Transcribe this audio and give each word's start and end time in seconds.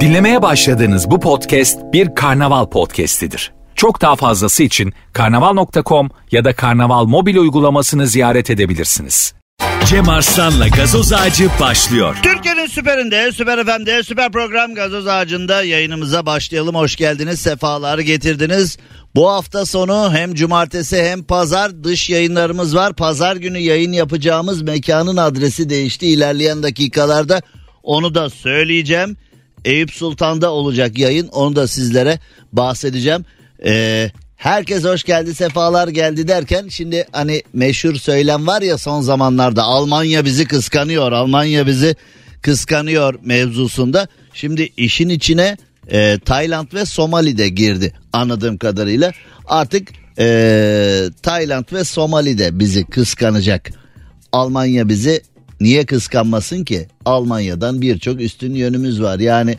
Dinlemeye 0.00 0.42
başladığınız 0.42 1.10
bu 1.10 1.20
podcast 1.20 1.78
bir 1.92 2.14
karnaval 2.14 2.66
podcastidir. 2.66 3.52
Çok 3.74 4.00
daha 4.00 4.16
fazlası 4.16 4.62
için 4.62 4.92
karnaval.com 5.12 6.10
ya 6.30 6.44
da 6.44 6.52
karnaval 6.54 7.04
mobil 7.04 7.36
uygulamasını 7.36 8.06
ziyaret 8.06 8.50
edebilirsiniz. 8.50 9.34
Cem 9.86 10.08
Arslan'la 10.08 10.68
gazoz 10.68 11.12
ağacı 11.12 11.48
başlıyor. 11.60 12.16
Türkiye'nin 12.22 12.66
süperinde, 12.66 13.32
süper 13.32 13.64
FM'de, 13.64 14.02
süper 14.02 14.32
program 14.32 14.74
Gazoz 14.74 15.06
Ağacı'nda 15.06 15.62
yayınımıza 15.62 16.26
başlayalım. 16.26 16.74
Hoş 16.74 16.96
geldiniz, 16.96 17.40
sefalar 17.40 17.98
getirdiniz. 17.98 18.78
Bu 19.14 19.30
hafta 19.30 19.66
sonu 19.66 20.12
hem 20.12 20.34
cumartesi 20.34 21.02
hem 21.02 21.22
pazar 21.22 21.84
dış 21.84 22.10
yayınlarımız 22.10 22.76
var. 22.76 22.92
Pazar 22.92 23.36
günü 23.36 23.58
yayın 23.58 23.92
yapacağımız 23.92 24.62
mekanın 24.62 25.16
adresi 25.16 25.70
değişti. 25.70 26.06
İlerleyen 26.06 26.62
dakikalarda 26.62 27.42
onu 27.90 28.14
da 28.14 28.30
söyleyeceğim. 28.30 29.16
Eyüp 29.64 29.90
Sultan'da 29.92 30.52
olacak 30.52 30.98
yayın. 30.98 31.28
Onu 31.28 31.56
da 31.56 31.66
sizlere 31.66 32.18
bahsedeceğim. 32.52 33.24
Ee, 33.64 34.10
herkes 34.36 34.84
hoş 34.84 35.04
geldi, 35.04 35.34
sefalar 35.34 35.88
geldi 35.88 36.28
derken 36.28 36.68
şimdi 36.68 37.06
hani 37.12 37.42
meşhur 37.52 37.94
söylem 37.94 38.46
var 38.46 38.62
ya 38.62 38.78
son 38.78 39.00
zamanlarda 39.00 39.62
Almanya 39.62 40.24
bizi 40.24 40.46
kıskanıyor, 40.46 41.12
Almanya 41.12 41.66
bizi 41.66 41.96
kıskanıyor 42.42 43.14
mevzusunda. 43.24 44.08
Şimdi 44.34 44.72
işin 44.76 45.08
içine 45.08 45.56
e, 45.88 46.18
Tayland 46.24 46.72
ve 46.74 46.84
Somali 46.84 47.38
de 47.38 47.48
girdi 47.48 47.92
anladığım 48.12 48.58
kadarıyla. 48.58 49.12
Artık 49.46 49.88
e, 50.18 51.08
Tayland 51.22 51.64
ve 51.72 51.84
Somali 51.84 52.38
de 52.38 52.58
bizi 52.58 52.84
kıskanacak. 52.84 53.70
Almanya 54.32 54.88
bizi 54.88 55.22
niye 55.60 55.86
kıskanmasın 55.86 56.64
ki? 56.64 56.88
Almanya'dan 57.04 57.82
birçok 57.82 58.20
üstün 58.20 58.54
yönümüz 58.54 59.02
var. 59.02 59.18
Yani 59.18 59.56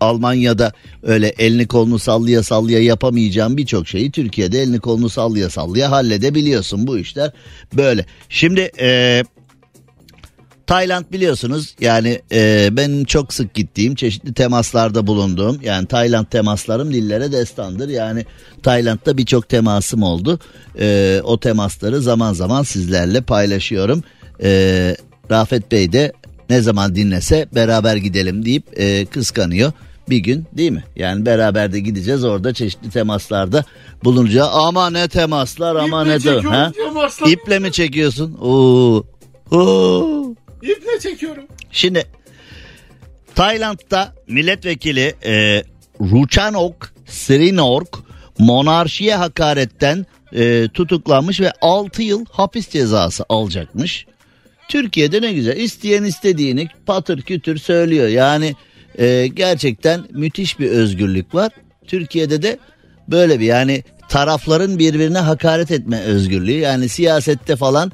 Almanya'da 0.00 0.72
öyle 1.02 1.28
elini 1.28 1.66
kolunu 1.66 1.98
sallaya 1.98 2.42
sallaya 2.42 2.82
yapamayacağım 2.82 3.56
birçok 3.56 3.88
şeyi 3.88 4.10
Türkiye'de 4.10 4.62
elini 4.62 4.80
kolunu 4.80 5.08
sallaya 5.08 5.50
sallaya 5.50 5.90
halledebiliyorsun. 5.90 6.86
Bu 6.86 6.98
işler 6.98 7.32
böyle. 7.76 8.06
Şimdi 8.28 8.70
e, 8.80 9.22
Tayland 10.66 11.04
biliyorsunuz 11.12 11.74
yani 11.80 12.20
e, 12.32 12.68
benim 12.72 13.04
çok 13.04 13.32
sık 13.32 13.54
gittiğim 13.54 13.94
çeşitli 13.94 14.34
temaslarda 14.34 15.06
bulunduğum 15.06 15.60
yani 15.62 15.86
Tayland 15.86 16.26
temaslarım 16.26 16.92
dillere 16.92 17.32
destandır. 17.32 17.88
Yani 17.88 18.26
Tayland'da 18.62 19.18
birçok 19.18 19.48
temasım 19.48 20.02
oldu. 20.02 20.38
E, 20.80 21.20
o 21.24 21.40
temasları 21.40 22.00
zaman 22.00 22.32
zaman 22.32 22.62
sizlerle 22.62 23.20
paylaşıyorum. 23.20 24.02
E, 24.42 24.96
Rafet 25.30 25.72
Bey 25.72 25.92
de 25.92 26.12
ne 26.50 26.60
zaman 26.60 26.94
dinlese 26.94 27.46
beraber 27.54 27.96
gidelim 27.96 28.44
deyip 28.44 28.80
e, 28.80 29.06
kıskanıyor 29.06 29.72
bir 30.10 30.16
gün 30.18 30.46
değil 30.52 30.70
mi? 30.70 30.84
Yani 30.96 31.26
beraber 31.26 31.72
de 31.72 31.80
gideceğiz 31.80 32.24
orada 32.24 32.54
çeşitli 32.54 32.90
temaslarda 32.90 33.64
bulunacağız. 34.04 34.48
Ama 34.52 34.90
ne 34.90 35.08
temaslar 35.08 35.76
ama 35.76 36.02
İple 36.02 36.12
ne 36.14 36.18
çekiyorum 36.20 36.50
ha? 36.50 36.72
İple 37.26 37.58
mi 37.58 37.72
çekiyorsun? 37.72 38.34
Oo. 38.40 39.04
Oo. 39.50 40.34
İple 40.62 41.00
çekiyorum. 41.00 41.44
Şimdi 41.72 42.04
Tayland'da 43.34 44.14
milletvekili 44.28 45.14
e, 45.24 45.64
Ruchanok 46.00 46.92
Srinork 47.06 47.98
monarşiye 48.38 49.16
hakaretten 49.16 50.06
e, 50.32 50.68
tutuklanmış 50.74 51.40
ve 51.40 51.52
6 51.60 52.02
yıl 52.02 52.24
hapis 52.30 52.68
cezası 52.68 53.24
alacakmış. 53.28 54.06
Türkiye'de 54.68 55.22
ne 55.22 55.32
güzel 55.32 55.56
isteyen 55.56 56.04
istediğini 56.04 56.68
patır 56.86 57.22
kütür 57.22 57.58
söylüyor. 57.58 58.08
Yani 58.08 58.54
e, 58.98 59.26
gerçekten 59.26 60.04
müthiş 60.10 60.58
bir 60.58 60.70
özgürlük 60.70 61.34
var. 61.34 61.52
Türkiye'de 61.86 62.42
de 62.42 62.58
böyle 63.08 63.40
bir 63.40 63.44
yani 63.44 63.84
tarafların 64.08 64.78
birbirine 64.78 65.18
hakaret 65.18 65.70
etme 65.70 66.00
özgürlüğü. 66.00 66.58
Yani 66.58 66.88
siyasette 66.88 67.56
falan 67.56 67.92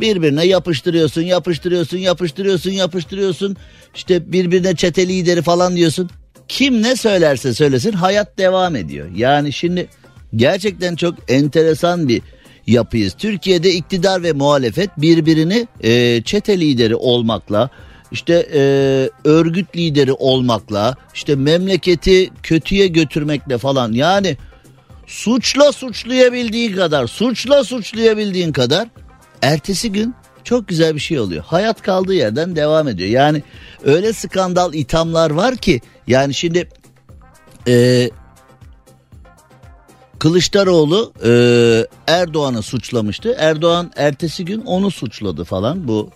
birbirine 0.00 0.46
yapıştırıyorsun, 0.46 1.22
yapıştırıyorsun, 1.22 1.98
yapıştırıyorsun, 1.98 2.70
yapıştırıyorsun. 2.70 3.56
İşte 3.94 4.32
birbirine 4.32 4.76
çete 4.76 5.08
lideri 5.08 5.42
falan 5.42 5.76
diyorsun. 5.76 6.10
Kim 6.48 6.82
ne 6.82 6.96
söylerse 6.96 7.54
söylesin 7.54 7.92
hayat 7.92 8.38
devam 8.38 8.76
ediyor. 8.76 9.08
Yani 9.14 9.52
şimdi 9.52 9.88
gerçekten 10.36 10.96
çok 10.96 11.14
enteresan 11.28 12.08
bir 12.08 12.22
yapıyız. 12.66 13.14
Türkiye'de 13.18 13.72
iktidar 13.72 14.22
ve 14.22 14.32
muhalefet 14.32 14.90
birbirini 14.96 15.68
e, 15.80 16.22
çete 16.22 16.60
lideri 16.60 16.96
olmakla, 16.96 17.70
işte 18.12 18.48
e, 18.54 18.60
örgüt 19.24 19.76
lideri 19.76 20.12
olmakla, 20.12 20.96
işte 21.14 21.34
memleketi 21.36 22.30
kötüye 22.42 22.86
götürmekle 22.86 23.58
falan 23.58 23.92
yani 23.92 24.36
suçla 25.06 25.72
suçlayabildiğin 25.72 26.76
kadar, 26.76 27.06
suçla 27.06 27.64
suçlayabildiğin 27.64 28.52
kadar 28.52 28.88
ertesi 29.42 29.92
gün 29.92 30.14
çok 30.44 30.68
güzel 30.68 30.94
bir 30.94 31.00
şey 31.00 31.20
oluyor. 31.20 31.44
Hayat 31.46 31.82
kaldığı 31.82 32.14
yerden 32.14 32.56
devam 32.56 32.88
ediyor. 32.88 33.10
Yani 33.10 33.42
öyle 33.84 34.12
skandal 34.12 34.74
ithamlar 34.74 35.30
var 35.30 35.56
ki 35.56 35.80
yani 36.06 36.34
şimdi 36.34 36.68
e, 37.68 38.10
Kılıçdaroğlu 40.18 41.12
e, 41.24 41.30
Erdoğan'ı 42.06 42.62
suçlamıştı. 42.62 43.34
Erdoğan 43.38 43.92
ertesi 43.96 44.44
gün 44.44 44.60
onu 44.60 44.90
suçladı 44.90 45.44
falan. 45.44 45.88
Bu 45.88 46.10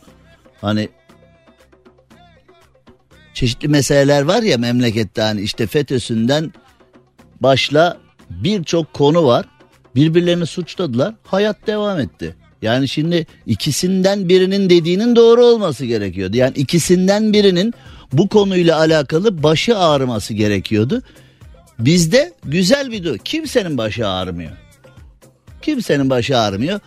hani 0.60 0.88
çeşitli 3.34 3.68
meseleler 3.68 4.22
var 4.22 4.42
ya 4.42 4.58
memlekette 4.58 5.22
hani 5.22 5.40
işte 5.40 5.66
FETÖ'sünden 5.66 6.52
başla 7.40 7.98
birçok 8.30 8.92
konu 8.92 9.26
var. 9.26 9.46
Birbirlerini 9.94 10.46
suçladılar. 10.46 11.14
Hayat 11.24 11.66
devam 11.66 11.98
etti. 11.98 12.36
Yani 12.62 12.88
şimdi 12.88 13.26
ikisinden 13.46 14.28
birinin 14.28 14.70
dediğinin 14.70 15.16
doğru 15.16 15.44
olması 15.44 15.84
gerekiyordu. 15.84 16.36
Yani 16.36 16.52
ikisinden 16.56 17.32
birinin 17.32 17.74
bu 18.12 18.28
konuyla 18.28 18.78
alakalı 18.78 19.42
başı 19.42 19.78
ağrıması 19.78 20.34
gerekiyordu. 20.34 21.02
Bizde 21.80 22.32
güzel 22.44 22.90
bir 22.92 23.04
du. 23.04 23.16
Kimsenin 23.24 23.78
başı 23.78 24.08
ağrımıyor. 24.08 24.50
Kimsenin 25.62 26.10
başı 26.10 26.38
ağrımıyor. 26.38 26.80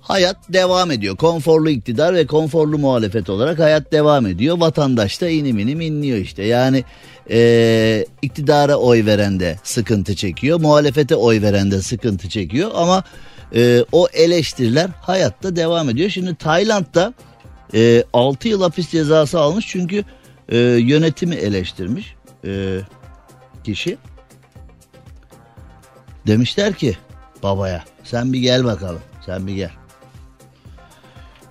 Hayat 0.00 0.36
devam 0.52 0.90
ediyor. 0.90 1.16
Konforlu 1.16 1.70
iktidar 1.70 2.14
ve 2.14 2.26
konforlu 2.26 2.78
muhalefet 2.78 3.30
olarak 3.30 3.58
hayat 3.58 3.92
devam 3.92 4.26
ediyor. 4.26 4.58
Vatandaş 4.58 5.20
da 5.20 5.28
inim 5.28 5.58
inim 5.58 5.80
inliyor 5.80 6.18
işte. 6.18 6.42
Yani 6.42 6.84
eee, 7.30 8.06
iktidara 8.22 8.76
oy 8.76 9.06
veren 9.06 9.40
de 9.40 9.58
sıkıntı 9.62 10.16
çekiyor. 10.16 10.60
Muhalefete 10.60 11.16
oy 11.16 11.42
veren 11.42 11.70
de 11.70 11.82
sıkıntı 11.82 12.28
çekiyor. 12.28 12.70
Ama 12.74 13.04
eee, 13.54 13.84
o 13.92 14.08
eleştiriler 14.12 14.90
hayatta 15.02 15.56
devam 15.56 15.88
ediyor. 15.90 16.10
Şimdi 16.10 16.34
Tayland'da 16.34 17.14
eee 17.72 18.04
6 18.12 18.48
yıl 18.48 18.62
hapis 18.62 18.90
cezası 18.90 19.40
almış. 19.40 19.66
Çünkü 19.68 20.04
eee, 20.52 20.58
yönetimi 20.60 21.34
eleştirmiş 21.34 22.14
eee, 22.44 22.80
kişi. 23.64 23.96
Demişler 26.26 26.74
ki 26.74 26.96
babaya 27.42 27.84
sen 28.04 28.32
bir 28.32 28.38
gel 28.38 28.64
bakalım 28.64 29.00
sen 29.26 29.46
bir 29.46 29.54
gel. 29.54 29.70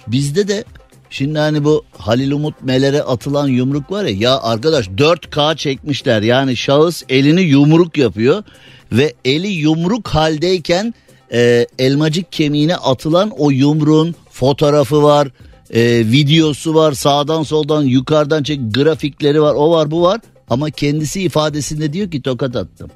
Bizde 0.08 0.47
de 0.47 0.63
şimdi 1.09 1.40
hani 1.40 1.63
bu 1.63 1.84
Halil 1.97 2.31
Umut 2.31 2.62
Meler'e 2.62 3.03
atılan 3.03 3.47
yumruk 3.47 3.91
var 3.91 4.03
ya 4.03 4.18
ya 4.19 4.41
arkadaş 4.41 4.88
4K 4.88 5.56
çekmişler 5.58 6.22
yani 6.22 6.58
şahıs 6.58 7.03
elini 7.09 7.41
yumruk 7.41 7.97
yapıyor 7.97 8.44
ve 8.91 9.14
eli 9.25 9.47
yumruk 9.47 10.08
haldeyken 10.08 10.94
e, 11.34 11.68
elmacık 11.80 12.31
kemiğine 12.31 12.75
atılan 12.75 13.31
o 13.38 13.52
yumruğun 13.52 14.16
fotoğrafı 14.31 15.03
var 15.03 15.28
e, 15.74 15.81
videosu 16.12 16.75
var 16.75 16.94
sağdan 16.94 17.44
soldan 17.44 17.84
yukarıdan 17.84 18.44
çek 18.44 18.59
grafikleri 18.74 19.41
var 19.41 19.53
o 19.53 19.72
var 19.72 19.91
bu 19.91 20.02
var 20.02 20.22
ama 20.49 20.70
kendisi 20.70 21.22
ifadesinde 21.22 21.94
diyor 21.94 22.11
ki 22.11 22.22
tokat 22.22 22.55
attım. 22.55 22.90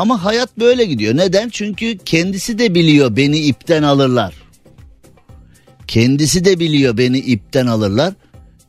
Ama 0.00 0.24
hayat 0.24 0.58
böyle 0.58 0.84
gidiyor. 0.84 1.16
Neden? 1.16 1.48
Çünkü 1.48 1.98
kendisi 1.98 2.58
de 2.58 2.74
biliyor 2.74 3.16
beni 3.16 3.38
ipten 3.38 3.82
alırlar. 3.82 4.34
Kendisi 5.86 6.44
de 6.44 6.60
biliyor 6.60 6.98
beni 6.98 7.18
ipten 7.18 7.66
alırlar. 7.66 8.14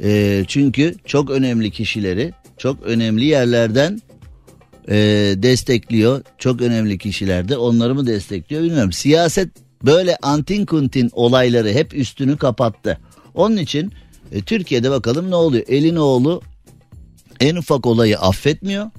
Ee, 0.04 0.44
çünkü 0.48 0.96
çok 1.06 1.30
önemli 1.30 1.72
kişileri 1.72 2.32
çok 2.58 2.84
önemli 2.84 3.26
yerlerden 3.26 4.02
e, 4.90 4.96
destekliyor. 5.38 6.22
Çok 6.38 6.62
önemli 6.62 6.98
kişiler 6.98 7.50
de 7.50 7.58
onları 7.58 7.96
mı 7.96 8.08
destekliyor 8.08 8.64
bilmiyorum. 8.64 8.92
Siyaset 8.92 9.50
böyle 9.86 10.18
antin 10.22 10.66
kuntin 10.66 11.10
olayları 11.14 11.70
hep 11.70 11.94
üstünü 11.94 12.38
kapattı. 12.38 12.98
Onun 13.34 13.58
için 13.58 13.92
e, 14.32 14.42
Türkiye'de 14.42 14.92
bakalım 14.92 15.32
ne 15.32 15.36
oluyor. 15.36 15.64
Elinoğlu 15.68 16.42
en 17.40 17.56
ufak 17.56 17.86
olayı 17.86 18.20
affetmiyor. 18.20 18.92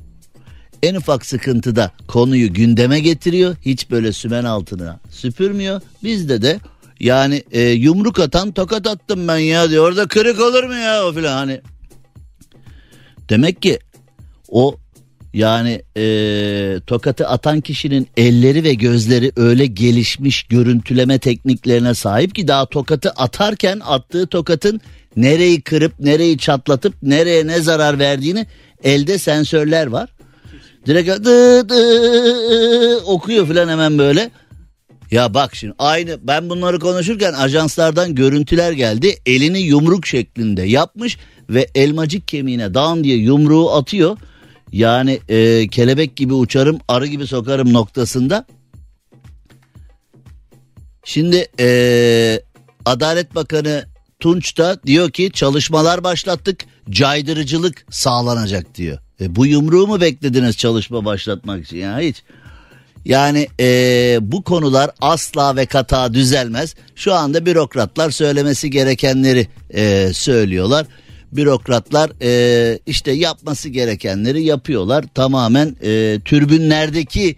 En 0.83 0.95
ufak 0.95 1.27
sıkıntıda 1.27 1.91
konuyu 2.09 2.53
gündeme 2.53 3.01
getiriyor. 3.01 3.57
Hiç 3.63 3.91
böyle 3.91 4.13
sümen 4.13 4.45
altına 4.45 5.01
süpürmüyor. 5.11 5.81
Bizde 6.03 6.43
de 6.43 6.61
Yani 7.01 7.43
e, 7.53 7.61
yumruk 7.61 8.21
atan 8.21 8.53
tokat 8.53 8.87
attım 8.87 9.29
ben 9.29 9.37
ya 9.37 9.71
diyor. 9.71 9.89
Orada 9.89 10.09
kırık 10.09 10.41
olur 10.41 10.65
mu 10.65 10.75
ya 10.75 11.07
o 11.07 11.13
filan 11.13 11.37
hani. 11.37 11.61
Demek 13.29 13.63
ki 13.63 13.79
o 14.49 14.77
yani 15.35 15.83
e, 15.97 16.81
tokatı 16.87 17.29
atan 17.29 17.61
kişinin 17.61 18.09
elleri 18.17 18.65
ve 18.65 18.75
gözleri 18.75 19.33
öyle 19.37 19.67
gelişmiş 19.67 20.43
görüntüleme 20.43 21.19
tekniklerine 21.19 21.95
sahip 21.95 22.35
ki 22.35 22.49
daha 22.49 22.67
tokatı 22.67 23.11
atarken 23.11 23.81
attığı 23.85 24.27
tokatın 24.27 24.81
nereyi 25.17 25.61
kırıp 25.61 26.01
nereyi 26.01 26.39
çatlatıp 26.39 26.95
nereye 27.03 27.47
ne 27.47 27.61
zarar 27.61 27.99
verdiğini 27.99 28.47
elde 28.85 29.19
sensörler 29.19 29.87
var. 29.87 30.11
Direkt 30.87 31.09
dı, 31.09 31.69
dı, 31.69 32.97
okuyor 32.97 33.47
falan 33.47 33.69
hemen 33.69 33.99
böyle. 33.99 34.31
Ya 35.11 35.35
bak 35.35 35.55
şimdi 35.55 35.75
aynı 35.79 36.19
ben 36.23 36.51
bunları 36.51 36.79
konuşurken 36.79 37.33
ajanslardan 37.33 38.15
görüntüler 38.15 38.73
geldi. 38.73 39.17
Elini 39.27 39.59
yumruk 39.59 40.07
şeklinde 40.07 40.63
yapmış 40.63 41.19
ve 41.51 41.67
elmacık 41.75 42.29
kemiğine 42.29 42.75
dağın 42.75 43.05
diye 43.05 43.17
yumruğu 43.17 43.73
atıyor. 43.73 44.17
Yani 44.73 45.21
e, 45.29 45.69
kelebek 45.69 46.17
gibi 46.17 46.35
uçarım 46.35 46.79
arı 46.89 47.07
gibi 47.07 47.27
sokarım 47.27 47.73
noktasında. 47.73 48.47
Şimdi 51.05 51.47
e, 51.61 52.41
Adalet 52.85 53.35
Bakanı 53.35 53.85
Tunç 54.21 54.59
da 54.59 54.83
diyor 54.87 55.11
ki 55.11 55.31
çalışmalar 55.33 56.05
başlattık 56.05 56.65
caydırıcılık 56.91 57.87
sağlanacak 57.91 58.75
diyor. 58.75 58.99
E, 59.23 59.37
bu 59.37 59.47
yumruğu 59.47 59.87
mu 59.87 60.01
beklediniz 60.01 60.57
çalışma 60.57 61.05
başlatmak 61.05 61.65
için 61.65 61.77
ya 61.77 61.99
hiç. 61.99 62.23
Yani 63.05 63.49
e, 63.61 64.19
bu 64.23 64.43
konular 64.43 64.91
asla 65.01 65.57
ve 65.57 65.67
kata 65.67 66.15
düzelmez. 66.15 66.75
Şu 66.95 67.15
anda 67.15 67.47
bürokratlar 67.47 68.11
söylemesi 68.11 68.71
gerekenleri 68.71 69.47
e, 69.75 70.11
söylüyorlar. 70.13 70.87
Bürokratlar 71.33 72.11
e, 72.23 72.79
işte 72.87 73.13
yapması 73.13 73.69
gerekenleri 73.69 74.43
yapıyorlar. 74.43 75.05
Tamamen 75.15 75.77
e, 75.83 76.21
türbünlerdeki 76.25 77.37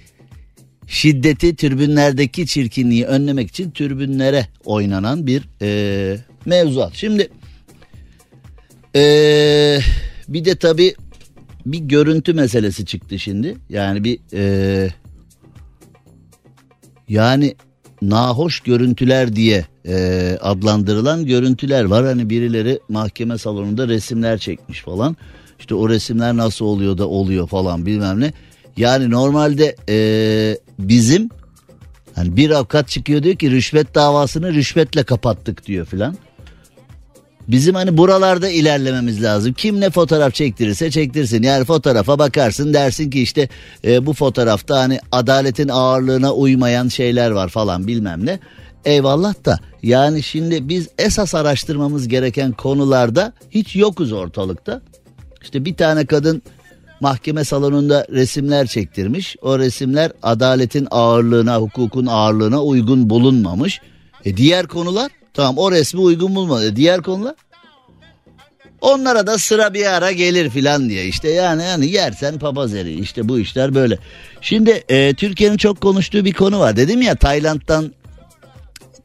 şiddeti, 0.86 1.56
türbünlerdeki 1.56 2.46
çirkinliği 2.46 3.04
önlemek 3.04 3.48
için 3.48 3.70
türbünlere 3.70 4.46
oynanan 4.64 5.26
bir 5.26 5.42
e, 5.62 6.18
mevzuat. 6.46 6.94
Şimdi 6.94 7.28
e, 8.96 9.02
bir 10.28 10.44
de 10.44 10.56
tabii 10.56 10.94
bir 11.66 11.78
görüntü 11.78 12.34
meselesi 12.34 12.86
çıktı 12.86 13.18
şimdi. 13.18 13.56
Yani 13.68 14.04
bir 14.04 14.18
e, 14.32 14.88
yani 17.08 17.54
nahoş 18.02 18.60
görüntüler 18.60 19.36
diye 19.36 19.66
e, 19.86 20.38
adlandırılan 20.40 21.26
görüntüler 21.26 21.84
var. 21.84 22.06
Hani 22.06 22.30
birileri 22.30 22.80
mahkeme 22.88 23.38
salonunda 23.38 23.88
resimler 23.88 24.38
çekmiş 24.38 24.82
falan. 24.82 25.16
İşte 25.58 25.74
o 25.74 25.88
resimler 25.88 26.36
nasıl 26.36 26.64
oluyor 26.64 26.98
da 26.98 27.08
oluyor 27.08 27.48
falan 27.48 27.86
bilmem 27.86 28.20
ne. 28.20 28.32
Yani 28.76 29.10
normalde 29.10 29.76
e, 29.88 29.96
bizim 30.78 31.28
hani 32.14 32.36
bir 32.36 32.50
avukat 32.50 32.88
çıkıyor 32.88 33.22
diyor 33.22 33.36
ki 33.36 33.50
rüşvet 33.50 33.94
davasını 33.94 34.52
rüşvetle 34.52 35.02
kapattık 35.02 35.66
diyor 35.66 35.86
filan. 35.86 36.16
Bizim 37.48 37.74
hani 37.74 37.96
buralarda 37.96 38.48
ilerlememiz 38.48 39.22
lazım. 39.22 39.52
Kim 39.52 39.80
ne 39.80 39.90
fotoğraf 39.90 40.34
çektirirse 40.34 40.90
çektirsin. 40.90 41.42
Yani 41.42 41.64
fotoğrafa 41.64 42.18
bakarsın 42.18 42.74
dersin 42.74 43.10
ki 43.10 43.22
işte 43.22 43.48
e, 43.84 44.06
bu 44.06 44.12
fotoğrafta 44.12 44.78
hani 44.78 44.98
adaletin 45.12 45.68
ağırlığına 45.68 46.34
uymayan 46.34 46.88
şeyler 46.88 47.30
var 47.30 47.48
falan 47.48 47.86
bilmem 47.86 48.26
ne. 48.26 48.38
Eyvallah 48.84 49.44
da 49.44 49.58
yani 49.82 50.22
şimdi 50.22 50.68
biz 50.68 50.88
esas 50.98 51.34
araştırmamız 51.34 52.08
gereken 52.08 52.52
konularda 52.52 53.32
hiç 53.50 53.76
yokuz 53.76 54.12
ortalıkta. 54.12 54.82
İşte 55.42 55.64
bir 55.64 55.74
tane 55.74 56.06
kadın 56.06 56.42
mahkeme 57.00 57.44
salonunda 57.44 58.06
resimler 58.10 58.66
çektirmiş. 58.66 59.36
O 59.42 59.58
resimler 59.58 60.12
adaletin 60.22 60.88
ağırlığına, 60.90 61.56
hukukun 61.56 62.06
ağırlığına 62.06 62.62
uygun 62.62 63.10
bulunmamış. 63.10 63.80
E 64.24 64.36
diğer 64.36 64.66
konular 64.66 65.10
Tamam 65.34 65.58
o 65.58 65.72
resmi 65.72 66.00
uygun 66.00 66.34
bulmadı. 66.34 66.76
Diğer 66.76 67.02
konular? 67.02 67.34
Onlara 68.80 69.26
da 69.26 69.38
sıra 69.38 69.74
bir 69.74 69.86
ara 69.86 70.12
gelir 70.12 70.50
filan 70.50 70.88
diye 70.88 71.06
işte 71.06 71.30
yani 71.30 71.62
yani 71.62 71.90
yersen 71.90 72.38
papaz 72.38 72.74
eri 72.74 73.00
işte 73.00 73.28
bu 73.28 73.38
işler 73.38 73.74
böyle. 73.74 73.98
Şimdi 74.40 74.84
e, 74.88 75.14
Türkiye'nin 75.14 75.56
çok 75.56 75.80
konuştuğu 75.80 76.24
bir 76.24 76.32
konu 76.32 76.60
var 76.60 76.76
dedim 76.76 77.02
ya 77.02 77.14
Tayland'dan 77.14 77.92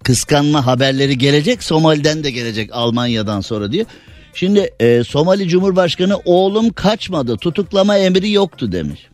kıskanma 0.03 0.65
haberleri 0.65 1.17
gelecek 1.17 1.63
Somali'den 1.63 2.23
de 2.23 2.31
gelecek 2.31 2.69
Almanya'dan 2.73 3.41
sonra 3.41 3.71
diyor. 3.71 3.85
Şimdi 4.33 4.73
e, 4.79 5.03
Somali 5.03 5.47
Cumhurbaşkanı 5.47 6.17
oğlum 6.25 6.69
kaçmadı 6.69 7.37
tutuklama 7.37 7.97
emri 7.97 8.31
yoktu 8.31 8.71
demiş. 8.71 9.07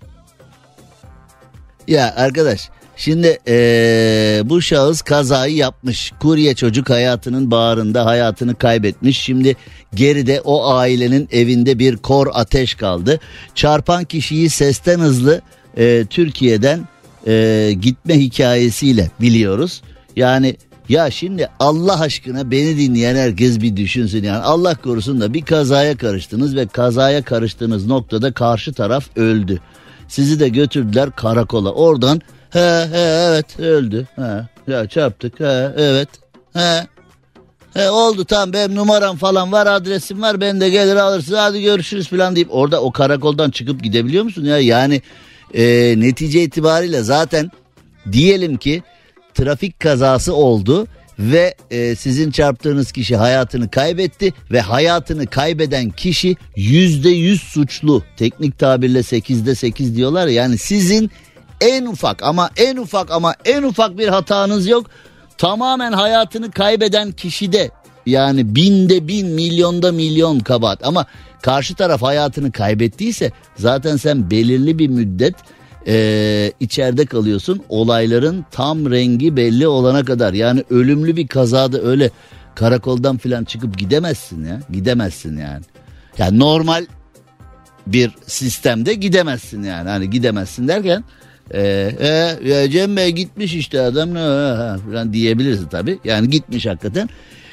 Ya 1.87 2.13
arkadaş 2.15 2.69
Şimdi 2.97 3.37
ee, 3.47 4.41
bu 4.45 4.61
şahıs 4.61 5.01
kazayı 5.01 5.55
yapmış. 5.55 6.11
Kurye 6.19 6.55
çocuk 6.55 6.89
hayatının 6.89 7.51
bağrında 7.51 8.05
hayatını 8.05 8.55
kaybetmiş. 8.55 9.19
Şimdi 9.19 9.55
geride 9.95 10.41
o 10.41 10.69
ailenin 10.69 11.29
evinde 11.31 11.79
bir 11.79 11.97
kor 11.97 12.27
ateş 12.33 12.75
kaldı. 12.75 13.19
Çarpan 13.55 14.03
kişiyi 14.03 14.49
sesten 14.49 14.99
hızlı 14.99 15.41
e, 15.77 16.05
Türkiye'den 16.09 16.87
e, 17.27 17.73
gitme 17.81 18.19
hikayesiyle 18.19 19.11
biliyoruz. 19.21 19.81
Yani 20.15 20.55
ya 20.89 21.11
şimdi 21.11 21.49
Allah 21.59 21.99
aşkına 21.99 22.51
beni 22.51 22.77
dinleyen 22.77 23.15
herkes 23.15 23.61
bir 23.61 23.77
düşünsün 23.77 24.23
yani 24.23 24.43
Allah 24.43 24.75
korusun 24.75 25.21
da 25.21 25.33
bir 25.33 25.41
kazaya 25.41 25.97
karıştınız 25.97 26.55
ve 26.55 26.67
kazaya 26.67 27.21
karıştığınız 27.21 27.85
noktada 27.85 28.31
karşı 28.31 28.73
taraf 28.73 29.17
öldü. 29.17 29.59
Sizi 30.07 30.39
de 30.39 30.49
götürdüler 30.49 31.11
karakola. 31.11 31.71
Oradan 31.71 32.21
He 32.55 32.87
he 32.91 32.99
evet 32.99 33.59
öldü. 33.59 34.07
He 34.15 34.71
ya 34.71 34.87
çarptık. 34.87 35.39
He 35.39 35.71
evet. 35.77 36.09
He. 36.53 36.87
He 37.73 37.89
oldu 37.89 38.25
tamam 38.25 38.53
benim 38.53 38.75
numaram 38.75 39.17
falan 39.17 39.51
var 39.51 39.67
adresim 39.67 40.21
var 40.21 40.41
ben 40.41 40.61
de 40.61 40.69
gelir 40.69 40.95
alırsın 40.95 41.33
hadi 41.33 41.61
görüşürüz 41.61 42.07
falan 42.07 42.35
deyip 42.35 42.47
orada 42.55 42.81
o 42.81 42.91
karakoldan 42.91 43.51
çıkıp 43.51 43.83
gidebiliyor 43.83 44.23
musun 44.23 44.45
ya 44.45 44.59
yani 44.59 45.01
e, 45.53 45.63
netice 45.97 46.43
itibariyle 46.43 47.01
zaten 47.01 47.51
diyelim 48.11 48.57
ki 48.57 48.83
trafik 49.33 49.79
kazası 49.79 50.33
oldu 50.33 50.87
ve 51.19 51.55
e, 51.71 51.95
sizin 51.95 52.31
çarptığınız 52.31 52.91
kişi 52.91 53.15
hayatını 53.15 53.69
kaybetti 53.69 54.33
ve 54.51 54.61
hayatını 54.61 55.27
kaybeden 55.27 55.89
kişi 55.89 56.35
yüzde 56.55 57.09
yüz 57.09 57.41
suçlu 57.41 58.03
teknik 58.17 58.59
tabirle 58.59 59.03
sekizde 59.03 59.55
sekiz 59.55 59.95
diyorlar 59.95 60.27
yani 60.27 60.57
sizin 60.57 61.11
en 61.61 61.85
ufak 61.85 62.23
ama 62.23 62.49
en 62.57 62.77
ufak 62.77 63.11
ama 63.11 63.33
en 63.45 63.63
ufak 63.63 63.97
bir 63.97 64.07
hatanız 64.07 64.67
yok. 64.67 64.85
Tamamen 65.37 65.91
hayatını 65.91 66.51
kaybeden 66.51 67.11
kişide 67.11 67.71
yani 68.05 68.55
binde 68.55 69.07
bin 69.07 69.27
milyonda 69.27 69.91
milyon 69.91 70.39
kabahat 70.39 70.85
ama 70.87 71.05
karşı 71.41 71.75
taraf 71.75 72.01
hayatını 72.01 72.51
kaybettiyse 72.51 73.31
zaten 73.55 73.97
sen 73.97 74.31
belirli 74.31 74.79
bir 74.79 74.87
müddet 74.87 75.35
e, 75.87 76.51
içeride 76.59 77.05
kalıyorsun 77.05 77.61
olayların 77.69 78.45
tam 78.51 78.91
rengi 78.91 79.35
belli 79.35 79.67
olana 79.67 80.05
kadar 80.05 80.33
yani 80.33 80.63
ölümlü 80.69 81.15
bir 81.15 81.27
kazada 81.27 81.81
öyle 81.81 82.09
karakoldan 82.55 83.17
filan 83.17 83.43
çıkıp 83.43 83.77
gidemezsin 83.77 84.45
ya 84.45 84.59
gidemezsin 84.71 85.37
yani. 85.37 85.63
Yani 86.17 86.39
normal 86.39 86.85
bir 87.87 88.11
sistemde 88.27 88.93
gidemezsin 88.93 89.63
yani 89.63 89.89
hani 89.89 90.09
gidemezsin 90.09 90.67
derken 90.67 91.03
ee, 91.53 92.37
e, 92.45 92.69
Cem 92.71 92.97
Bey 92.97 93.11
gitmiş 93.11 93.53
işte 93.53 93.81
adam 93.81 94.09
ne 94.09 94.19
falan 94.79 95.13
diyebiliriz 95.13 95.69
tabi. 95.71 95.99
Yani 96.03 96.29
gitmiş 96.29 96.65
hakikaten. 96.65 97.09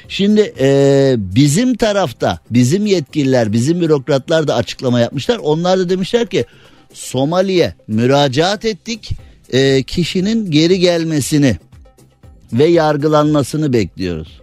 Şimdi 0.07 0.53
e, 0.59 1.15
bizim 1.17 1.75
tarafta 1.75 2.39
bizim 2.51 2.85
yetkililer 2.85 3.53
bizim 3.53 3.81
bürokratlar 3.81 4.47
da 4.47 4.55
açıklama 4.55 4.99
yapmışlar. 4.99 5.37
Onlar 5.37 5.79
da 5.79 5.89
demişler 5.89 6.27
ki 6.27 6.45
Somali'ye 6.93 7.73
müracaat 7.87 8.65
ettik. 8.65 9.11
E, 9.53 9.83
kişinin 9.83 10.51
geri 10.51 10.79
gelmesini 10.79 11.57
ve 12.53 12.65
yargılanmasını 12.65 13.73
bekliyoruz. 13.73 14.41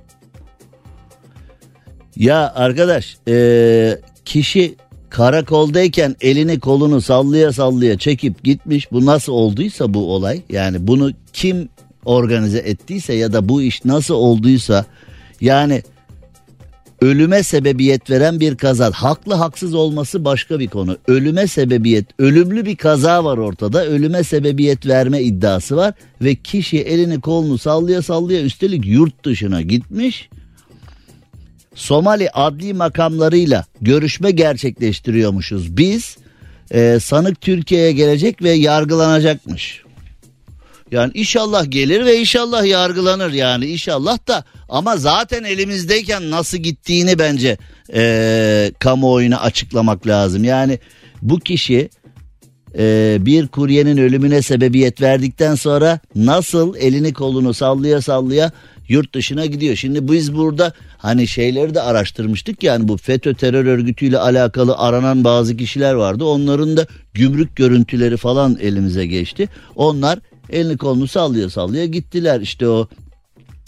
Ya 2.16 2.52
arkadaş 2.54 3.16
e, 3.28 3.98
kişi 4.24 4.76
karakoldayken 5.10 6.16
elini 6.20 6.60
kolunu 6.60 7.00
sallaya 7.00 7.52
sallaya 7.52 7.98
çekip 7.98 8.44
gitmiş. 8.44 8.92
Bu 8.92 9.06
nasıl 9.06 9.32
olduysa 9.32 9.94
bu 9.94 10.14
olay 10.14 10.42
yani 10.48 10.86
bunu 10.86 11.10
kim 11.32 11.68
organize 12.04 12.58
ettiyse 12.58 13.14
ya 13.14 13.32
da 13.32 13.48
bu 13.48 13.62
iş 13.62 13.84
nasıl 13.84 14.14
olduysa 14.14 14.84
yani 15.40 15.82
ölüme 17.00 17.42
sebebiyet 17.42 18.10
veren 18.10 18.40
bir 18.40 18.56
kaza. 18.56 18.90
Haklı 18.90 19.34
haksız 19.34 19.74
olması 19.74 20.24
başka 20.24 20.58
bir 20.58 20.68
konu. 20.68 20.96
Ölüme 21.08 21.46
sebebiyet, 21.46 22.06
ölümlü 22.18 22.66
bir 22.66 22.76
kaza 22.76 23.24
var 23.24 23.38
ortada. 23.38 23.86
Ölüme 23.86 24.24
sebebiyet 24.24 24.86
verme 24.86 25.22
iddiası 25.22 25.76
var 25.76 25.94
ve 26.22 26.34
kişi 26.34 26.78
elini 26.78 27.20
kolunu 27.20 27.58
sallaya 27.58 28.02
sallaya 28.02 28.42
üstelik 28.42 28.86
yurt 28.86 29.24
dışına 29.24 29.62
gitmiş. 29.62 30.28
Somali 31.74 32.30
adli 32.30 32.74
makamlarıyla 32.74 33.64
görüşme 33.80 34.30
gerçekleştiriyormuşuz. 34.30 35.76
Biz 35.76 36.16
e, 36.70 36.98
sanık 37.00 37.40
Türkiye'ye 37.40 37.92
gelecek 37.92 38.42
ve 38.42 38.50
yargılanacakmış. 38.50 39.82
Yani 40.92 41.10
inşallah 41.14 41.70
gelir 41.70 42.04
ve 42.04 42.20
inşallah 42.20 42.66
yargılanır 42.66 43.32
yani 43.32 43.66
inşallah 43.66 44.28
da 44.28 44.44
ama 44.68 44.96
zaten 44.96 45.44
elimizdeyken 45.44 46.30
nasıl 46.30 46.58
gittiğini 46.58 47.18
bence 47.18 47.58
e, 47.94 48.72
kamuoyuna 48.78 49.40
açıklamak 49.40 50.06
lazım. 50.06 50.44
Yani 50.44 50.78
bu 51.22 51.38
kişi 51.38 51.90
e, 52.78 53.16
bir 53.20 53.48
kuryenin 53.48 53.96
ölümüne 53.96 54.42
sebebiyet 54.42 55.00
verdikten 55.00 55.54
sonra 55.54 56.00
nasıl 56.14 56.76
elini 56.76 57.12
kolunu 57.12 57.54
sallaya 57.54 58.02
sallaya 58.02 58.52
yurt 58.90 59.14
dışına 59.14 59.46
gidiyor. 59.46 59.76
Şimdi 59.76 60.12
biz 60.12 60.34
burada 60.36 60.72
hani 60.98 61.28
şeyleri 61.28 61.74
de 61.74 61.80
araştırmıştık 61.80 62.62
yani 62.62 62.88
bu 62.88 62.96
FETÖ 62.96 63.34
terör 63.34 63.66
örgütüyle 63.66 64.18
alakalı 64.18 64.76
aranan 64.76 65.24
bazı 65.24 65.56
kişiler 65.56 65.94
vardı. 65.94 66.24
Onların 66.24 66.76
da 66.76 66.86
gümrük 67.14 67.56
görüntüleri 67.56 68.16
falan 68.16 68.58
elimize 68.60 69.06
geçti. 69.06 69.48
Onlar 69.76 70.18
elini 70.50 70.76
kolunu 70.76 71.08
sallıyor 71.08 71.50
sallıyor 71.50 71.84
gittiler 71.84 72.40
işte 72.40 72.68
o 72.68 72.88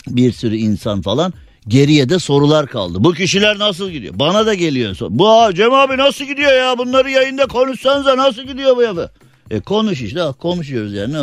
bir 0.08 0.32
sürü 0.32 0.56
insan 0.56 1.02
falan 1.02 1.32
geriye 1.68 2.08
de 2.08 2.18
sorular 2.18 2.66
kaldı. 2.66 3.04
Bu 3.04 3.12
kişiler 3.12 3.58
nasıl 3.58 3.90
gidiyor? 3.90 4.14
Bana 4.16 4.46
da 4.46 4.54
geliyor. 4.54 4.96
Bu 5.10 5.54
Cem 5.54 5.72
abi 5.72 5.96
nasıl 5.96 6.24
gidiyor 6.24 6.52
ya? 6.52 6.78
Bunları 6.78 7.10
yayında 7.10 7.46
konuşsanıza 7.46 8.16
nasıl 8.16 8.42
gidiyor 8.42 8.76
bu 8.76 8.82
ya? 8.82 9.10
E 9.50 9.60
konuş 9.60 10.02
işte 10.02 10.20
konuşuyoruz 10.40 10.94
yani. 10.94 11.16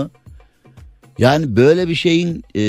Yani 1.17 1.55
böyle 1.55 1.87
bir 1.87 1.95
şeyin 1.95 2.43
e, 2.55 2.61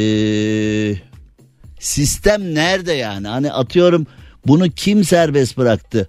sistem 1.80 2.54
nerede 2.54 2.92
yani? 2.92 3.28
Hani 3.28 3.52
atıyorum 3.52 4.06
bunu 4.46 4.70
kim 4.70 5.04
serbest 5.04 5.58
bıraktı? 5.58 6.08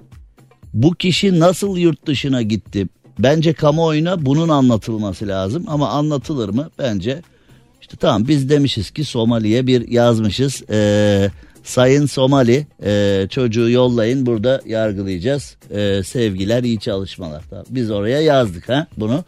Bu 0.73 0.91
kişi 0.91 1.39
nasıl 1.39 1.77
yurt 1.77 2.05
dışına 2.05 2.41
gitti? 2.41 2.87
Bence 3.19 3.53
kamuoyuna 3.53 4.25
bunun 4.25 4.49
anlatılması 4.49 5.27
lazım 5.27 5.65
ama 5.67 5.89
anlatılır 5.89 6.49
mı? 6.49 6.69
Bence 6.79 7.21
işte 7.81 7.97
tamam 7.97 8.27
biz 8.27 8.49
demişiz 8.49 8.91
ki 8.91 9.03
Somali'ye 9.05 9.67
bir 9.67 9.87
yazmışız. 9.87 10.63
Ee, 10.69 11.31
Sayın 11.63 12.05
Somali 12.05 12.67
e, 12.83 13.27
çocuğu 13.29 13.69
yollayın 13.69 14.25
burada 14.25 14.61
yargılayacağız. 14.65 15.55
E, 15.69 16.03
sevgiler 16.03 16.63
iyi 16.63 16.79
çalışmalar. 16.79 17.43
Tamam. 17.49 17.65
Biz 17.69 17.91
oraya 17.91 18.21
yazdık 18.21 18.69
ha 18.69 18.87
bunu. 18.97 19.23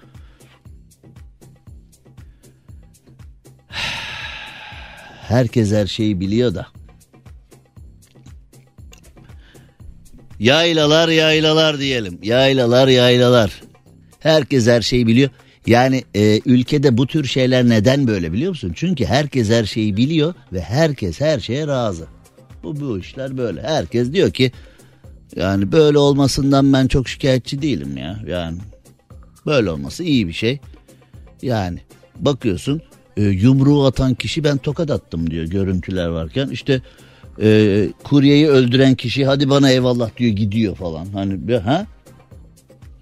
Herkes 5.27 5.72
her 5.72 5.88
şeyi 5.88 6.20
biliyor 6.20 6.56
da. 6.56 6.68
Yaylalar 10.39 11.10
yaylalar 11.10 11.80
diyelim. 11.80 12.20
Yaylalar 12.24 12.88
yaylalar. 12.88 13.62
Herkes 14.20 14.68
her 14.68 14.82
şeyi 14.82 15.08
biliyor. 15.08 15.30
Yani 15.68 16.03
e, 16.15 16.39
ülkede 16.46 16.98
bu 16.98 17.08
tür 17.08 17.25
şeyler 17.25 17.70
neden 17.70 18.08
böyle 18.08 18.34
biliyor 18.34 18.50
musun? 18.50 18.72
Çünkü 18.75 19.06
herkes 19.06 19.50
her 19.50 19.65
şeyi 19.65 19.98
biliyor 19.98 20.34
ve 20.53 20.62
herkes 20.62 21.22
her 21.22 21.39
şeye 21.39 21.68
razı. 21.68 22.08
Bu 22.63 22.80
bu 22.80 23.00
işler 23.00 23.38
böyle. 23.38 23.62
Herkes 23.62 24.13
diyor 24.13 24.32
ki 24.32 24.51
yani 25.36 25.72
böyle 25.72 25.98
olmasından 25.98 26.74
ben 26.74 26.88
çok 26.88 27.10
şikayetçi 27.10 27.62
değilim 27.62 27.98
ya. 27.98 28.20
Yani 28.27 28.58
böyle 29.46 29.70
olması 29.70 30.03
iyi 30.03 30.27
bir 30.27 30.34
şey. 30.34 30.60
Yani 31.42 31.80
bakıyorsun 32.15 32.82
e, 33.17 33.24
yumruğu 33.24 33.86
atan 33.86 34.13
kişi 34.13 34.43
ben 34.43 34.58
tokat 34.58 34.91
attım 34.91 35.32
diyor 35.32 35.46
görüntüler 35.46 36.08
varken. 36.08 36.50
İşte 36.50 36.82
e, 37.41 37.89
kuryeyi 38.03 38.48
öldüren 38.48 38.96
kişi 38.96 39.25
hadi 39.25 39.50
bana 39.50 39.70
eyvallah 39.70 40.17
diyor 40.17 40.32
gidiyor 40.32 40.75
falan. 40.75 41.05
Hani 41.13 41.58
ha 41.58 41.86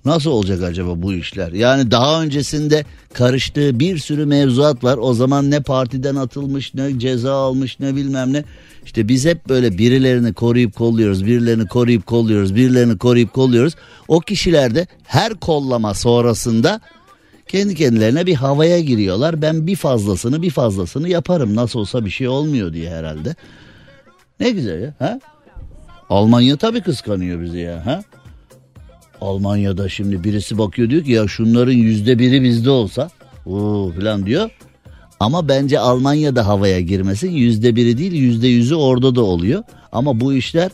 Nasıl 0.06 0.32
olacak 0.32 0.64
acaba 0.64 1.02
bu 1.02 1.14
işler? 1.14 1.52
Yani 1.52 1.92
daha 1.92 2.24
öncesinde 2.24 2.86
karıştığı 3.14 3.80
bir 3.80 3.98
sürü 3.98 4.26
mevzuat 4.26 4.84
var. 4.84 4.98
O 5.02 5.14
zaman 5.14 5.52
ne 5.52 5.60
partiden 5.60 6.16
atılmış 6.16 6.74
ne 6.74 7.00
ceza 7.00 7.34
almış 7.34 7.80
ne 7.80 7.96
bilmem 7.96 8.34
ne. 8.34 8.44
İşte 8.86 9.08
biz 9.08 9.26
hep 9.26 9.50
böyle 9.50 9.78
birilerini 9.78 10.34
koruyup 10.34 10.76
kolluyoruz, 10.76 11.26
birilerini 11.26 11.68
koruyup 11.68 12.06
kolluyoruz, 12.06 12.56
birilerini 12.56 12.98
koruyup 12.98 13.34
kolluyoruz. 13.34 13.76
O 14.08 14.20
kişiler 14.20 14.76
de 14.76 14.88
her 15.04 15.34
kollama 15.34 15.94
sonrasında 15.94 16.82
kendi 17.52 17.76
kendilerine 17.76 18.26
bir 18.26 18.36
havaya 18.36 18.80
giriyorlar. 18.80 19.42
Ben 19.42 19.68
bir 19.68 19.76
fazlasını 19.76 20.42
bir 20.42 20.50
fazlasını 20.50 21.10
yaparım 21.10 21.56
nasıl 21.56 21.80
olsa 21.80 22.06
bir 22.06 22.10
şey 22.10 22.28
olmuyor 22.28 22.74
diye 22.74 22.90
herhalde. 22.90 23.36
Ne 24.40 24.50
güzel 24.52 24.82
ya. 24.82 24.94
Ha? 25.00 25.20
Almanya 26.10 26.58
tabii 26.58 26.82
kıskanıyor 26.82 27.42
bizi 27.42 27.58
ya. 27.60 27.86
Ha? 27.86 28.02
Almanya'da 29.22 29.90
şimdi 29.90 30.24
birisi 30.24 30.58
bakıyor 30.58 30.90
diyor 30.90 31.04
ki 31.04 31.12
ya 31.12 31.28
şunların 31.28 31.72
yüzde 31.72 32.20
biri 32.20 32.44
bizde 32.44 32.70
olsa 32.70 33.10
o 33.46 33.92
falan 34.00 34.26
diyor. 34.26 34.50
Ama 35.20 35.48
bence 35.48 35.80
Almanya'da 35.80 36.48
havaya 36.48 36.80
girmesin 36.80 37.32
yüzde 37.32 37.76
biri 37.76 37.98
değil 37.98 38.14
yüzde 38.14 38.48
yüzü 38.48 38.76
orada 38.76 39.16
da 39.16 39.24
oluyor. 39.24 39.64
Ama 39.92 40.20
bu 40.20 40.34
işler 40.34 40.72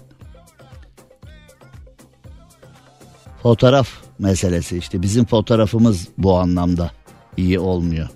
fotoğraf 3.43 4.06
meselesi 4.19 4.77
işte 4.77 5.01
bizim 5.01 5.25
fotoğrafımız 5.25 6.07
bu 6.17 6.37
anlamda 6.37 6.91
iyi 7.37 7.59
olmuyor. 7.59 8.07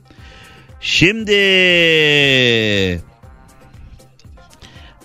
Şimdi 0.82 1.32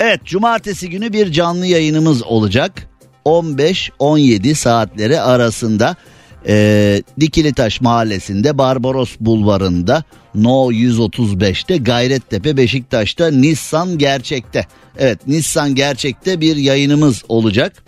Evet 0.00 0.24
cumartesi 0.24 0.90
günü 0.90 1.12
bir 1.12 1.32
canlı 1.32 1.66
yayınımız 1.66 2.22
olacak. 2.22 2.88
15-17 3.24 4.54
saatleri 4.54 5.20
arasında 5.20 5.96
e, 6.48 7.02
Dikilitaş 7.20 7.80
mahallesinde 7.80 8.58
Barbaros 8.58 9.16
bulvarında 9.20 10.04
No 10.34 10.72
135'te 10.72 11.76
Gayrettepe 11.76 12.56
Beşiktaş'ta 12.56 13.30
Nissan 13.30 13.98
Gerçek'te. 13.98 14.66
Evet 14.98 15.26
Nissan 15.26 15.74
Gerçek'te 15.74 16.40
bir 16.40 16.56
yayınımız 16.56 17.24
olacak. 17.28 17.84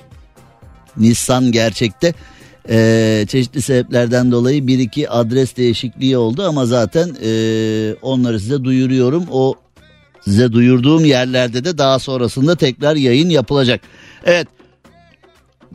Nissan 0.97 1.53
Gerçek'te 1.53 2.15
e, 2.71 3.25
çeşitli 3.29 3.63
sebeplerden 3.63 4.33
dolayı 4.33 4.67
bir 4.67 4.79
iki 4.79 5.11
adres 5.11 5.57
değişikliği 5.57 6.17
oldu 6.17 6.43
ama 6.43 6.67
zaten 6.67 7.17
e, 7.25 7.31
onları 8.03 8.41
size 8.41 8.65
duyuruyorum. 8.65 9.27
O 9.31 9.55
size 10.21 10.53
duyurduğum 10.53 11.05
yerlerde 11.05 11.65
de 11.65 11.79
daha 11.79 11.99
sonrasında 11.99 12.57
tekrar 12.57 12.97
yayın 12.97 13.29
yapılacak. 13.29 13.81
Evet 14.25 14.49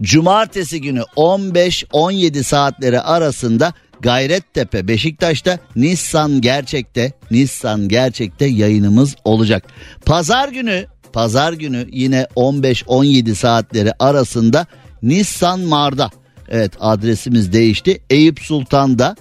Cumartesi 0.01 0.81
günü 0.81 1.01
15-17 1.15 2.43
saatleri 2.43 3.01
arasında 3.01 3.73
Gayrettepe 4.01 4.87
Beşiktaş'ta 4.87 5.59
Nissan 5.75 6.41
Gerçek'te 6.41 7.11
Nissan 7.31 7.87
Gerçek'te 7.87 8.45
yayınımız 8.45 9.15
olacak. 9.23 9.63
Pazar 10.05 10.49
günü 10.49 10.85
Pazar 11.13 11.53
günü 11.53 11.87
yine 11.91 12.27
15-17 12.35 13.35
saatleri 13.35 13.91
arasında 13.99 14.67
Nissan 15.03 15.59
Mar'da 15.59 16.11
Evet 16.49 16.71
adresimiz 16.79 17.53
değişti. 17.53 18.01
Eyüp 18.09 18.39
Sultan'da 18.39 19.15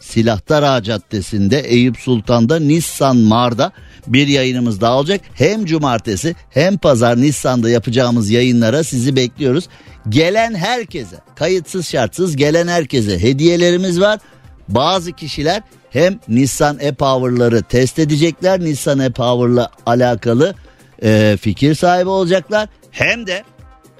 Silahtar 0.00 0.62
Ağa 0.62 0.82
Caddesi'nde 0.82 1.60
Eyüp 1.60 1.96
Sultan'da 1.96 2.58
Nissan 2.58 3.16
Mar'da 3.16 3.72
bir 4.06 4.26
yayınımız 4.26 4.80
daha 4.80 4.98
olacak. 4.98 5.20
Hem 5.34 5.64
cumartesi 5.64 6.34
hem 6.50 6.78
pazar 6.78 7.20
Nissan'da 7.20 7.70
yapacağımız 7.70 8.30
yayınlara 8.30 8.84
sizi 8.84 9.16
bekliyoruz. 9.16 9.68
Gelen 10.08 10.54
herkese 10.54 11.16
kayıtsız 11.34 11.88
şartsız 11.88 12.36
gelen 12.36 12.68
herkese 12.68 13.22
hediyelerimiz 13.22 14.00
var. 14.00 14.20
Bazı 14.68 15.12
kişiler 15.12 15.62
hem 15.90 16.18
Nissan 16.28 16.78
e-Power'ları 16.80 17.62
test 17.62 17.98
edecekler. 17.98 18.60
Nissan 18.60 18.98
e-Power'la 18.98 19.70
alakalı 19.86 20.54
e, 21.02 21.36
fikir 21.40 21.74
sahibi 21.74 22.08
olacaklar. 22.08 22.68
Hem 22.90 23.26
de 23.26 23.44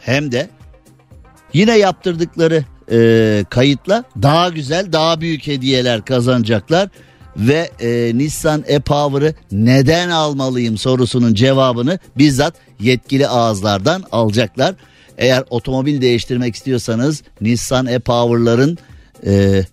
hem 0.00 0.32
de 0.32 0.48
yine 1.52 1.78
yaptırdıkları 1.78 2.64
e, 2.92 3.44
kayıtla 3.50 4.04
daha 4.22 4.48
güzel 4.48 4.92
daha 4.92 5.20
büyük 5.20 5.46
hediyeler 5.46 6.04
kazanacaklar 6.04 6.88
ve 7.36 7.70
e, 7.80 8.18
Nissan 8.18 8.64
e-Power'ı 8.66 9.34
neden 9.52 10.08
almalıyım 10.08 10.78
sorusunun 10.78 11.34
cevabını 11.34 11.98
bizzat 12.18 12.54
yetkili 12.80 13.28
ağızlardan 13.28 14.04
alacaklar. 14.12 14.74
Eğer 15.18 15.44
otomobil 15.50 16.00
değiştirmek 16.00 16.54
istiyorsanız 16.54 17.22
Nissan 17.40 17.86
e-Power'ların 17.86 18.78
e, 19.26 19.64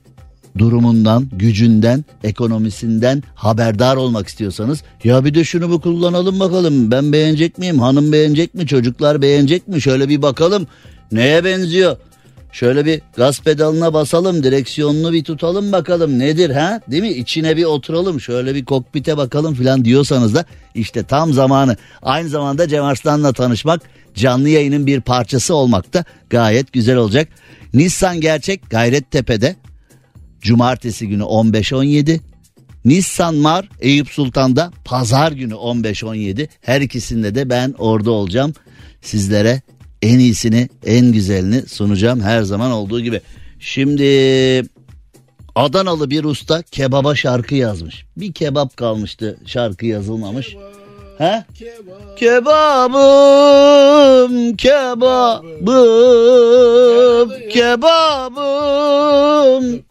durumundan, 0.57 1.29
gücünden, 1.31 2.05
ekonomisinden 2.23 3.23
haberdar 3.35 3.95
olmak 3.95 4.27
istiyorsanız 4.27 4.83
ya 5.03 5.25
bir 5.25 5.33
de 5.33 5.43
şunu 5.43 5.69
bu 5.69 5.81
kullanalım 5.81 6.39
bakalım. 6.39 6.91
Ben 6.91 7.13
beğenecek 7.13 7.57
miyim? 7.57 7.79
Hanım 7.79 8.11
beğenecek 8.11 8.53
mi? 8.53 8.67
Çocuklar 8.67 9.21
beğenecek 9.21 9.67
mi? 9.67 9.81
Şöyle 9.81 10.09
bir 10.09 10.21
bakalım. 10.21 10.67
Neye 11.11 11.43
benziyor? 11.43 11.97
Şöyle 12.51 12.85
bir 12.85 13.01
gaz 13.15 13.41
pedalına 13.41 13.93
basalım, 13.93 14.43
direksiyonunu 14.43 15.13
bir 15.13 15.23
tutalım 15.23 15.71
bakalım 15.71 16.19
nedir 16.19 16.49
ha? 16.49 16.81
Değil 16.91 17.03
mi? 17.03 17.09
İçine 17.09 17.57
bir 17.57 17.63
oturalım, 17.63 18.21
şöyle 18.21 18.55
bir 18.55 18.65
kokpite 18.65 19.17
bakalım 19.17 19.53
filan 19.55 19.85
diyorsanız 19.85 20.35
da 20.35 20.45
işte 20.75 21.03
tam 21.03 21.33
zamanı. 21.33 21.77
Aynı 22.01 22.29
zamanda 22.29 22.67
Cem 22.67 22.83
Arslan'la 22.83 23.33
tanışmak, 23.33 23.81
canlı 24.15 24.49
yayının 24.49 24.87
bir 24.87 25.01
parçası 25.01 25.55
olmak 25.55 25.93
da 25.93 26.05
gayet 26.29 26.73
güzel 26.73 26.97
olacak. 26.97 27.27
Nissan 27.73 28.21
Gerçek 28.21 28.69
Gayrettepe'de 28.69 29.55
Cumartesi 30.41 31.07
günü 31.07 31.23
15-17. 31.23 32.19
Nissan 32.85 33.35
Mar 33.35 33.69
Eyüp 33.79 34.09
Sultan'da 34.09 34.71
pazar 34.85 35.31
günü 35.31 35.53
15-17. 35.53 36.47
Her 36.61 36.81
ikisinde 36.81 37.35
de 37.35 37.49
ben 37.49 37.75
orada 37.77 38.11
olacağım. 38.11 38.53
Sizlere 39.01 39.61
en 40.01 40.19
iyisini 40.19 40.69
en 40.85 41.11
güzelini 41.11 41.61
sunacağım 41.61 42.21
her 42.21 42.41
zaman 42.41 42.71
olduğu 42.71 43.01
gibi. 43.01 43.21
Şimdi 43.59 44.03
Adanalı 45.55 46.09
bir 46.09 46.23
usta 46.23 46.61
kebaba 46.61 47.15
şarkı 47.15 47.55
yazmış. 47.55 48.05
Bir 48.17 48.33
kebap 48.33 48.77
kalmıştı 48.77 49.37
şarkı 49.45 49.85
yazılmamış. 49.85 50.55
He? 51.17 51.43
Kebap. 51.55 52.17
Kebabım, 52.17 52.95
kebabım, 54.55 55.49
kebabım. 57.49 58.99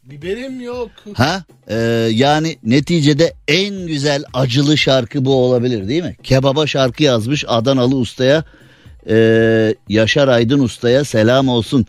Biberim 0.05 0.61
yok. 0.61 0.91
Ha? 1.15 1.43
Ee, 1.69 1.77
yani 2.13 2.57
neticede 2.65 3.35
en 3.49 3.87
güzel 3.87 4.25
acılı 4.35 4.79
şarkı 4.79 5.25
bu 5.25 5.35
olabilir 5.35 5.89
değil 5.89 6.03
mi? 6.03 6.17
Kebaba 6.23 6.67
şarkı 6.67 7.03
yazmış 7.03 7.45
Adanalı 7.49 7.97
ustaya. 7.97 8.45
Ee, 9.09 9.75
Yaşar 9.89 10.29
Aydın 10.29 10.61
ustaya 10.61 11.05
selam 11.05 11.49
olsun. 11.49 11.87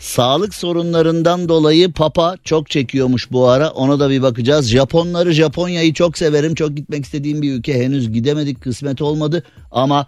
Sağlık 0.00 0.54
sorunlarından 0.54 1.48
dolayı 1.48 1.92
Papa 1.92 2.36
çok 2.44 2.70
çekiyormuş 2.70 3.32
bu 3.32 3.48
ara. 3.48 3.70
Ona 3.70 4.00
da 4.00 4.10
bir 4.10 4.22
bakacağız. 4.22 4.68
Japonları 4.68 5.32
Japonya'yı 5.32 5.94
çok 5.94 6.18
severim. 6.18 6.54
Çok 6.54 6.76
gitmek 6.76 7.04
istediğim 7.04 7.42
bir 7.42 7.52
ülke. 7.52 7.74
Henüz 7.74 8.12
gidemedik 8.12 8.60
kısmet 8.60 9.02
olmadı. 9.02 9.42
Ama 9.70 10.06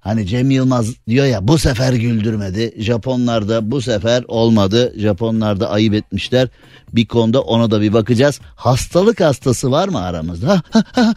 hani 0.00 0.26
Cem 0.26 0.50
Yılmaz 0.50 0.94
diyor 1.08 1.26
ya 1.26 1.48
bu 1.48 1.58
sefer 1.58 1.92
güldürmedi. 1.92 2.74
Japonlar 2.78 3.48
da 3.48 3.70
bu 3.70 3.82
sefer 3.82 4.24
olmadı. 4.28 4.92
Japonlar 4.96 5.60
da 5.60 5.70
ayıp 5.70 5.94
etmişler. 5.94 6.48
Bir 6.92 7.06
konuda 7.06 7.42
ona 7.42 7.70
da 7.70 7.80
bir 7.80 7.92
bakacağız. 7.92 8.40
Hastalık 8.56 9.20
hastası 9.20 9.70
var 9.70 9.88
mı 9.88 10.00
aramızda? 10.00 10.62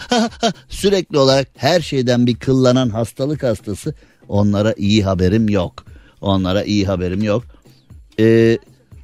Sürekli 0.69 1.17
olarak 1.17 1.47
her 1.55 1.81
şeyden 1.81 2.27
bir 2.27 2.35
kıllanan 2.35 2.89
hastalık 2.89 3.43
hastası. 3.43 3.93
Onlara 4.31 4.73
iyi 4.77 5.03
haberim 5.03 5.49
yok. 5.49 5.85
Onlara 6.21 6.63
iyi 6.63 6.85
haberim 6.85 7.23
yok. 7.23 7.43
Ee, 8.19 8.57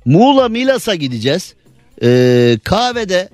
Muğla 0.06 0.50
Milas'a 0.50 0.96
gideceğiz. 0.96 1.54
Ee, 2.04 2.60
kahvede 2.64 3.30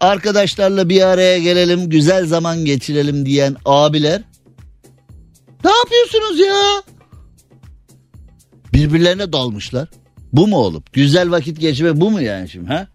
arkadaşlarla 0.00 0.88
bir 0.88 1.02
araya 1.02 1.38
gelelim, 1.38 1.90
güzel 1.90 2.26
zaman 2.26 2.64
geçirelim 2.64 3.26
diyen 3.26 3.56
abiler. 3.64 4.22
Ne 5.64 5.70
yapıyorsunuz 5.70 6.40
ya? 6.40 6.82
Birbirlerine 8.72 9.32
dalmışlar. 9.32 9.88
Bu 10.32 10.46
mu 10.46 10.56
olup? 10.56 10.92
Güzel 10.92 11.30
vakit 11.30 11.60
geçirme 11.60 12.00
bu 12.00 12.10
mu 12.10 12.20
yani 12.22 12.48
şimdi 12.48 12.68
ha? 12.68 12.86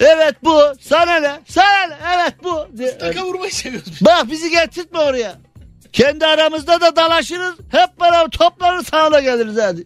Evet 0.00 0.34
bu. 0.44 0.60
Sana 0.80 1.20
ne? 1.20 1.40
Sana 1.48 1.86
ne? 1.88 1.96
Evet 2.16 2.34
bu. 2.44 2.66
Taka 2.98 3.24
vurmayı 3.24 3.52
seviyoruz. 3.52 3.98
Bak 4.00 4.30
bizi 4.30 4.50
getirtme 4.50 4.98
oraya. 4.98 5.47
Kendi 5.92 6.26
aramızda 6.26 6.80
da 6.80 6.96
dalaşırız. 6.96 7.54
Hep 7.70 8.00
beraber 8.00 8.30
toplarız 8.30 8.86
sana 8.86 9.12
da 9.12 9.20
geliriz 9.20 9.56
hadi. 9.60 9.84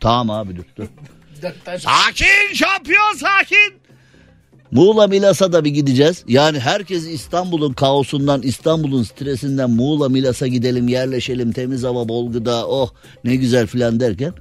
Tamam 0.00 0.30
abi 0.30 0.56
dur. 0.56 0.86
Sakin 1.78 2.54
şampiyon 2.54 3.12
sakin. 3.16 3.82
Muğla 4.70 5.06
Milas'a 5.06 5.52
da 5.52 5.64
bir 5.64 5.70
gideceğiz. 5.70 6.24
Yani 6.28 6.58
herkes 6.60 7.06
İstanbul'un 7.08 7.72
kaosundan, 7.72 8.42
İstanbul'un 8.42 9.02
stresinden 9.02 9.70
Muğla 9.70 10.08
Milas'a 10.08 10.46
gidelim, 10.46 10.88
yerleşelim, 10.88 11.52
temiz 11.52 11.82
hava, 11.84 12.08
bol 12.08 12.32
gıda, 12.32 12.68
oh 12.68 12.90
ne 13.24 13.36
güzel 13.36 13.66
filan 13.66 14.00
derken. 14.00 14.32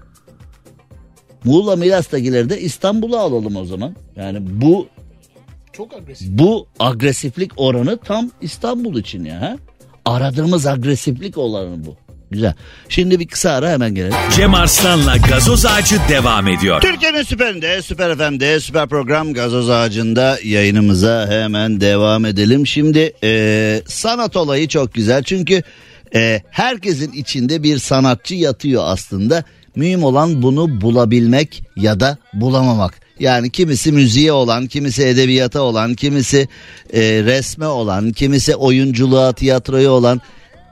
Muğla 1.44 1.76
Milas'takileri 1.76 2.50
de 2.50 2.62
İstanbul'a 2.62 3.20
alalım 3.20 3.56
o 3.56 3.66
zaman. 3.66 3.96
Yani 4.16 4.38
bu 4.42 4.88
Çok 5.74 5.94
agresif. 5.94 6.27
bu 6.32 6.68
agresiflik 6.80 7.51
oranı 7.58 7.98
tam 7.98 8.32
İstanbul 8.42 8.98
için 9.00 9.25
ya. 9.25 9.42
Ha? 9.42 9.58
Aradığımız 10.05 10.68
agresiflik 10.68 11.37
oranı 11.37 11.85
bu. 11.85 11.96
Güzel. 12.31 12.53
Şimdi 12.90 13.20
bir 13.20 13.27
kısa 13.27 13.51
ara 13.51 13.70
hemen 13.70 13.96
gelelim. 13.96 14.16
Cem 14.35 14.53
Arslan'la 14.53 15.18
gazoz 15.18 15.66
ağacı 15.66 15.96
devam 16.09 16.48
ediyor. 16.48 16.81
Türkiye'nin 16.81 17.24
süperinde, 17.24 17.81
süper 17.81 18.18
FM'de, 18.18 18.59
süper 18.59 18.87
program 18.87 19.33
gazoz 19.33 19.70
ağacında 19.70 20.37
yayınımıza 20.44 21.27
hemen 21.29 21.81
devam 21.81 22.25
edelim. 22.25 22.68
Şimdi 22.68 23.14
e, 23.24 23.81
sanat 23.87 24.35
olayı 24.35 24.68
çok 24.68 24.94
güzel 24.94 25.24
çünkü 25.24 25.64
e, 26.16 26.42
herkesin 26.50 27.11
içinde 27.11 27.64
bir 27.64 27.77
sanatçı 27.77 28.35
yatıyor 28.35 28.83
aslında. 28.85 29.44
Mühim 29.75 30.03
olan 30.03 30.42
bunu 30.42 30.81
bulabilmek 30.81 31.64
ya 31.75 32.00
da 32.00 32.18
bulamamak. 32.33 33.00
Yani 33.22 33.50
kimisi 33.50 33.92
müziğe 33.92 34.31
olan, 34.31 34.68
kimisi 34.68 35.03
edebiyata 35.03 35.62
olan, 35.62 35.94
kimisi 35.94 36.48
e, 36.94 37.01
resme 37.01 37.68
olan, 37.68 38.12
kimisi 38.12 38.55
oyunculuğa, 38.55 39.34
tiyatroya 39.34 39.92
olan 39.92 40.22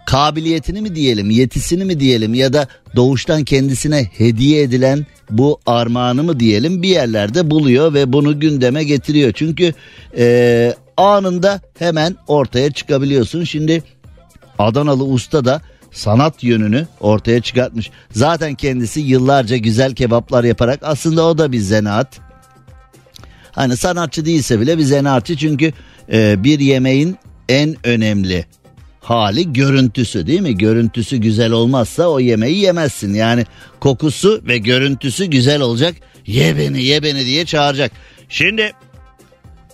kabiliyetini 0.05 0.81
mi 0.81 0.95
diyelim, 0.95 1.29
yetisini 1.29 1.85
mi 1.85 1.99
diyelim 1.99 2.33
ya 2.33 2.53
da 2.53 2.67
doğuştan 2.95 3.43
kendisine 3.43 4.03
hediye 4.03 4.61
edilen 4.61 5.05
bu 5.29 5.59
armağanı 5.65 6.23
mı 6.23 6.39
diyelim 6.39 6.81
bir 6.81 6.89
yerlerde 6.89 7.51
buluyor 7.51 7.93
ve 7.93 8.13
bunu 8.13 8.39
gündeme 8.39 8.83
getiriyor. 8.83 9.31
Çünkü 9.33 9.73
e, 10.17 10.73
anında 10.97 11.61
hemen 11.79 12.15
ortaya 12.27 12.71
çıkabiliyorsun. 12.71 13.43
Şimdi 13.43 13.83
Adanalı 14.59 15.03
usta 15.03 15.45
da 15.45 15.61
sanat 15.91 16.43
yönünü 16.43 16.87
ortaya 16.99 17.41
çıkartmış. 17.41 17.91
Zaten 18.11 18.55
kendisi 18.55 18.99
yıllarca 18.99 19.57
güzel 19.57 19.95
kebaplar 19.95 20.43
yaparak 20.43 20.79
aslında 20.83 21.25
o 21.25 21.37
da 21.37 21.51
bir 21.51 21.59
zanaat. 21.59 22.28
Hani 23.51 23.77
sanatçı 23.77 24.25
değilse 24.25 24.59
bile 24.59 24.77
bir 24.77 24.83
zanaatçı 24.83 25.37
çünkü 25.37 25.73
e, 26.11 26.43
bir 26.43 26.59
yemeğin 26.59 27.17
en 27.49 27.75
önemli 27.83 28.45
hali 29.01 29.53
görüntüsü 29.53 30.27
değil 30.27 30.41
mi? 30.41 30.57
Görüntüsü 30.57 31.17
güzel 31.17 31.51
olmazsa 31.51 32.07
o 32.07 32.19
yemeği 32.19 32.57
yemezsin. 32.57 33.13
Yani 33.13 33.45
kokusu 33.79 34.41
ve 34.47 34.57
görüntüsü 34.57 35.25
güzel 35.25 35.61
olacak. 35.61 35.95
Ye 36.27 36.57
beni 36.57 36.83
ye 36.83 37.03
beni 37.03 37.25
diye 37.25 37.45
çağıracak. 37.45 37.91
Şimdi 38.29 38.73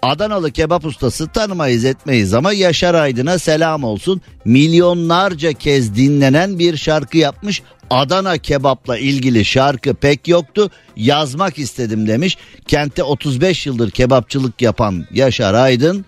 Adanalı 0.01 0.51
kebap 0.51 0.85
ustası 0.85 1.27
tanımayız 1.27 1.85
etmeyiz 1.85 2.33
ama 2.33 2.53
Yaşar 2.53 2.93
Aydın'a 2.93 3.39
selam 3.39 3.83
olsun. 3.83 4.21
Milyonlarca 4.45 5.53
kez 5.53 5.95
dinlenen 5.95 6.59
bir 6.59 6.77
şarkı 6.77 7.17
yapmış. 7.17 7.61
Adana 7.89 8.37
kebapla 8.37 8.97
ilgili 8.97 9.45
şarkı 9.45 9.93
pek 9.93 10.27
yoktu. 10.27 10.69
Yazmak 10.95 11.59
istedim 11.59 12.07
demiş. 12.07 12.37
Kente 12.67 13.03
35 13.03 13.65
yıldır 13.65 13.91
kebapçılık 13.91 14.61
yapan 14.61 15.05
Yaşar 15.11 15.53
Aydın 15.53 16.05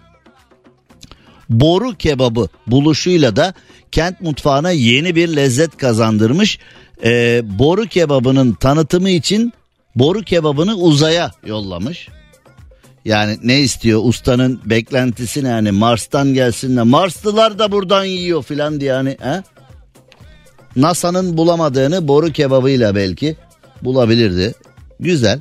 boru 1.49 1.95
kebabı 1.95 2.47
buluşuyla 2.67 3.35
da 3.35 3.53
kent 3.91 4.21
mutfağına 4.21 4.71
yeni 4.71 5.15
bir 5.15 5.35
lezzet 5.35 5.77
kazandırmış. 5.77 6.59
Ee, 7.03 7.41
boru 7.43 7.85
kebabının 7.85 8.53
tanıtımı 8.53 9.09
için 9.09 9.53
boru 9.95 10.21
kebabını 10.21 10.75
uzaya 10.75 11.31
yollamış. 11.45 12.07
Yani 13.05 13.37
ne 13.43 13.59
istiyor 13.59 14.01
ustanın 14.03 14.61
beklentisi 14.65 15.43
ne 15.43 15.47
yani 15.47 15.71
Mars'tan 15.71 16.33
gelsin 16.33 16.77
de 16.77 16.83
Marslılar 16.83 17.59
da 17.59 17.71
buradan 17.71 18.05
yiyor 18.05 18.43
filan 18.43 18.79
diye 18.79 18.93
hani 18.93 19.17
he? 19.21 19.43
NASA'nın 20.77 21.37
bulamadığını 21.37 22.07
boru 22.07 22.31
kebabıyla 22.31 22.95
belki 22.95 23.35
bulabilirdi. 23.81 24.53
Güzel. 24.99 25.39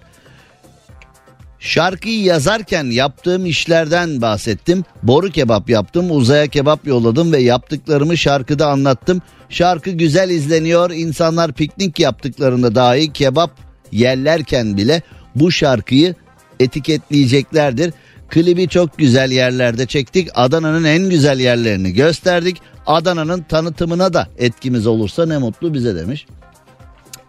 Şarkıyı 1.58 2.22
yazarken 2.22 2.84
yaptığım 2.84 3.46
işlerden 3.46 4.22
bahsettim. 4.22 4.84
Boru 5.02 5.30
kebap 5.30 5.70
yaptım, 5.70 6.10
uzaya 6.10 6.46
kebap 6.46 6.86
yolladım 6.86 7.32
ve 7.32 7.38
yaptıklarımı 7.38 8.16
şarkıda 8.16 8.66
anlattım. 8.66 9.22
Şarkı 9.48 9.90
güzel 9.90 10.30
izleniyor. 10.30 10.90
İnsanlar 10.90 11.52
piknik 11.52 12.00
yaptıklarında 12.00 12.74
dahi 12.74 13.12
kebap 13.12 13.50
yerlerken 13.92 14.76
bile 14.76 15.02
bu 15.34 15.52
şarkıyı 15.52 16.14
etiketleyeceklerdir. 16.60 17.92
Klibi 18.28 18.68
çok 18.68 18.98
güzel 18.98 19.30
yerlerde 19.30 19.86
çektik. 19.86 20.28
Adana'nın 20.34 20.84
en 20.84 21.10
güzel 21.10 21.40
yerlerini 21.40 21.92
gösterdik. 21.92 22.56
Adana'nın 22.86 23.42
tanıtımına 23.42 24.12
da 24.12 24.28
etkimiz 24.38 24.86
olursa 24.86 25.26
ne 25.26 25.38
mutlu 25.38 25.74
bize 25.74 25.96
demiş. 25.96 26.26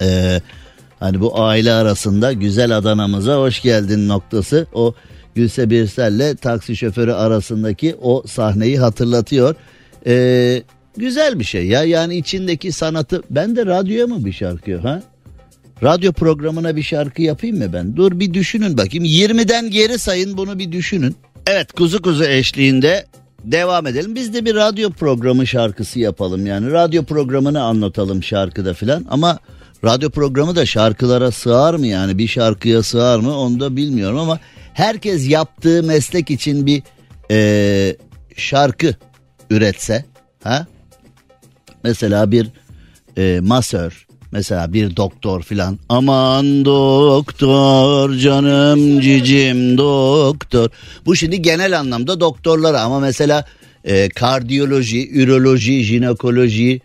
Ee, 0.01 0.41
hani 0.99 1.21
bu 1.21 1.41
aile 1.41 1.73
arasında 1.73 2.33
güzel 2.33 2.77
Adana'mıza 2.77 3.37
hoş 3.37 3.61
geldin 3.61 4.07
noktası. 4.07 4.67
O 4.73 4.93
Gülse 5.35 5.69
Birsel'le 5.69 6.35
taksi 6.35 6.75
şoförü 6.75 7.11
arasındaki 7.11 7.95
o 8.01 8.23
sahneyi 8.27 8.79
hatırlatıyor. 8.79 9.55
Ee, 10.07 10.63
güzel 10.97 11.39
bir 11.39 11.43
şey 11.43 11.67
ya 11.67 11.83
yani 11.83 12.15
içindeki 12.15 12.71
sanatı 12.71 13.23
ben 13.29 13.55
de 13.55 13.65
radyoya 13.65 14.07
mı 14.07 14.25
bir 14.25 14.33
şarkı 14.33 14.77
ha? 14.77 15.01
Radyo 15.83 16.13
programına 16.13 16.75
bir 16.75 16.83
şarkı 16.83 17.21
yapayım 17.21 17.57
mı 17.57 17.73
ben? 17.73 17.95
Dur 17.95 18.19
bir 18.19 18.33
düşünün 18.33 18.77
bakayım 18.77 19.05
20'den 19.05 19.71
geri 19.71 19.99
sayın 19.99 20.37
bunu 20.37 20.59
bir 20.59 20.71
düşünün. 20.71 21.15
Evet 21.47 21.71
kuzu 21.71 22.01
kuzu 22.01 22.23
eşliğinde 22.23 23.05
devam 23.51 23.87
edelim. 23.87 24.15
Biz 24.15 24.33
de 24.33 24.45
bir 24.45 24.55
radyo 24.55 24.89
programı 24.89 25.47
şarkısı 25.47 25.99
yapalım 25.99 26.45
yani. 26.45 26.71
Radyo 26.71 27.03
programını 27.03 27.63
anlatalım 27.63 28.23
şarkıda 28.23 28.73
filan 28.73 29.05
ama 29.09 29.39
radyo 29.85 30.09
programı 30.09 30.55
da 30.55 30.65
şarkılara 30.65 31.31
sığar 31.31 31.73
mı 31.73 31.87
yani 31.87 32.17
bir 32.17 32.27
şarkıya 32.27 32.83
sığar 32.83 33.19
mı 33.19 33.37
onu 33.37 33.59
da 33.59 33.75
bilmiyorum 33.75 34.17
ama 34.17 34.39
herkes 34.73 35.29
yaptığı 35.29 35.83
meslek 35.83 36.31
için 36.31 36.65
bir 36.65 36.83
eee, 37.29 37.97
şarkı 38.35 38.95
üretse 39.49 40.05
ha 40.43 40.67
mesela 41.83 42.31
bir 42.31 42.47
e, 43.17 43.39
masör 43.39 44.06
mesela 44.31 44.73
bir 44.73 44.95
doktor 44.95 45.41
filan. 45.41 45.79
Aman 45.89 46.65
doktor 46.65 48.13
canım 48.13 49.01
cicim 49.01 49.77
doktor. 49.77 50.69
Bu 51.05 51.15
şimdi 51.15 51.41
genel 51.41 51.79
anlamda 51.79 52.19
doktorlara 52.19 52.81
ama 52.81 52.99
mesela 52.99 53.45
e, 53.83 54.09
kardiyoloji 54.09 55.09
üroloji 55.11 55.83
jinekoloji 55.83 56.81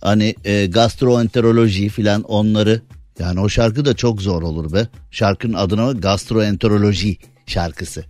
hani 0.00 0.34
e, 0.44 0.66
gastroenteroloji 0.66 1.88
filan 1.88 2.22
onları 2.22 2.80
yani 3.18 3.40
o 3.40 3.48
şarkı 3.48 3.84
da 3.84 3.94
çok 3.94 4.22
zor 4.22 4.42
olur 4.42 4.72
be. 4.72 4.88
Şarkının 5.10 5.54
adına 5.54 5.92
gastroenteroloji 5.92 7.16
şarkısı. 7.46 8.04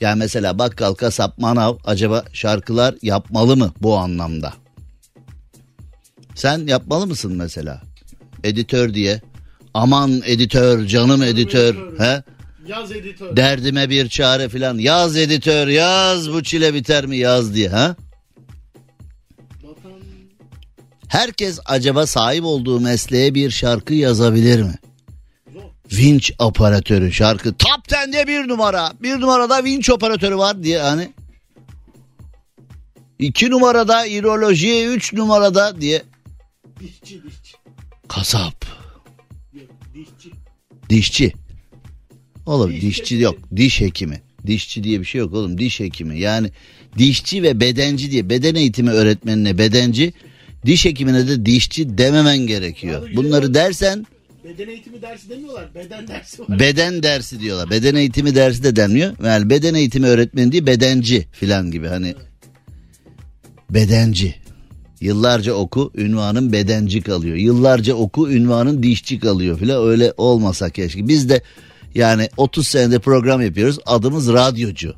Yani 0.00 0.18
mesela 0.18 0.58
bakkal 0.58 0.94
kasap 0.94 1.38
manav 1.38 1.74
acaba 1.84 2.24
şarkılar 2.32 2.94
yapmalı 3.02 3.56
mı 3.56 3.72
bu 3.80 3.96
anlamda 3.96 4.52
sen 6.34 6.66
yapmalı 6.66 7.06
mısın 7.06 7.32
mesela? 7.36 7.82
Editör 8.44 8.94
diye. 8.94 9.20
Aman 9.74 10.22
editör, 10.26 10.86
canım 10.86 11.22
editör. 11.22 11.98
He? 11.98 12.22
Yaz 12.66 12.92
editör. 12.92 13.36
Derdime 13.36 13.90
bir 13.90 14.08
çare 14.08 14.48
filan. 14.48 14.78
Yaz 14.78 15.16
editör, 15.16 15.68
yaz 15.68 16.32
bu 16.32 16.42
çile 16.42 16.74
biter 16.74 17.06
mi 17.06 17.16
yaz 17.16 17.54
diye. 17.54 17.68
Ha? 17.68 17.96
Herkes 21.08 21.58
acaba 21.66 22.06
sahip 22.06 22.44
olduğu 22.44 22.80
mesleğe 22.80 23.34
bir 23.34 23.50
şarkı 23.50 23.94
yazabilir 23.94 24.62
mi? 24.62 24.74
Vinç 25.92 26.32
operatörü 26.38 27.12
şarkı. 27.12 27.54
Top 27.54 27.88
10'de 27.88 28.26
bir 28.26 28.48
numara. 28.48 28.92
Bir 29.02 29.20
numarada 29.20 29.64
vinç 29.64 29.90
operatörü 29.90 30.36
var 30.36 30.62
diye 30.62 30.78
hani. 30.80 31.12
İki 33.18 33.50
numarada 33.50 34.06
iroloji, 34.06 34.86
üç 34.86 35.12
numarada 35.12 35.80
diye. 35.80 36.02
Dişçi 36.80 37.14
dişçi. 37.24 37.56
Kasap. 38.08 38.64
Yok 39.54 39.68
dişçi. 39.94 40.30
Dişçi. 40.90 41.32
Oğlum 42.46 42.70
Diş 42.72 42.82
dişçi 42.82 43.02
hekimi. 43.02 43.22
yok. 43.22 43.38
Diş 43.56 43.80
hekimi. 43.80 44.22
Dişçi 44.46 44.84
diye 44.84 45.00
bir 45.00 45.04
şey 45.04 45.18
yok 45.18 45.34
oğlum. 45.34 45.58
Diş 45.58 45.80
hekimi. 45.80 46.20
Yani 46.20 46.50
dişçi 46.98 47.42
ve 47.42 47.60
bedenci 47.60 48.10
diye 48.10 48.30
beden 48.30 48.54
eğitimi 48.54 48.90
öğretmenine 48.90 49.58
bedenci, 49.58 50.12
diş 50.66 50.84
hekimine 50.84 51.28
de 51.28 51.46
dişçi 51.46 51.98
dememen 51.98 52.38
gerekiyor. 52.38 53.06
Abi, 53.08 53.16
Bunları 53.16 53.54
dersen 53.54 54.06
Beden 54.44 54.68
eğitimi 54.68 55.02
dersi 55.02 55.28
demiyorlar. 55.30 55.74
Beden 55.74 56.08
dersi 56.08 56.42
var. 56.42 56.58
beden 56.58 57.02
dersi 57.02 57.40
diyorlar. 57.40 57.70
Beden 57.70 57.94
eğitimi 57.94 58.34
dersi 58.34 58.62
de 58.62 58.76
denmiyor. 58.76 59.24
Yani 59.24 59.50
beden 59.50 59.74
eğitimi 59.74 60.06
öğretmeni 60.06 60.52
değil 60.52 60.66
bedenci 60.66 61.26
filan 61.32 61.70
gibi 61.70 61.86
hani 61.86 62.14
bedenci. 63.70 64.34
Yıllarca 65.00 65.52
oku 65.52 65.92
ünvanın 65.96 66.52
bedenci 66.52 67.02
kalıyor. 67.02 67.36
Yıllarca 67.36 67.94
oku 67.94 68.30
ünvanın 68.30 68.82
dişçi 68.82 69.20
kalıyor 69.20 69.58
filan 69.58 69.86
öyle 69.86 70.12
olmasa 70.16 70.70
keşke. 70.70 71.08
Biz 71.08 71.28
de 71.28 71.42
yani 71.94 72.28
30 72.36 72.66
senede 72.66 72.98
program 72.98 73.42
yapıyoruz. 73.42 73.78
Adımız 73.86 74.32
radyocu. 74.32 74.94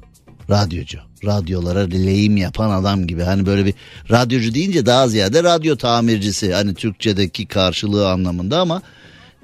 Radyocu. 0.50 0.98
Radyolara 1.24 1.80
lehim 1.80 2.36
yapan 2.36 2.70
adam 2.70 3.06
gibi. 3.06 3.22
Hani 3.22 3.46
böyle 3.46 3.66
bir 3.66 3.74
radyocu 4.10 4.54
deyince 4.54 4.86
daha 4.86 5.08
ziyade 5.08 5.42
radyo 5.42 5.76
tamircisi. 5.76 6.52
Hani 6.52 6.74
Türkçedeki 6.74 7.46
karşılığı 7.46 8.10
anlamında 8.10 8.60
ama 8.60 8.82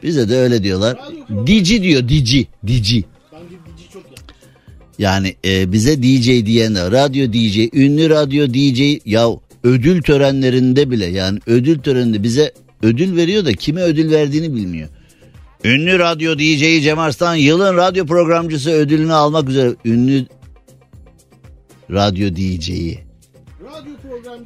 bize 0.03 0.29
de 0.29 0.37
öyle 0.37 0.63
diyorlar. 0.63 0.99
Dici 1.47 1.83
diyor 1.83 2.09
dici. 2.09 2.47
Dici. 2.67 3.05
Yani 4.99 5.37
e, 5.45 5.73
bize 5.73 6.03
DJ 6.03 6.47
diyen 6.47 6.93
radyo 6.93 7.33
DJ, 7.33 7.59
ünlü 7.73 8.11
radyo 8.11 8.47
DJ 8.55 9.01
ya 9.07 9.29
ödül 9.69 10.03
törenlerinde 10.03 10.91
bile 10.91 11.07
yani 11.07 11.39
ödül 11.47 11.79
töreninde 11.79 12.23
bize 12.23 12.53
ödül 12.83 13.17
veriyor 13.17 13.45
da 13.45 13.53
kime 13.53 13.83
ödül 13.83 14.11
verdiğini 14.11 14.55
bilmiyor. 14.55 14.89
Ünlü 15.65 15.99
radyo 15.99 16.39
DJ'yi 16.39 16.83
Cem 16.83 16.99
Arslan 16.99 17.35
yılın 17.35 17.77
radyo 17.77 18.07
programcısı 18.07 18.71
ödülünü 18.71 19.13
almak 19.13 19.49
üzere 19.49 19.75
ünlü 19.85 20.27
radyo 21.91 22.35
programcısı. 22.35 23.09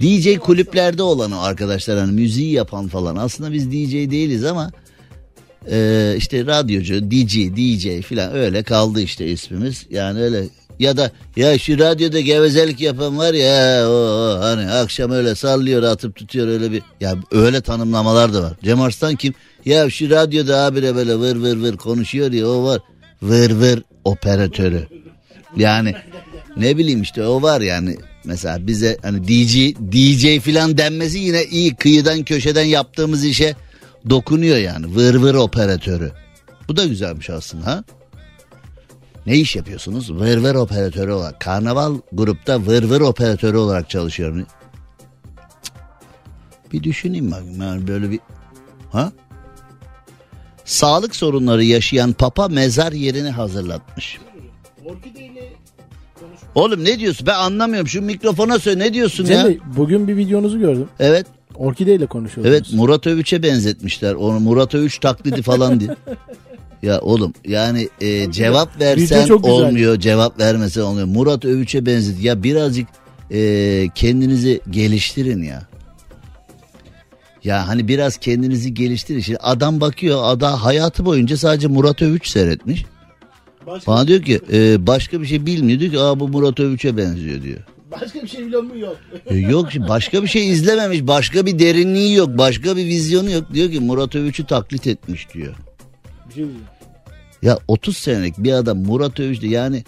DJ 0.00 0.38
kulüplerde 0.38 1.02
olan 1.02 1.32
o 1.32 1.40
arkadaşlar 1.40 1.98
hani 1.98 2.12
müziği 2.12 2.52
yapan 2.52 2.88
falan. 2.88 3.16
Aslında 3.16 3.52
biz 3.52 3.70
DJ 3.70 3.92
değiliz 3.92 4.44
ama 4.44 4.70
e, 5.70 6.14
işte 6.16 6.46
radyocu, 6.46 7.10
DJ, 7.10 7.36
DJ 7.36 8.06
filan 8.06 8.34
öyle 8.34 8.62
kaldı 8.62 9.00
işte 9.00 9.26
ismimiz. 9.26 9.86
Yani 9.90 10.20
öyle 10.20 10.44
ya 10.82 10.96
da 10.96 11.10
ya 11.36 11.58
şu 11.58 11.78
radyoda 11.78 12.20
gevezelik 12.20 12.80
yapan 12.80 13.18
var 13.18 13.34
ya 13.34 13.88
o, 13.90 14.38
hani 14.40 14.70
akşam 14.70 15.10
öyle 15.10 15.34
sallıyor 15.34 15.82
atıp 15.82 16.16
tutuyor 16.16 16.48
öyle 16.48 16.72
bir 16.72 16.82
ya 17.00 17.14
öyle 17.30 17.60
tanımlamalar 17.60 18.34
da 18.34 18.42
var. 18.42 18.52
Cem 18.62 18.80
Arslan 18.80 19.16
kim? 19.16 19.34
Ya 19.64 19.90
şu 19.90 20.10
radyoda 20.10 20.64
abire 20.64 20.94
böyle 20.94 21.14
vır 21.14 21.36
vır 21.36 21.56
vır 21.56 21.76
konuşuyor 21.76 22.32
ya 22.32 22.48
o 22.48 22.64
var. 22.64 22.80
Vır 23.22 23.50
vır 23.50 23.82
operatörü. 24.04 24.86
Yani 25.56 25.94
ne 26.56 26.78
bileyim 26.78 27.02
işte 27.02 27.26
o 27.26 27.42
var 27.42 27.60
yani 27.60 27.96
mesela 28.24 28.66
bize 28.66 28.96
hani 29.02 29.28
DJ 29.28 29.56
DJ 29.92 30.42
filan 30.42 30.78
denmesi 30.78 31.18
yine 31.18 31.44
iyi 31.44 31.74
kıyıdan 31.74 32.22
köşeden 32.22 32.64
yaptığımız 32.64 33.24
işe 33.24 33.56
dokunuyor 34.10 34.56
yani 34.56 34.96
vır 34.96 35.14
vır 35.14 35.34
operatörü. 35.34 36.12
Bu 36.68 36.76
da 36.76 36.84
güzelmiş 36.84 37.30
aslında 37.30 37.66
ha. 37.66 37.84
Ne 39.26 39.36
iş 39.36 39.56
yapıyorsunuz? 39.56 40.12
Vır 40.12 40.36
vır 40.36 40.54
operatörü 40.54 41.12
olarak. 41.12 41.40
Karnaval 41.40 41.98
grupta 42.12 42.66
vır 42.66 42.82
vır 42.82 43.00
operatörü 43.00 43.56
olarak 43.56 43.90
çalışıyorum. 43.90 44.38
Cık. 44.38 44.48
Bir 46.72 46.82
düşüneyim 46.82 47.30
bakayım 47.30 47.62
yani 47.62 47.88
böyle 47.88 48.10
bir 48.10 48.20
ha? 48.92 49.12
Sağlık 50.64 51.16
sorunları 51.16 51.64
yaşayan 51.64 52.12
papa 52.12 52.48
mezar 52.48 52.92
yerini 52.92 53.30
hazırlatmış. 53.30 54.18
Orkideyle. 54.84 55.52
Oğlum 56.54 56.84
ne 56.84 56.98
diyorsun? 56.98 57.26
Ben 57.26 57.34
anlamıyorum. 57.34 57.88
Şu 57.88 58.02
mikrofona 58.02 58.58
söyle 58.58 58.78
ne 58.78 58.94
diyorsun 58.94 59.24
Cem 59.24 59.38
ya? 59.38 59.44
Bey, 59.46 59.58
bugün 59.76 60.08
bir 60.08 60.16
videonuzu 60.16 60.58
gördüm. 60.58 60.88
Evet. 61.00 61.26
Orkide 61.54 61.94
ile 61.94 62.06
konuşuyordunuz. 62.06 62.56
Evet 62.56 62.72
Murat 62.72 63.06
Övüç'e 63.06 63.42
benzetmişler. 63.42 64.14
Onu 64.14 64.40
Murat 64.40 64.74
Övüç 64.74 64.98
taklidi 64.98 65.42
falan 65.42 65.80
diye. 65.80 65.90
Ya 66.82 67.00
oğlum 67.00 67.32
yani 67.46 67.88
e, 68.00 68.32
cevap 68.32 68.80
versen 68.80 69.28
olmuyor, 69.30 69.96
cevap 70.00 70.38
vermesen 70.40 70.82
olmuyor. 70.82 71.06
Murat 71.06 71.44
Övüç'e 71.44 71.86
benzet. 71.86 72.22
Ya 72.22 72.42
birazcık 72.42 72.88
e, 73.30 73.88
kendinizi 73.94 74.60
geliştirin 74.70 75.42
ya. 75.42 75.62
Ya 77.44 77.68
hani 77.68 77.88
biraz 77.88 78.16
kendinizi 78.16 78.74
geliştirin. 78.74 79.20
Şimdi 79.20 79.38
adam 79.38 79.80
bakıyor, 79.80 80.20
adam 80.24 80.58
hayatı 80.58 81.04
boyunca 81.04 81.36
sadece 81.36 81.68
Murat 81.68 82.02
Övüç 82.02 82.28
seyretmiş. 82.28 82.84
Başka, 83.66 83.92
Bana 83.92 84.08
diyor 84.08 84.22
ki 84.22 84.40
e, 84.52 84.86
başka 84.86 85.20
bir 85.20 85.26
şey 85.26 85.46
bilmiyor. 85.46 85.80
Diyor 85.80 85.92
ki 85.92 86.00
Aa, 86.00 86.20
bu 86.20 86.28
Murat 86.28 86.60
Övüç'e 86.60 86.96
benziyor 86.96 87.42
diyor. 87.42 87.58
başka 88.00 88.22
bir 88.22 88.28
şey 88.28 88.46
biliyor 88.46 88.62
mu? 88.62 88.78
Yok. 88.78 88.96
E, 89.26 89.36
Yok 89.36 89.68
başka 89.88 90.22
bir 90.22 90.28
şey 90.28 90.50
izlememiş. 90.50 91.06
Başka 91.06 91.46
bir 91.46 91.58
derinliği 91.58 92.14
yok. 92.16 92.38
Başka 92.38 92.76
bir 92.76 92.86
vizyonu 92.86 93.30
yok. 93.30 93.44
Diyor 93.54 93.70
ki 93.70 93.80
Murat 93.80 94.14
Övüç'ü 94.16 94.46
taklit 94.46 94.86
etmiş 94.86 95.28
diyor. 95.34 95.54
Bir 96.28 96.34
şey 96.34 96.44
diyeceğim. 96.44 96.60
Ya 97.42 97.58
30 97.68 97.96
senelik 97.96 98.38
bir 98.38 98.52
adam 98.52 98.78
Murat 98.78 99.20
Övüç'ü 99.20 99.46
yani 99.46 99.84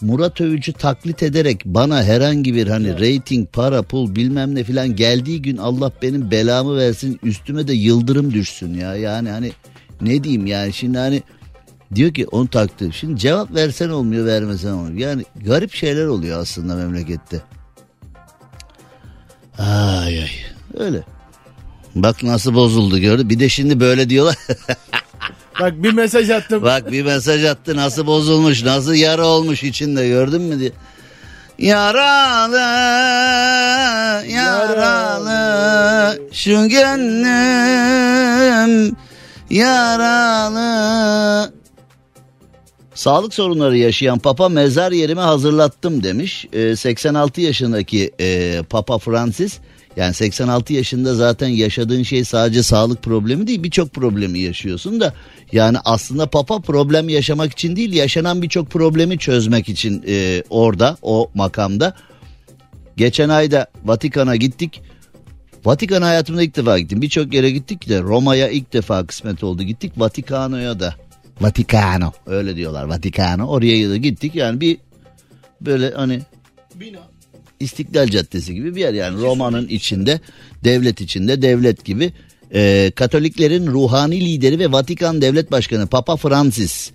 Murat 0.00 0.40
Övüç'ü 0.40 0.72
taklit 0.72 1.22
ederek 1.22 1.62
bana 1.64 2.02
herhangi 2.02 2.54
bir 2.54 2.68
hani 2.68 3.00
reyting, 3.00 3.48
para, 3.52 3.82
pul 3.82 4.16
bilmem 4.16 4.54
ne 4.54 4.64
filan 4.64 4.96
geldiği 4.96 5.42
gün 5.42 5.56
Allah 5.56 5.92
benim 6.02 6.30
belamı 6.30 6.76
versin 6.76 7.20
üstüme 7.22 7.68
de 7.68 7.72
yıldırım 7.72 8.32
düşsün 8.32 8.74
ya. 8.74 8.96
Yani 8.96 9.30
hani 9.30 9.52
ne 10.00 10.24
diyeyim 10.24 10.46
yani 10.46 10.72
şimdi 10.72 10.98
hani 10.98 11.22
diyor 11.94 12.14
ki 12.14 12.26
onu 12.26 12.48
taktı. 12.48 12.92
Şimdi 12.92 13.20
cevap 13.20 13.54
versen 13.54 13.88
olmuyor 13.88 14.26
vermesen 14.26 14.72
olmuyor. 14.72 15.08
Yani 15.08 15.24
garip 15.44 15.74
şeyler 15.74 16.06
oluyor 16.06 16.40
aslında 16.40 16.74
memlekette. 16.74 17.42
Ay 19.58 20.22
ay 20.22 20.30
öyle. 20.76 21.02
Bak 21.94 22.22
nasıl 22.22 22.54
bozuldu 22.54 22.98
gördü. 22.98 23.28
Bir 23.28 23.38
de 23.38 23.48
şimdi 23.48 23.80
böyle 23.80 24.10
diyorlar. 24.10 24.36
Bak 25.60 25.82
bir 25.82 25.92
mesaj 25.92 26.30
attım. 26.30 26.62
Bak 26.62 26.92
bir 26.92 27.02
mesaj 27.02 27.44
attı 27.44 27.76
nasıl 27.76 28.06
bozulmuş 28.06 28.64
nasıl 28.64 28.94
yara 28.94 29.26
olmuş 29.26 29.62
içinde 29.62 30.08
gördün 30.08 30.42
mü 30.42 30.58
diye. 30.58 30.72
Yaralı, 31.58 32.56
yaralı, 34.28 36.18
şu 36.32 36.68
gönlüm 36.68 37.32
yaralı. 39.50 41.52
Sağlık 42.94 43.34
sorunları 43.34 43.76
yaşayan 43.76 44.18
Papa 44.18 44.48
mezar 44.48 44.92
yerimi 44.92 45.20
hazırlattım 45.20 46.02
demiş. 46.02 46.46
Ee, 46.52 46.76
86 46.76 47.40
yaşındaki 47.40 48.12
e, 48.20 48.60
Papa 48.70 48.98
Francis 48.98 49.58
yani 49.96 50.14
86 50.14 50.72
yaşında 50.72 51.14
zaten 51.14 51.48
yaşadığın 51.48 52.02
şey 52.02 52.24
sadece 52.24 52.62
sağlık 52.62 53.02
problemi 53.02 53.46
değil 53.46 53.62
birçok 53.62 53.92
problemi 53.92 54.38
yaşıyorsun 54.38 55.00
da 55.00 55.14
yani 55.52 55.78
aslında 55.84 56.26
Papa 56.26 56.60
problem 56.60 57.08
yaşamak 57.08 57.52
için 57.52 57.76
değil 57.76 57.92
yaşanan 57.92 58.42
birçok 58.42 58.70
problemi 58.70 59.18
çözmek 59.18 59.68
için 59.68 60.04
e, 60.08 60.42
orada 60.50 60.96
o 61.02 61.30
makamda. 61.34 61.94
Geçen 62.96 63.28
ayda 63.28 63.66
Vatikan'a 63.84 64.36
gittik. 64.36 64.82
Vatikan 65.64 66.02
hayatımda 66.02 66.42
ilk 66.42 66.56
defa 66.56 66.78
gittim. 66.78 67.02
Birçok 67.02 67.34
yere 67.34 67.50
gittik 67.50 67.88
de 67.88 68.00
Roma'ya 68.00 68.48
ilk 68.48 68.72
defa 68.72 69.06
kısmet 69.06 69.44
oldu. 69.44 69.62
Gittik 69.62 69.92
Vatikano'ya 69.96 70.80
da. 70.80 70.94
Vatikano 71.40 72.12
öyle 72.26 72.56
diyorlar 72.56 72.84
Vatikano. 72.84 73.46
Oraya 73.46 73.90
da 73.90 73.96
gittik 73.96 74.34
yani 74.34 74.60
bir 74.60 74.78
böyle 75.60 75.90
hani 75.90 76.22
Bina. 76.74 77.13
İstiklal 77.64 78.06
Caddesi 78.06 78.54
gibi 78.54 78.74
bir 78.74 78.80
yer 78.80 78.92
yani. 78.92 79.22
Roma'nın 79.22 79.68
içinde 79.68 80.20
devlet 80.64 81.00
içinde 81.00 81.42
devlet 81.42 81.84
gibi. 81.84 82.12
Ee, 82.54 82.92
Katoliklerin 82.94 83.66
ruhani 83.66 84.20
lideri 84.20 84.58
ve 84.58 84.72
Vatikan 84.72 85.22
Devlet 85.22 85.50
Başkanı 85.50 85.86
Papa 85.86 86.16
Francis 86.16 86.90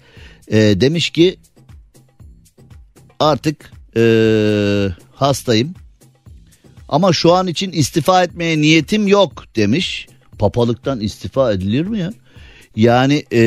e, 0.47 0.58
demiş 0.58 1.10
ki 1.10 1.38
artık 3.19 3.71
e, 3.97 4.03
hastayım. 5.13 5.73
Ama 6.89 7.13
şu 7.13 7.34
an 7.34 7.47
için 7.47 7.71
istifa 7.71 8.23
etmeye 8.23 8.62
niyetim 8.62 9.08
yok. 9.08 9.45
demiş. 9.55 10.08
Papalıktan 10.39 10.99
istifa 10.99 11.51
edilir 11.51 11.86
mi 11.86 11.99
ya? 11.99 12.13
Yani 12.75 13.23
e, 13.34 13.41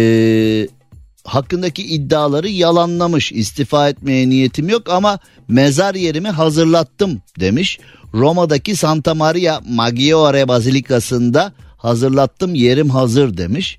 hakkındaki 1.25 1.83
iddiaları 1.83 2.49
yalanlamış. 2.49 3.33
İstifa 3.33 3.89
etmeye 3.89 4.29
niyetim 4.29 4.69
yok 4.69 4.91
ama 4.91 5.19
mezar 5.49 5.95
yerimi 5.95 6.29
hazırlattım 6.29 7.23
demiş. 7.41 7.79
Roma'daki 8.15 8.77
Santa 8.77 9.15
Maria 9.15 9.61
Maggiore 9.69 10.49
Bazilikası'nda 10.49 11.53
hazırlattım 11.77 12.55
yerim 12.55 12.91
hazır 12.91 13.37
demiş. 13.37 13.79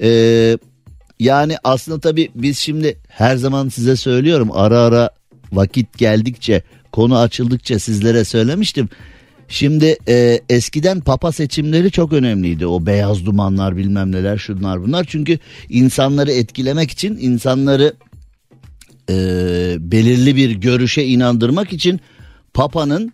Ee, 0.00 0.58
yani 1.20 1.56
aslında 1.64 2.00
tabii 2.00 2.30
biz 2.34 2.58
şimdi 2.58 2.98
her 3.08 3.36
zaman 3.36 3.68
size 3.68 3.96
söylüyorum 3.96 4.50
ara 4.52 4.78
ara 4.80 5.10
vakit 5.52 5.98
geldikçe 5.98 6.62
konu 6.92 7.18
açıldıkça 7.18 7.78
sizlere 7.78 8.24
söylemiştim. 8.24 8.88
Şimdi 9.48 9.96
e, 10.08 10.40
eskiden 10.48 11.00
papa 11.00 11.32
seçimleri 11.32 11.90
çok 11.90 12.12
önemliydi. 12.12 12.66
O 12.66 12.86
beyaz 12.86 13.26
dumanlar 13.26 13.76
bilmem 13.76 14.12
neler 14.12 14.38
şunlar 14.38 14.82
bunlar. 14.82 15.04
Çünkü 15.08 15.38
insanları 15.68 16.32
etkilemek 16.32 16.90
için 16.90 17.18
insanları 17.20 17.94
e, 19.10 19.14
belirli 19.78 20.36
bir 20.36 20.50
görüşe 20.50 21.04
inandırmak 21.04 21.72
için 21.72 22.00
papanın 22.54 23.12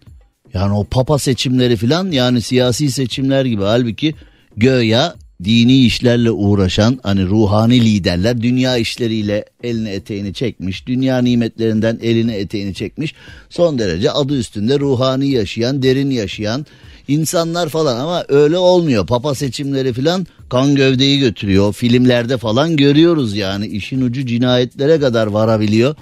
yani 0.54 0.72
o 0.72 0.84
papa 0.84 1.18
seçimleri 1.18 1.76
filan 1.76 2.10
yani 2.10 2.42
siyasi 2.42 2.90
seçimler 2.90 3.44
gibi 3.44 3.62
halbuki 3.62 4.14
göya 4.56 5.14
dini 5.44 5.84
işlerle 5.84 6.30
uğraşan 6.30 6.98
hani 7.02 7.26
ruhani 7.26 7.80
liderler 7.80 8.42
dünya 8.42 8.76
işleriyle 8.76 9.44
elini 9.62 9.88
eteğini 9.88 10.34
çekmiş. 10.34 10.86
Dünya 10.86 11.18
nimetlerinden 11.18 11.98
elini 12.02 12.32
eteğini 12.32 12.74
çekmiş. 12.74 13.14
Son 13.50 13.78
derece 13.78 14.10
adı 14.10 14.38
üstünde 14.38 14.80
ruhani 14.80 15.30
yaşayan, 15.30 15.82
derin 15.82 16.10
yaşayan 16.10 16.66
insanlar 17.08 17.68
falan 17.68 18.00
ama 18.00 18.24
öyle 18.28 18.58
olmuyor. 18.58 19.06
Papa 19.06 19.34
seçimleri 19.34 19.92
filan 19.92 20.26
kan 20.48 20.74
gövdeyi 20.74 21.18
götürüyor. 21.18 21.72
Filmlerde 21.72 22.36
falan 22.38 22.76
görüyoruz 22.76 23.36
yani 23.36 23.66
işin 23.66 24.00
ucu 24.00 24.26
cinayetlere 24.26 25.00
kadar 25.00 25.26
varabiliyor. 25.26 25.94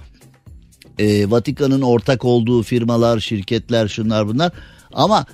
Ee, 0.98 1.30
Vatikan'ın 1.30 1.80
ortak 1.80 2.24
olduğu 2.24 2.62
firmalar, 2.62 3.20
şirketler 3.20 3.88
şunlar 3.88 4.28
bunlar 4.28 4.52
ama 4.92 5.26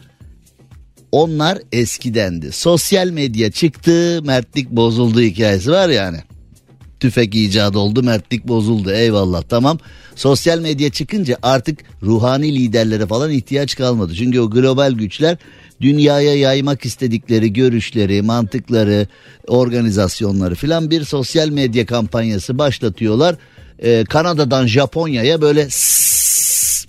onlar 1.14 1.59
eskidendi. 1.72 2.53
Sosyal 2.53 3.11
medya 3.11 3.50
çıktı, 3.50 4.22
mertlik 4.22 4.70
bozuldu 4.70 5.20
hikayesi 5.20 5.70
var 5.70 5.88
yani. 5.88 6.18
Tüfek 7.00 7.35
icadı 7.35 7.79
oldu, 7.79 8.03
mertlik 8.03 8.48
bozuldu. 8.48 8.92
Eyvallah 8.92 9.42
tamam. 9.42 9.79
Sosyal 10.16 10.59
medya 10.59 10.90
çıkınca 10.90 11.37
artık 11.42 11.79
ruhani 12.03 12.55
liderlere 12.55 13.07
falan 13.07 13.31
ihtiyaç 13.31 13.77
kalmadı. 13.77 14.14
Çünkü 14.14 14.40
o 14.40 14.50
global 14.50 14.92
güçler 14.92 15.37
dünyaya 15.81 16.35
yaymak 16.35 16.85
istedikleri 16.85 17.53
görüşleri, 17.53 18.22
mantıkları, 18.22 19.07
organizasyonları 19.48 20.55
filan 20.55 20.90
bir 20.90 21.05
sosyal 21.05 21.48
medya 21.48 21.87
kampanyası 21.87 22.59
başlatıyorlar. 22.59 23.37
Ee, 23.79 24.05
Kanada'dan 24.05 24.66
Japonya'ya 24.66 25.40
böyle 25.40 25.70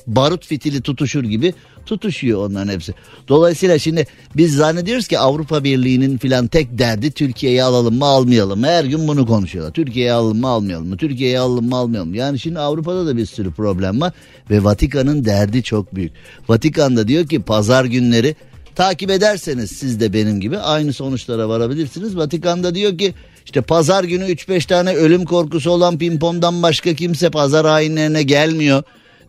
barut 0.07 0.45
fitili 0.45 0.81
tutuşur 0.81 1.23
gibi 1.23 1.53
tutuşuyor 1.85 2.49
onların 2.49 2.73
hepsi. 2.73 2.93
Dolayısıyla 3.27 3.79
şimdi 3.79 4.07
biz 4.35 4.55
zannediyoruz 4.55 5.07
ki 5.07 5.19
Avrupa 5.19 5.63
Birliği'nin 5.63 6.17
filan 6.17 6.47
tek 6.47 6.77
derdi 6.79 7.11
Türkiye'yi 7.11 7.63
alalım 7.63 7.97
mı 7.97 8.05
almayalım 8.05 8.59
mı? 8.59 8.67
Her 8.67 8.83
gün 8.83 9.07
bunu 9.07 9.25
konuşuyorlar. 9.25 9.73
Türkiye'yi 9.73 10.11
alalım 10.11 10.39
mı 10.39 10.47
almayalım 10.47 10.87
mı? 10.87 10.97
Türkiye'yi 10.97 11.39
alalım 11.39 11.69
mı 11.69 11.75
almayalım 11.75 12.09
mı? 12.09 12.17
Yani 12.17 12.39
şimdi 12.39 12.59
Avrupa'da 12.59 13.05
da 13.05 13.17
bir 13.17 13.25
sürü 13.25 13.51
problem 13.51 14.01
var 14.01 14.13
ve 14.49 14.63
Vatikan'ın 14.63 15.25
derdi 15.25 15.63
çok 15.63 15.95
büyük. 15.95 16.11
Vatikan 16.47 16.97
da 16.97 17.07
diyor 17.07 17.27
ki 17.27 17.41
pazar 17.41 17.85
günleri 17.85 18.35
takip 18.75 19.11
ederseniz 19.11 19.71
siz 19.71 19.99
de 19.99 20.13
benim 20.13 20.39
gibi 20.39 20.57
aynı 20.57 20.93
sonuçlara 20.93 21.49
varabilirsiniz. 21.49 22.17
Vatikan'da 22.17 22.75
diyor 22.75 22.97
ki 22.97 23.13
işte 23.45 23.61
pazar 23.61 24.03
günü 24.03 24.23
3-5 24.25 24.67
tane 24.67 24.95
ölüm 24.95 25.25
korkusu 25.25 25.71
olan 25.71 25.97
pimpomdan 25.97 26.63
başka 26.63 26.93
kimse 26.93 27.29
pazar 27.29 27.65
ayinlerine 27.65 28.23
gelmiyor. 28.23 28.83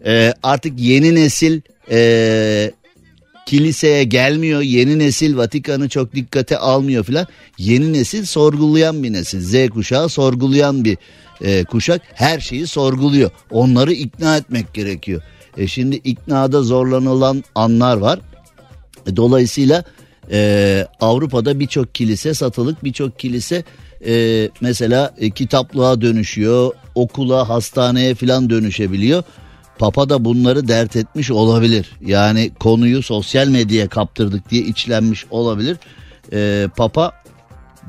Ee, 0.05 0.35
artık 0.43 0.81
yeni 0.81 1.15
nesil 1.15 1.61
e, 1.91 2.73
kiliseye 3.47 4.05
gelmiyor. 4.05 4.61
Yeni 4.61 4.99
nesil 4.99 5.37
Vatikan'ı 5.37 5.89
çok 5.89 6.15
dikkate 6.15 6.59
almıyor 6.59 7.05
filan. 7.05 7.27
Yeni 7.59 7.93
nesil 7.93 8.25
sorgulayan 8.25 9.03
bir 9.03 9.13
nesil. 9.13 9.41
Z 9.41 9.69
kuşağı 9.71 10.09
sorgulayan 10.09 10.85
bir 10.85 10.99
e, 11.45 11.65
kuşak. 11.65 12.03
Her 12.15 12.41
şeyi 12.41 12.67
sorguluyor. 12.67 13.31
Onları 13.51 13.93
ikna 13.93 14.37
etmek 14.37 14.75
gerekiyor. 14.75 15.23
E 15.57 15.67
şimdi 15.67 15.97
iknada 15.97 16.63
zorlanılan 16.63 17.45
anlar 17.55 17.97
var. 17.97 18.21
E, 19.07 19.17
dolayısıyla 19.17 19.85
e, 20.31 20.87
Avrupa'da 21.01 21.61
birçok 21.61 21.95
kilise 21.95 22.35
satılık 22.35 22.85
birçok 22.85 23.19
kilise 23.19 23.65
e, 24.07 24.49
mesela 24.61 25.15
e, 25.19 25.31
kitaplığa 25.31 26.01
dönüşüyor. 26.01 26.73
Okula, 26.95 27.49
hastaneye 27.49 28.15
filan 28.15 28.51
dönüşebiliyor. 28.51 29.23
Papa 29.79 30.09
da 30.09 30.25
bunları 30.25 30.69
dert 30.69 30.97
etmiş 30.97 31.31
olabilir. 31.31 31.91
Yani 32.07 32.51
konuyu 32.61 33.03
sosyal 33.03 33.49
medyaya 33.49 33.89
kaptırdık 33.89 34.51
diye 34.51 34.63
içlenmiş 34.63 35.27
olabilir. 35.31 35.77
Ee, 36.33 36.69
Papa 36.77 37.13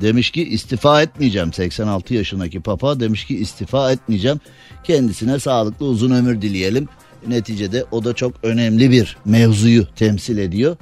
demiş 0.00 0.30
ki 0.30 0.48
istifa 0.48 1.02
etmeyeceğim. 1.02 1.52
86 1.52 2.14
yaşındaki 2.14 2.60
Papa 2.60 3.00
demiş 3.00 3.24
ki 3.24 3.38
istifa 3.38 3.92
etmeyeceğim. 3.92 4.40
Kendisine 4.84 5.38
sağlıklı 5.38 5.86
uzun 5.86 6.10
ömür 6.10 6.42
dileyelim. 6.42 6.88
Neticede 7.26 7.84
o 7.90 8.04
da 8.04 8.14
çok 8.14 8.32
önemli 8.42 8.90
bir 8.90 9.16
mevzuyu 9.24 9.86
temsil 9.96 10.38
ediyor. 10.38 10.76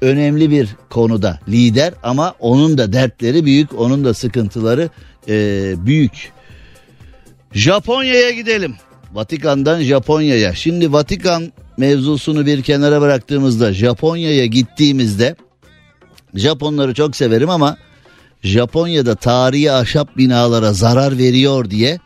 Önemli 0.00 0.50
bir 0.50 0.68
konuda 0.90 1.40
lider 1.48 1.94
ama 2.02 2.34
onun 2.40 2.78
da 2.78 2.92
dertleri 2.92 3.44
büyük, 3.44 3.80
onun 3.80 4.04
da 4.04 4.14
sıkıntıları 4.14 4.90
e, 5.28 5.74
büyük. 5.86 6.32
Japonya'ya 7.52 8.30
gidelim. 8.30 8.74
Vatikan'dan 9.16 9.80
Japonya'ya. 9.80 10.54
Şimdi 10.54 10.92
Vatikan 10.92 11.52
mevzusunu 11.76 12.46
bir 12.46 12.62
kenara 12.62 13.00
bıraktığımızda 13.00 13.72
Japonya'ya 13.72 14.46
gittiğimizde 14.46 15.36
Japonları 16.34 16.94
çok 16.94 17.16
severim 17.16 17.50
ama 17.50 17.76
Japonya'da 18.42 19.14
tarihi 19.14 19.72
ahşap 19.72 20.16
binalara 20.16 20.72
zarar 20.72 21.18
veriyor 21.18 21.70
diye 21.70 21.98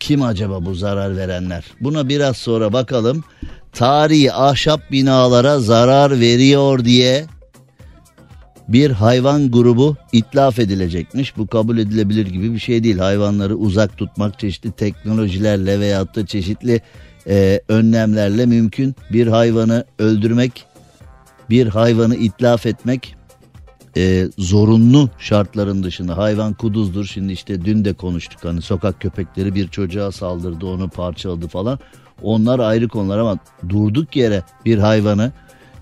kim 0.00 0.22
acaba 0.22 0.64
bu 0.64 0.74
zarar 0.74 1.16
verenler? 1.16 1.64
Buna 1.80 2.08
biraz 2.08 2.36
sonra 2.36 2.72
bakalım. 2.72 3.24
Tarihi 3.72 4.32
ahşap 4.32 4.92
binalara 4.92 5.60
zarar 5.60 6.20
veriyor 6.20 6.84
diye 6.84 7.26
bir 8.68 8.90
hayvan 8.90 9.50
grubu 9.50 9.96
itlaf 10.12 10.58
edilecekmiş. 10.58 11.36
Bu 11.36 11.46
kabul 11.46 11.78
edilebilir 11.78 12.26
gibi 12.26 12.54
bir 12.54 12.58
şey 12.58 12.84
değil. 12.84 12.98
Hayvanları 12.98 13.56
uzak 13.56 13.98
tutmak 13.98 14.38
çeşitli 14.38 14.72
teknolojilerle 14.72 15.80
veyahut 15.80 16.16
da 16.16 16.26
çeşitli 16.26 16.80
e, 17.26 17.60
önlemlerle 17.68 18.46
mümkün. 18.46 18.94
Bir 19.12 19.26
hayvanı 19.26 19.84
öldürmek, 19.98 20.64
bir 21.50 21.66
hayvanı 21.66 22.16
itlaf 22.16 22.66
etmek 22.66 23.16
e, 23.96 24.28
zorunlu 24.38 25.10
şartların 25.18 25.82
dışında 25.82 26.16
hayvan 26.16 26.54
kuduzdur. 26.54 27.04
Şimdi 27.04 27.32
işte 27.32 27.64
dün 27.64 27.84
de 27.84 27.92
konuştuk 27.92 28.44
hani 28.44 28.62
sokak 28.62 29.00
köpekleri 29.00 29.54
bir 29.54 29.68
çocuğa 29.68 30.12
saldırdı 30.12 30.66
onu 30.66 30.88
parçaladı 30.88 31.48
falan. 31.48 31.78
Onlar 32.22 32.58
ayrı 32.58 32.88
konular 32.88 33.18
ama 33.18 33.38
durduk 33.68 34.16
yere 34.16 34.42
bir 34.64 34.78
hayvanı 34.78 35.32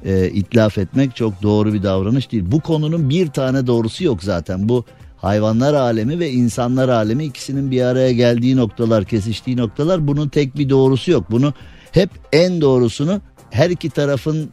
e, 0.05 0.31
itlaf 0.31 0.79
etmek 0.79 1.17
çok 1.17 1.43
doğru 1.43 1.73
bir 1.73 1.83
davranış 1.83 2.33
değil. 2.33 2.45
Bu 2.47 2.61
konunun 2.61 3.11
bir 3.11 3.27
tane 3.27 3.67
doğrusu 3.67 4.05
yok 4.05 4.23
zaten. 4.23 4.69
Bu 4.69 4.85
hayvanlar 5.17 5.75
alemi 5.75 6.19
ve 6.19 6.31
insanlar 6.31 6.89
alemi 6.89 7.25
ikisinin 7.25 7.71
bir 7.71 7.83
araya 7.83 8.13
geldiği 8.13 8.57
noktalar, 8.57 9.05
kesiştiği 9.05 9.57
noktalar 9.57 10.07
bunun 10.07 10.29
tek 10.29 10.59
bir 10.59 10.69
doğrusu 10.69 11.11
yok. 11.11 11.31
Bunu 11.31 11.55
hep 11.93 12.11
en 12.33 12.61
doğrusunu 12.61 13.21
her 13.51 13.71
iki 13.71 13.91
tarafın 13.91 14.51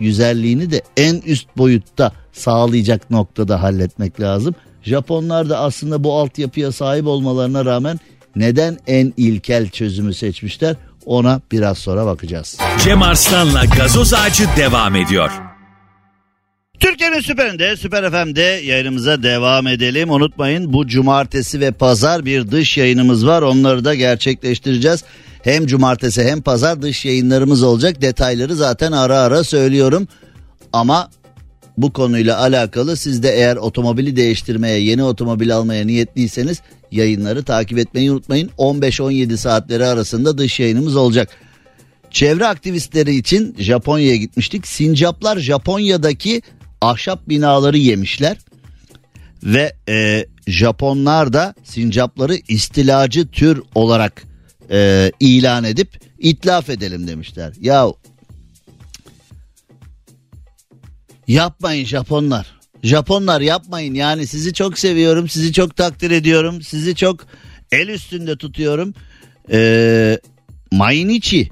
güzelliğini 0.00 0.70
de 0.70 0.82
en 0.96 1.20
üst 1.20 1.48
boyutta 1.56 2.12
sağlayacak 2.32 3.10
noktada 3.10 3.62
halletmek 3.62 4.20
lazım. 4.20 4.54
Japonlar 4.82 5.48
da 5.48 5.58
aslında 5.58 6.04
bu 6.04 6.14
altyapıya 6.14 6.72
sahip 6.72 7.06
olmalarına 7.06 7.64
rağmen 7.64 7.98
neden 8.36 8.78
en 8.86 9.12
ilkel 9.16 9.68
çözümü 9.68 10.14
seçmişler 10.14 10.76
ona 11.06 11.40
biraz 11.52 11.78
sonra 11.78 12.06
bakacağız. 12.06 12.58
Cem 12.84 13.02
Arslan'la 13.02 13.64
gazoz 13.64 14.14
ağacı 14.14 14.44
devam 14.56 14.96
ediyor. 14.96 15.30
Türkiye'nin 16.80 17.20
süperinde, 17.20 17.76
süper 17.76 18.10
FM'de 18.10 18.42
yayınımıza 18.42 19.22
devam 19.22 19.66
edelim. 19.66 20.10
Unutmayın 20.10 20.72
bu 20.72 20.86
cumartesi 20.86 21.60
ve 21.60 21.70
pazar 21.70 22.24
bir 22.24 22.50
dış 22.50 22.76
yayınımız 22.76 23.26
var. 23.26 23.42
Onları 23.42 23.84
da 23.84 23.94
gerçekleştireceğiz. 23.94 25.04
Hem 25.42 25.66
cumartesi 25.66 26.24
hem 26.24 26.42
pazar 26.42 26.82
dış 26.82 27.04
yayınlarımız 27.04 27.62
olacak. 27.62 28.02
Detayları 28.02 28.56
zaten 28.56 28.92
ara 28.92 29.18
ara 29.18 29.44
söylüyorum. 29.44 30.08
Ama 30.72 31.10
bu 31.76 31.92
konuyla 31.92 32.40
alakalı 32.40 32.96
siz 32.96 33.22
de 33.22 33.30
eğer 33.30 33.56
otomobili 33.56 34.16
değiştirmeye, 34.16 34.80
yeni 34.80 35.02
otomobil 35.02 35.56
almaya 35.56 35.86
niyetliyseniz 35.86 36.60
yayınları 36.92 37.42
takip 37.42 37.78
etmeyi 37.78 38.12
unutmayın. 38.12 38.50
15-17 38.58 39.36
saatleri 39.36 39.86
arasında 39.86 40.38
dış 40.38 40.60
yayınımız 40.60 40.96
olacak. 40.96 41.28
Çevre 42.10 42.46
aktivistleri 42.46 43.14
için 43.14 43.56
Japonya'ya 43.58 44.16
gitmiştik. 44.16 44.66
Sincaplar 44.66 45.38
Japonya'daki 45.38 46.42
ahşap 46.80 47.28
binaları 47.28 47.78
yemişler. 47.78 48.36
Ve 49.42 49.76
e, 49.88 50.26
Japonlar 50.46 51.32
da 51.32 51.54
sincapları 51.64 52.36
istilacı 52.48 53.28
tür 53.28 53.62
olarak 53.74 54.22
e, 54.70 55.12
ilan 55.20 55.64
edip 55.64 56.00
itlaf 56.18 56.70
edelim 56.70 57.08
demişler. 57.08 57.52
Ya 57.60 57.86
yapmayın 61.28 61.84
Japonlar. 61.84 62.55
Japonlar 62.82 63.40
yapmayın 63.40 63.94
yani 63.94 64.26
sizi 64.26 64.52
çok 64.52 64.78
seviyorum 64.78 65.28
sizi 65.28 65.52
çok 65.52 65.76
takdir 65.76 66.10
ediyorum 66.10 66.62
sizi 66.62 66.94
çok 66.94 67.26
el 67.72 67.88
üstünde 67.88 68.36
tutuyorum. 68.36 68.94
Ee, 69.52 70.18
Mainichi 70.72 71.48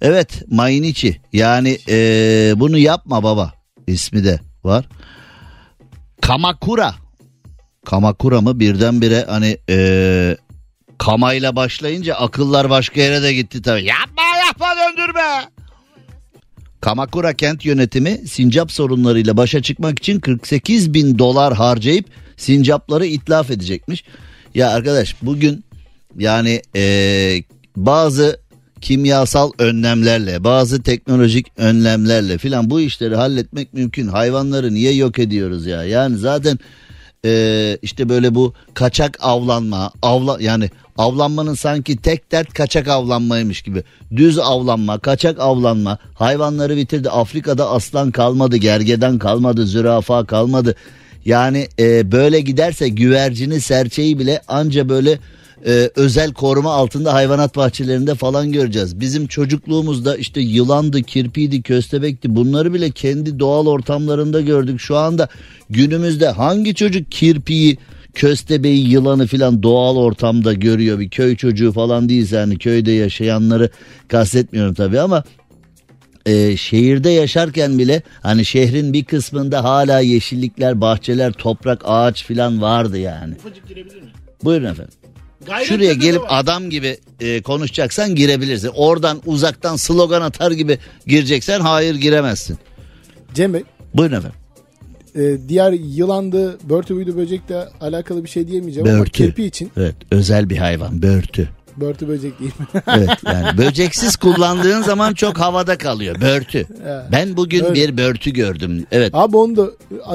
Evet 0.00 0.42
Mainichi 0.50 1.20
yani 1.32 1.78
ee, 1.88 2.52
bunu 2.56 2.78
yapma 2.78 3.22
baba 3.22 3.52
ismi 3.86 4.24
de 4.24 4.40
var. 4.64 4.84
Kamakura 6.20 6.94
Kamakura 7.84 8.40
mı 8.40 8.60
birdenbire 8.60 9.24
hani 9.28 9.58
ee, 9.70 10.36
kamayla 10.98 11.56
başlayınca 11.56 12.14
akıllar 12.14 12.70
başka 12.70 13.00
yere 13.00 13.22
de 13.22 13.34
gitti 13.34 13.62
tabii. 13.62 13.84
Yapma 13.84 14.22
yapma 14.46 14.66
döndürme. 14.76 15.55
Kamakura 16.86 17.32
kent 17.32 17.64
yönetimi 17.64 18.20
sincap 18.28 18.72
sorunlarıyla 18.72 19.36
başa 19.36 19.62
çıkmak 19.62 19.98
için 19.98 20.20
48 20.20 20.94
bin 20.94 21.18
dolar 21.18 21.54
harcayıp 21.54 22.06
sincapları 22.36 23.06
itlaf 23.06 23.50
edecekmiş. 23.50 24.04
Ya 24.54 24.70
arkadaş 24.70 25.16
bugün 25.22 25.64
yani 26.18 26.62
ee, 26.76 27.42
bazı 27.76 28.40
kimyasal 28.80 29.52
önlemlerle 29.58 30.44
bazı 30.44 30.82
teknolojik 30.82 31.46
önlemlerle 31.56 32.38
filan 32.38 32.70
bu 32.70 32.80
işleri 32.80 33.16
halletmek 33.16 33.74
mümkün. 33.74 34.06
Hayvanları 34.06 34.74
niye 34.74 34.94
yok 34.94 35.18
ediyoruz 35.18 35.66
ya? 35.66 35.84
Yani 35.84 36.16
zaten 36.16 36.58
ee, 37.24 37.78
işte 37.82 38.08
böyle 38.08 38.34
bu 38.34 38.54
kaçak 38.74 39.18
avlanma 39.20 39.92
avla 40.02 40.36
yani 40.40 40.70
avlanmanın 40.98 41.54
sanki 41.54 41.96
tek 41.96 42.32
dert 42.32 42.54
kaçak 42.54 42.88
avlanmaymış 42.88 43.62
gibi. 43.62 43.82
Düz 44.16 44.38
avlanma 44.38 44.98
kaçak 44.98 45.40
avlanma. 45.40 45.98
Hayvanları 46.14 46.76
bitirdi. 46.76 47.10
Afrika'da 47.10 47.70
aslan 47.70 48.10
kalmadı 48.10 48.56
gergeden 48.56 49.18
kalmadı 49.18 49.66
zürafa 49.66 50.24
kalmadı. 50.26 50.74
Yani 51.24 51.68
e, 51.78 52.12
böyle 52.12 52.40
giderse 52.40 52.88
güvercini 52.88 53.60
serçeyi 53.60 54.18
bile 54.18 54.42
anca 54.48 54.88
böyle 54.88 55.18
e, 55.66 55.90
özel 55.96 56.32
koruma 56.32 56.72
altında 56.72 57.14
hayvanat 57.14 57.56
bahçelerinde 57.56 58.14
falan 58.14 58.52
göreceğiz. 58.52 59.00
Bizim 59.00 59.26
çocukluğumuzda 59.26 60.16
işte 60.16 60.40
yılandı, 60.40 61.02
kirpiydi, 61.02 61.62
köstebekti. 61.62 62.36
Bunları 62.36 62.74
bile 62.74 62.90
kendi 62.90 63.38
doğal 63.38 63.66
ortamlarında 63.66 64.40
gördük. 64.40 64.80
Şu 64.80 64.96
anda 64.96 65.28
günümüzde 65.70 66.28
hangi 66.28 66.74
çocuk 66.74 67.12
kirpiyi, 67.12 67.78
köstebeği, 68.16 68.90
yılanı 68.90 69.26
filan 69.26 69.62
doğal 69.62 69.96
ortamda 69.96 70.52
görüyor? 70.52 70.98
Bir 70.98 71.10
köy 71.10 71.36
çocuğu 71.36 71.72
falan 71.72 72.08
değilse 72.08 72.38
hani 72.38 72.58
köyde 72.58 72.92
yaşayanları 72.92 73.70
kastetmiyorum 74.08 74.74
tabii 74.74 75.00
ama 75.00 75.24
e, 76.26 76.56
şehirde 76.56 77.10
yaşarken 77.10 77.78
bile 77.78 78.02
hani 78.22 78.44
şehrin 78.44 78.92
bir 78.92 79.04
kısmında 79.04 79.64
hala 79.64 80.00
yeşillikler, 80.00 80.80
bahçeler, 80.80 81.32
toprak, 81.32 81.82
ağaç 81.84 82.24
filan 82.24 82.62
vardı 82.62 82.98
yani. 82.98 83.34
Ufacık 83.34 83.68
girebilir 83.68 83.96
miyim? 84.00 84.12
Buyurun 84.44 84.64
efendim. 84.64 84.94
Gayret 85.46 85.68
Şuraya 85.68 85.92
gelip 85.92 86.20
var. 86.22 86.28
adam 86.30 86.70
gibi 86.70 86.98
e, 87.20 87.42
konuşacaksan 87.42 88.14
girebilirsin. 88.14 88.70
Oradan 88.74 89.22
uzaktan 89.26 89.76
slogan 89.76 90.22
atar 90.22 90.50
gibi 90.50 90.78
gireceksen 91.06 91.60
hayır 91.60 91.94
giremezsin. 91.94 92.58
Cem 93.34 93.54
Bey 93.54 93.62
Buyurun 93.94 94.16
efendim. 94.16 94.38
E, 95.16 95.48
diğer 95.48 95.72
yılandı, 95.72 96.58
börtü 96.70 96.94
buydu 96.96 97.16
böcekle 97.16 97.64
alakalı 97.80 98.24
bir 98.24 98.28
şey 98.28 98.48
diyemeyeceğim 98.48 98.88
ama 98.88 98.98
Börtü. 98.98 99.10
kirpi 99.12 99.44
için 99.44 99.70
Evet 99.76 99.94
özel 100.10 100.50
bir 100.50 100.56
hayvan 100.56 101.02
börtü. 101.02 101.48
börtü 101.76 102.08
böcek 102.08 102.40
değil 102.40 102.52
mi? 102.58 102.66
Evet 102.86 103.08
yani 103.26 103.58
böceksiz 103.58 104.16
kullandığın 104.16 104.82
zaman 104.82 105.14
çok 105.14 105.38
havada 105.38 105.78
kalıyor 105.78 106.20
börtü. 106.20 106.66
Ben 107.12 107.36
bugün 107.36 107.64
Öyle. 107.64 107.74
bir 107.74 107.96
börtü 107.98 108.30
gördüm. 108.30 108.86
Evet 108.92 109.10
Abi 109.14 109.36
onu 109.36 109.56
da 109.56 109.70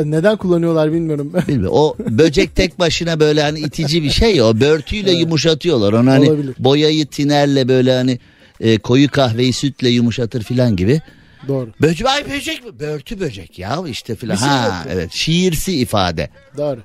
neden 0.06 0.38
kullanıyorlar 0.38 0.94
bilmiyorum. 0.94 1.34
bilmiyorum. 1.48 1.76
O 1.78 1.96
böcek 2.10 2.56
tek 2.56 2.80
başına 2.80 3.20
böyle 3.20 3.42
hani 3.42 3.60
itici 3.60 4.04
bir 4.04 4.10
şey 4.10 4.36
ya. 4.36 4.46
O 4.46 4.60
börtüyle 4.60 5.12
yumuşatıyorlar. 5.12 5.94
Onu 5.94 6.10
hani 6.12 6.30
Olabilir. 6.30 6.56
boyayı 6.60 7.06
tinerle 7.06 7.68
böyle 7.68 7.94
hani 7.96 8.20
e, 8.60 8.78
koyu 8.78 9.10
kahveyi 9.12 9.54
sütle 9.54 9.90
yumuşatır 9.90 10.44
filan 10.44 10.76
gibi. 10.76 11.02
Doğru. 11.47 11.69
Böcek, 11.82 12.08
ay 12.08 12.32
böcek 12.32 12.65
mi? 12.65 12.80
Börtü 12.80 13.19
böcek 13.19 13.60
ya 13.60 13.77
işte 13.88 14.15
filan. 14.15 14.36
Şey 14.36 14.47
Ha 14.47 14.65
yok. 14.65 14.73
evet 14.89 15.12
şiirsi 15.12 15.77
ifade. 15.77 16.30
Doğru. 16.58 16.80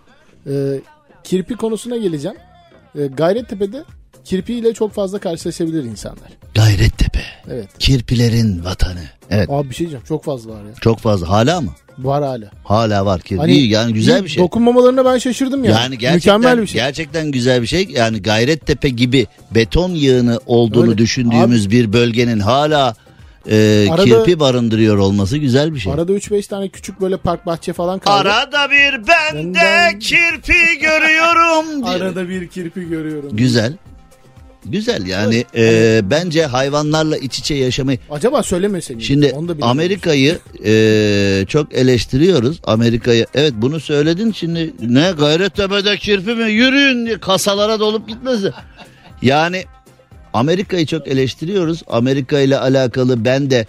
Ee, 0.51 0.81
kirpi 1.25 1.55
konusuna 1.57 1.97
geleceğim. 1.97 2.37
Ee, 2.99 3.07
Gayrettepe'de 3.07 3.85
kirpiyle 4.25 4.75
çok 4.75 4.93
fazla 4.93 5.19
karşılaşabilir 5.19 5.85
insanlar. 5.85 6.29
Gayrettepe. 6.55 7.23
Evet. 7.51 7.69
Kirpilerin 7.79 8.65
vatanı. 8.65 9.03
Evet 9.31 9.51
Abi 9.51 9.71
bir 9.71 9.75
şey 9.75 9.85
diyeceğim 9.87 10.05
çok 10.09 10.25
fazla 10.25 10.51
var 10.53 10.61
ya. 10.65 10.75
çok 10.81 10.99
fazla. 10.99 11.29
Hala 11.29 11.61
mı? 11.61 11.71
Var 11.99 12.23
hala. 12.25 12.51
Hala 12.65 13.07
var 13.07 13.21
kirpi. 13.21 13.51
İyi, 13.53 13.69
yani 13.69 13.93
güzel 13.93 14.25
bir 14.25 14.29
şey. 14.29 14.43
Dokunmamalarına 14.43 15.05
ben 15.05 15.19
şaşırdım 15.19 15.65
ya. 15.65 15.71
Yani 15.71 15.99
gerçekten 15.99 16.39
Mükemmel 16.41 16.63
bir 16.63 16.67
şey. 16.67 16.81
gerçekten 16.81 17.31
güzel 17.31 17.63
bir 17.63 17.67
şey. 17.67 17.89
Yani 17.91 18.23
Gayrettepe 18.23 18.89
gibi 18.89 19.27
beton 19.51 19.91
yığını 19.91 20.41
olduğunu 20.47 20.89
Öyle. 20.89 20.99
düşündüğümüz 20.99 21.71
bir 21.71 21.93
bölgenin 21.93 22.41
hala 22.41 22.95
e, 23.51 23.87
Arada- 23.91 24.05
kirpi 24.05 24.41
barındırıyor 24.41 24.99
olması 24.99 25.37
güzel 25.39 25.75
bir 25.75 25.79
şey. 25.79 25.93
Arada 25.93 26.13
3-5 26.13 26.49
tane 26.49 26.69
küçük 26.69 27.01
böyle 27.01 27.17
park 27.17 27.47
bahçe 27.47 27.73
falan 27.73 27.99
kaldı. 27.99 28.29
Arada 28.29 28.71
bir 28.71 29.09
ben 29.09 29.55
de 29.55 29.99
kirpi 29.99 30.79
görüyorum. 30.81 31.67
diye. 31.87 31.95
Arada 31.95 32.29
bir 32.29 32.49
kirpi 32.49 32.89
görüyorum. 32.89 33.37
Güzel. 33.37 33.73
Güzel 34.65 35.07
yani 35.07 35.45
e, 35.57 36.01
bence 36.05 36.47
hayvanlarla 36.47 37.17
iç 37.17 37.39
içe 37.39 37.55
yaşamayı 37.55 37.99
Acaba 38.11 38.43
söylemese 38.43 38.95
miyim? 38.95 39.07
Şimdi 39.07 39.27
Onu 39.27 39.49
da 39.49 39.53
bilmiyorum. 39.53 39.71
Amerika'yı 39.71 40.39
e, 40.65 41.45
çok 41.49 41.75
eleştiriyoruz. 41.75 42.61
Amerika'yı 42.65 43.27
evet 43.35 43.53
bunu 43.57 43.81
söyledin 43.81 44.33
şimdi 44.33 44.75
ne 44.81 45.11
Gayrettepe'de 45.19 45.97
kirpi 45.97 46.35
mi 46.35 46.51
yürüyün 46.51 47.07
diye 47.07 47.21
kasalara 47.21 47.81
dolup 47.81 48.09
gitmesin. 48.09 48.53
Yani 49.23 49.65
Amerika'yı 50.37 50.87
çok 50.87 51.09
eleştiriyoruz. 51.09 51.83
Amerika 51.87 52.41
ile 52.41 52.59
alakalı 52.59 53.25
ben 53.25 53.51
de 53.51 53.67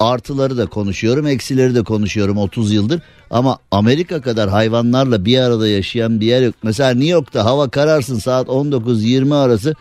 artıları 0.00 0.58
da 0.58 0.66
konuşuyorum, 0.66 1.26
eksileri 1.26 1.74
de 1.74 1.82
konuşuyorum 1.82 2.38
30 2.38 2.72
yıldır. 2.72 3.00
Ama 3.30 3.58
Amerika 3.70 4.20
kadar 4.20 4.50
hayvanlarla 4.50 5.24
bir 5.24 5.38
arada 5.38 5.68
yaşayan 5.68 6.20
bir 6.20 6.26
yer 6.26 6.42
yok. 6.42 6.54
Mesela 6.62 6.90
New 6.90 7.08
York'ta 7.08 7.44
hava 7.44 7.68
kararsın 7.68 8.18
saat 8.18 8.48
19-20 8.48 9.34
arası. 9.34 9.74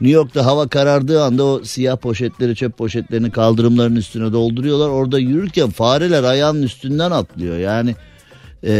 New 0.00 0.14
York'ta 0.14 0.46
hava 0.46 0.68
karardığı 0.68 1.22
anda 1.22 1.44
o 1.44 1.64
siyah 1.64 1.96
poşetleri, 1.96 2.56
çöp 2.56 2.78
poşetlerini 2.78 3.30
kaldırımların 3.30 3.96
üstüne 3.96 4.32
dolduruyorlar. 4.32 4.88
Orada 4.88 5.18
yürürken 5.18 5.70
fareler 5.70 6.22
ayağının 6.22 6.62
üstünden 6.62 7.10
atlıyor. 7.10 7.58
Yani 7.58 7.94
e, 8.64 8.70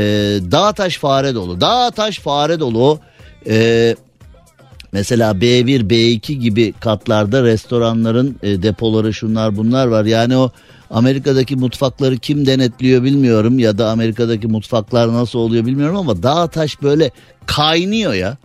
dağ 0.50 0.72
taş 0.72 0.98
fare 0.98 1.34
dolu. 1.34 1.60
Dağ 1.60 1.90
taş 1.90 2.18
fare 2.18 2.60
dolu. 2.60 2.98
E, 3.46 3.96
mesela 4.92 5.32
B1, 5.32 5.88
B2 5.90 6.32
gibi 6.32 6.72
katlarda 6.80 7.42
restoranların 7.42 8.36
e, 8.42 8.62
depoları 8.62 9.14
şunlar 9.14 9.56
bunlar 9.56 9.86
var. 9.86 10.04
Yani 10.04 10.36
o 10.36 10.50
Amerika'daki 10.90 11.56
mutfakları 11.56 12.16
kim 12.16 12.46
denetliyor 12.46 13.02
bilmiyorum 13.02 13.58
ya 13.58 13.78
da 13.78 13.90
Amerika'daki 13.90 14.46
mutfaklar 14.46 15.12
nasıl 15.12 15.38
oluyor 15.38 15.66
bilmiyorum 15.66 15.96
ama 15.96 16.22
dağ 16.22 16.46
taş 16.46 16.82
böyle 16.82 17.10
kaynıyor 17.46 18.14
ya. 18.14 18.36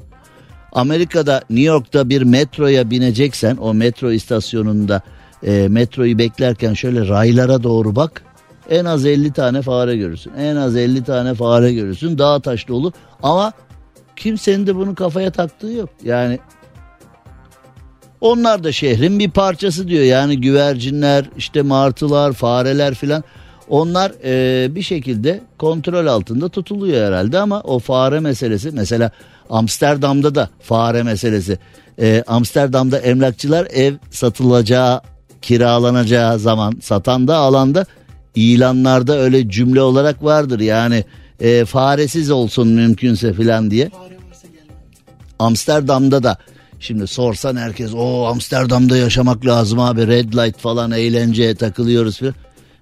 Amerika'da 0.72 1.41
New 1.50 1.68
York'ta 1.68 2.10
bir 2.10 2.22
metroya 2.22 2.89
bineceksen 2.89 3.58
o 3.58 3.74
metro 3.74 4.12
istasyonunda 4.12 5.02
e, 5.43 5.68
metroyu 5.70 6.18
beklerken 6.18 6.74
şöyle 6.74 7.08
raylara 7.08 7.64
doğru 7.64 7.95
bak. 7.95 8.24
En 8.70 8.86
az 8.86 9.06
50 9.06 9.34
tane 9.34 9.62
fare 9.62 9.98
görürsün. 9.98 10.34
En 10.38 10.56
az 10.56 10.76
50 10.76 11.04
tane 11.04 11.34
fare 11.34 11.74
görürsün. 11.74 12.18
Dağ 12.18 12.39
taş 12.39 12.68
dolu 12.68 12.93
ama 13.24 13.54
kimsenin 14.18 14.68
de 14.68 14.76
bunu 14.76 14.95
kafaya 14.95 15.32
taktığı 15.32 15.68
yok. 15.68 15.89
Yani 16.03 16.39
onlar 18.22 18.63
da 18.63 18.72
şehrin 18.72 19.20
bir 19.20 19.32
parçası 19.32 19.88
diyor. 19.88 20.03
Yani 20.03 20.41
güvercinler, 20.41 21.26
işte 21.38 21.61
martılar, 21.61 22.34
fareler 22.34 22.93
filan. 22.93 23.24
Onlar 23.70 24.11
e, 24.24 24.76
bir 24.76 24.82
şekilde 24.82 25.41
kontrol 25.57 26.07
altında 26.07 26.49
tutuluyor 26.49 27.07
herhalde 27.07 27.39
ama 27.39 27.61
o 27.61 27.80
fare 27.80 28.20
meselesi 28.20 28.72
mesela 28.72 29.11
Amsterdam'da 29.49 30.36
da 30.36 30.49
fare 30.59 31.03
meselesi. 31.03 31.59
E, 32.01 32.24
Amsterdam'da 32.28 32.99
emlakçılar 32.99 33.68
ev 33.74 33.93
satılacağı, 34.11 35.01
kiralanacağı 35.41 36.39
zaman 36.39 36.74
satan 36.82 37.28
da 37.28 37.36
alanda 37.36 37.86
ilanlarda 38.36 39.18
öyle 39.18 39.49
cümle 39.49 39.82
olarak 39.82 40.24
vardır. 40.24 40.59
Yani 40.59 41.03
e, 41.39 41.65
faresiz 41.65 42.31
olsun 42.31 42.67
mümkünse 42.67 43.33
filan 43.33 43.71
diye. 43.71 43.91
Amsterdam'da 45.39 46.23
da 46.23 46.38
şimdi 46.79 47.07
sorsan 47.07 47.55
herkes 47.55 47.93
o 47.93 48.25
Amsterdam'da 48.25 48.97
yaşamak 48.97 49.45
lazım 49.45 49.79
abi 49.79 50.07
red 50.07 50.33
light 50.33 50.57
falan 50.57 50.91
eğlenceye 50.91 51.55
takılıyoruz 51.55 52.17
filan. 52.17 52.35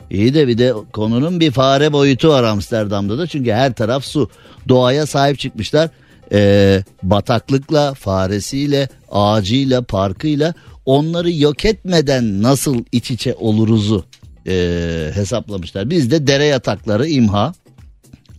İyi 0.09 0.33
de 0.33 0.47
bir 0.47 0.57
de 0.57 0.73
konunun 0.93 1.39
bir 1.39 1.51
fare 1.51 1.93
boyutu 1.93 2.29
var 2.29 2.43
Amsterdam'da 2.43 3.17
da 3.17 3.27
çünkü 3.27 3.51
her 3.51 3.73
taraf 3.73 4.05
su. 4.05 4.29
Doğaya 4.67 5.05
sahip 5.05 5.39
çıkmışlar. 5.39 5.89
Ee, 6.31 6.83
bataklıkla, 7.03 7.93
faresiyle, 7.93 8.89
ağacıyla, 9.11 9.81
parkıyla 9.81 10.53
onları 10.85 11.31
yok 11.31 11.65
etmeden 11.65 12.43
nasıl 12.43 12.83
iç 12.91 13.11
içe 13.11 13.33
oluruzu 13.33 14.05
e, 14.47 15.11
hesaplamışlar. 15.13 15.89
Bizde 15.89 16.27
dere 16.27 16.45
yatakları 16.45 17.07
imha, 17.07 17.53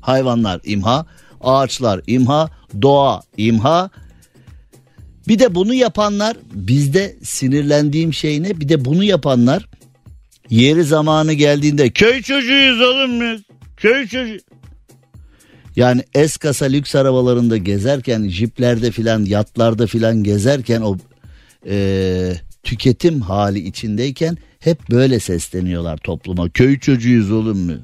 hayvanlar 0.09 0.61
imha, 0.65 1.07
ağaçlar 1.41 2.01
imha, 2.07 2.51
doğa 2.83 3.23
imha. 3.37 3.91
Bir 5.29 5.39
de 5.39 5.55
bunu 5.55 5.75
yapanlar 5.75 6.37
bizde 6.53 7.17
sinirlendiğim 7.23 8.13
şey 8.13 8.43
ne? 8.43 8.61
Bir 8.61 8.69
de 8.69 8.85
bunu 8.85 9.05
yapanlar 9.05 9.69
yeri 10.51 10.85
zamanı 10.85 11.33
geldiğinde 11.33 11.91
köy 11.91 12.23
çocuğuyuz 12.23 12.81
oğlum 12.81 13.21
biz. 13.21 13.41
Köy 13.77 14.07
çocuğu. 14.07 14.39
Yani 15.77 16.03
es 16.15 16.37
kasa 16.37 16.67
lüks 16.67 16.95
arabalarında 16.95 17.57
gezerken, 17.57 18.29
jiplerde 18.29 18.91
filan, 18.91 19.25
yatlarda 19.25 19.87
filan 19.87 20.23
gezerken 20.23 20.81
o 20.81 20.97
e, 21.69 22.35
tüketim 22.63 23.21
hali 23.21 23.59
içindeyken 23.59 24.37
hep 24.59 24.91
böyle 24.91 25.21
sesleniyorlar 25.21 25.97
topluma. 25.97 26.49
Köy 26.49 26.79
çocuğuyuz 26.79 27.33
oğlum 27.33 27.59
mu? 27.59 27.75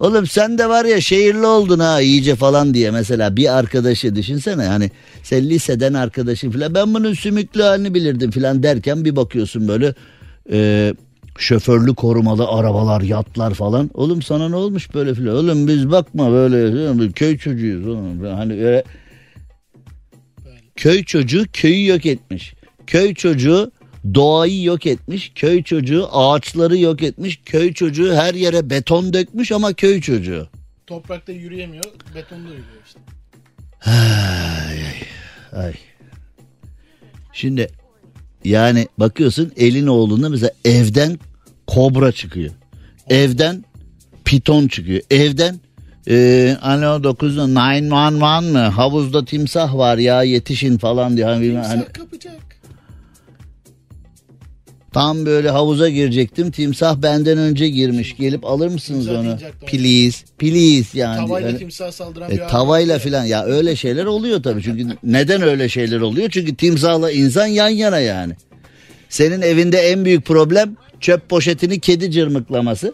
Oğlum 0.00 0.26
sen 0.26 0.58
de 0.58 0.68
var 0.68 0.84
ya 0.84 1.00
şehirli 1.00 1.46
oldun 1.46 1.78
ha 1.78 2.00
iyice 2.00 2.34
falan 2.34 2.74
diye. 2.74 2.90
Mesela 2.90 3.36
bir 3.36 3.58
arkadaşı 3.58 4.16
düşünsene 4.16 4.64
hani 4.64 4.90
sen 5.22 5.50
liseden 5.50 5.94
arkadaşın 5.94 6.50
filan 6.50 6.74
ben 6.74 6.94
bunun 6.94 7.14
sümüklü 7.14 7.62
halini 7.62 7.94
bilirdim 7.94 8.30
filan 8.30 8.62
derken 8.62 9.04
bir 9.04 9.16
bakıyorsun 9.16 9.68
böyle 9.68 9.94
e, 10.52 10.94
şoförlü 11.38 11.94
korumalı 11.94 12.48
arabalar 12.48 13.00
yatlar 13.00 13.54
falan. 13.54 13.90
Oğlum 13.94 14.22
sana 14.22 14.48
ne 14.48 14.56
olmuş 14.56 14.94
böyle 14.94 15.14
filan? 15.14 15.36
Oğlum 15.36 15.68
biz 15.68 15.90
bakma 15.90 16.32
böyle 16.32 17.12
köy 17.12 17.38
çocuğuyuz 17.38 17.86
oğlum 17.86 18.24
hani 18.24 18.52
öyle 18.52 18.84
köy 20.76 21.04
çocuğu 21.04 21.44
köyü 21.52 21.86
yok 21.86 22.06
etmiş. 22.06 22.54
Köy 22.86 23.14
çocuğu 23.14 23.70
doğayı 24.14 24.62
yok 24.62 24.86
etmiş. 24.86 25.32
Köy 25.34 25.62
çocuğu 25.62 26.08
ağaçları 26.12 26.78
yok 26.78 27.02
etmiş. 27.02 27.40
Köy 27.44 27.72
çocuğu 27.72 28.14
her 28.14 28.34
yere 28.34 28.70
beton 28.70 29.12
dökmüş 29.12 29.52
ama 29.52 29.72
köy 29.72 30.00
çocuğu. 30.00 30.48
Toprakta 30.86 31.32
yürüyemiyor, 31.32 31.84
betonda 32.14 32.48
yürüyor 32.48 32.82
işte. 32.86 33.00
Ay, 33.86 34.78
ay, 34.84 35.64
ay. 35.64 35.74
Şimdi 37.32 37.68
yani 38.44 38.88
bakıyorsun 38.98 39.52
elin 39.56 39.86
oğlunda 39.86 40.28
mesela 40.28 40.50
evden 40.64 41.18
kobra 41.66 42.12
çıkıyor. 42.12 42.50
Evden 43.10 43.64
piton 44.24 44.68
çıkıyor. 44.68 45.00
Evden 45.10 45.60
e, 46.08 46.56
alo 46.62 47.04
9 47.04 47.36
911 47.36 48.52
mı? 48.52 48.58
Havuzda 48.58 49.24
timsah 49.24 49.74
var 49.74 49.98
ya 49.98 50.22
yetişin 50.22 50.78
falan 50.78 51.16
diyor. 51.16 51.28
Hani, 51.28 51.46
Timsah 51.46 51.68
hani, 51.68 51.84
kapacak. 51.84 52.45
Tam 54.96 55.26
böyle 55.26 55.50
havuza 55.50 55.88
girecektim. 55.88 56.50
Timsah 56.50 56.96
benden 56.96 57.38
önce 57.38 57.68
girmiş. 57.68 58.16
Gelip 58.16 58.44
alır 58.44 58.68
mısınız 58.68 59.04
Timsah 59.06 59.20
onu? 59.20 59.36
Please. 59.66 60.26
Please 60.38 60.98
yani. 60.98 61.16
Tavayla 61.26 61.48
Öyle- 61.48 61.58
timsah 61.58 61.90
saldıran 61.92 62.30
E, 62.30 62.34
bir 62.34 62.40
abi. 62.40 62.50
tavayla 62.50 62.98
filan 62.98 63.24
ya 63.24 63.44
öyle 63.44 63.76
şeyler 63.76 64.04
oluyor 64.04 64.42
tabii. 64.42 64.62
Çünkü 64.62 64.86
neden 65.04 65.42
öyle 65.42 65.68
şeyler 65.68 66.00
oluyor? 66.00 66.30
Çünkü 66.30 66.56
timsahla 66.56 67.10
insan 67.10 67.46
yan 67.46 67.68
yana 67.68 67.98
yani. 67.98 68.32
Senin 69.08 69.42
evinde 69.42 69.78
en 69.78 70.04
büyük 70.04 70.24
problem 70.26 70.76
çöp 71.00 71.28
poşetini 71.28 71.80
kedi 71.80 72.10
cırmıklaması. 72.10 72.92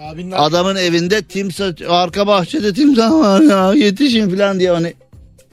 Abinin 0.00 0.30
Adamın 0.30 0.76
evinde 0.76 1.22
timsah 1.22 1.72
arka 1.88 2.26
bahçede 2.26 2.72
timsah 2.74 3.10
var 3.12 3.40
ya 3.40 3.72
yetişin 3.86 4.30
filan 4.30 4.60
diye 4.60 4.70
hani 4.70 4.94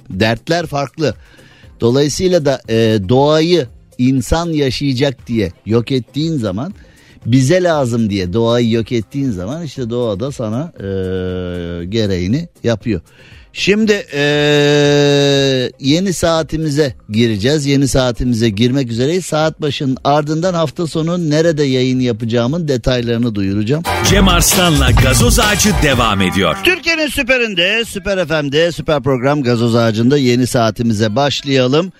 dertler 0.10 0.66
farklı. 0.66 1.14
Dolayısıyla 1.82 2.46
da 2.46 2.62
e, 2.70 2.76
doğayı 3.10 3.68
insan 3.98 4.50
yaşayacak 4.50 5.28
diye 5.28 5.52
yok 5.66 5.92
ettiğin 5.92 6.38
zaman 6.38 6.74
bize 7.26 7.64
lazım 7.64 8.10
diye 8.10 8.34
doğayı 8.34 8.72
yok 8.72 8.92
ettiğin 8.92 9.32
zaman 9.32 9.64
işte 9.64 9.90
doğada 9.90 10.32
sana 10.32 10.74
e, 10.78 10.86
gereğini 11.86 12.50
yapıyor. 12.64 13.02
Şimdi 13.58 14.06
e, 14.14 14.22
yeni 15.80 16.14
saatimize 16.14 16.96
gireceğiz. 17.10 17.66
Yeni 17.66 17.88
saatimize 17.88 18.50
girmek 18.50 18.92
üzereyiz. 18.92 19.26
Saat 19.26 19.62
başının 19.62 19.98
ardından 20.04 20.54
hafta 20.54 20.88
sonu 20.88 21.30
nerede 21.30 21.64
yayın 21.64 22.00
yapacağımın 22.00 22.68
detaylarını 22.68 23.36
duyuracağım. 23.36 23.84
Cem 24.10 24.28
Arslan'la 24.28 24.92
gazoz 24.92 25.40
ağacı 25.40 25.70
devam 25.84 26.22
ediyor. 26.22 26.58
Türkiye'nin 26.64 27.08
süperinde, 27.08 27.84
süper 27.86 28.28
FM'de, 28.28 28.72
süper 28.72 29.04
program 29.04 29.44
gazoz 29.44 29.76
ağacında 29.76 30.18
yeni 30.18 30.48
saatimize 30.48 31.16
başlayalım. 31.16 31.92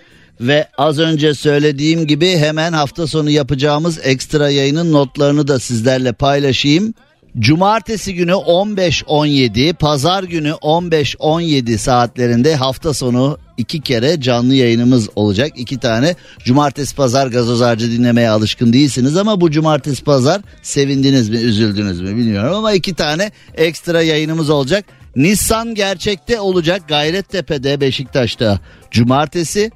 Ve 0.42 0.68
az 0.78 1.00
önce 1.00 1.34
söylediğim 1.34 2.08
gibi 2.08 2.38
hemen 2.38 2.74
hafta 2.74 3.08
sonu 3.08 3.30
yapacağımız 3.30 4.00
ekstra 4.04 4.50
yayının 4.50 4.94
notlarını 4.94 5.48
da 5.48 5.60
sizlerle 5.60 6.12
paylaşayım. 6.12 6.94
Cumartesi 7.40 8.14
günü 8.14 8.32
15-17, 8.32 9.74
pazar 9.74 10.24
günü 10.24 10.50
15-17 10.50 11.78
saatlerinde 11.78 12.56
hafta 12.56 12.94
sonu 12.94 13.38
iki 13.58 13.82
kere 13.82 14.22
canlı 14.22 14.56
yayınımız 14.56 15.10
olacak. 15.16 15.52
İki 15.56 15.80
tane 15.80 16.16
cumartesi 16.46 16.96
pazar 16.96 17.28
gazoz 17.28 17.62
ağacı 17.62 17.92
dinlemeye 17.92 18.30
alışkın 18.30 18.74
değilsiniz 18.74 19.18
ama 19.18 19.42
bu 19.42 19.52
cumartesi 19.52 20.04
pazar 20.04 20.42
sevindiniz 20.62 21.30
mi 21.30 21.38
üzüldünüz 21.38 22.02
mü 22.02 22.16
bilmiyorum 22.16 22.56
ama 22.56 22.74
iki 22.74 22.94
tane 22.94 23.32
ekstra 23.56 24.02
yayınımız 24.02 24.50
olacak. 24.50 24.86
Nissan 25.16 25.76
gerçekte 25.76 26.40
olacak 26.40 26.82
Gayrettepe'de 26.88 27.82
Beşiktaş'ta 27.82 28.60
cumartesi 28.92 29.72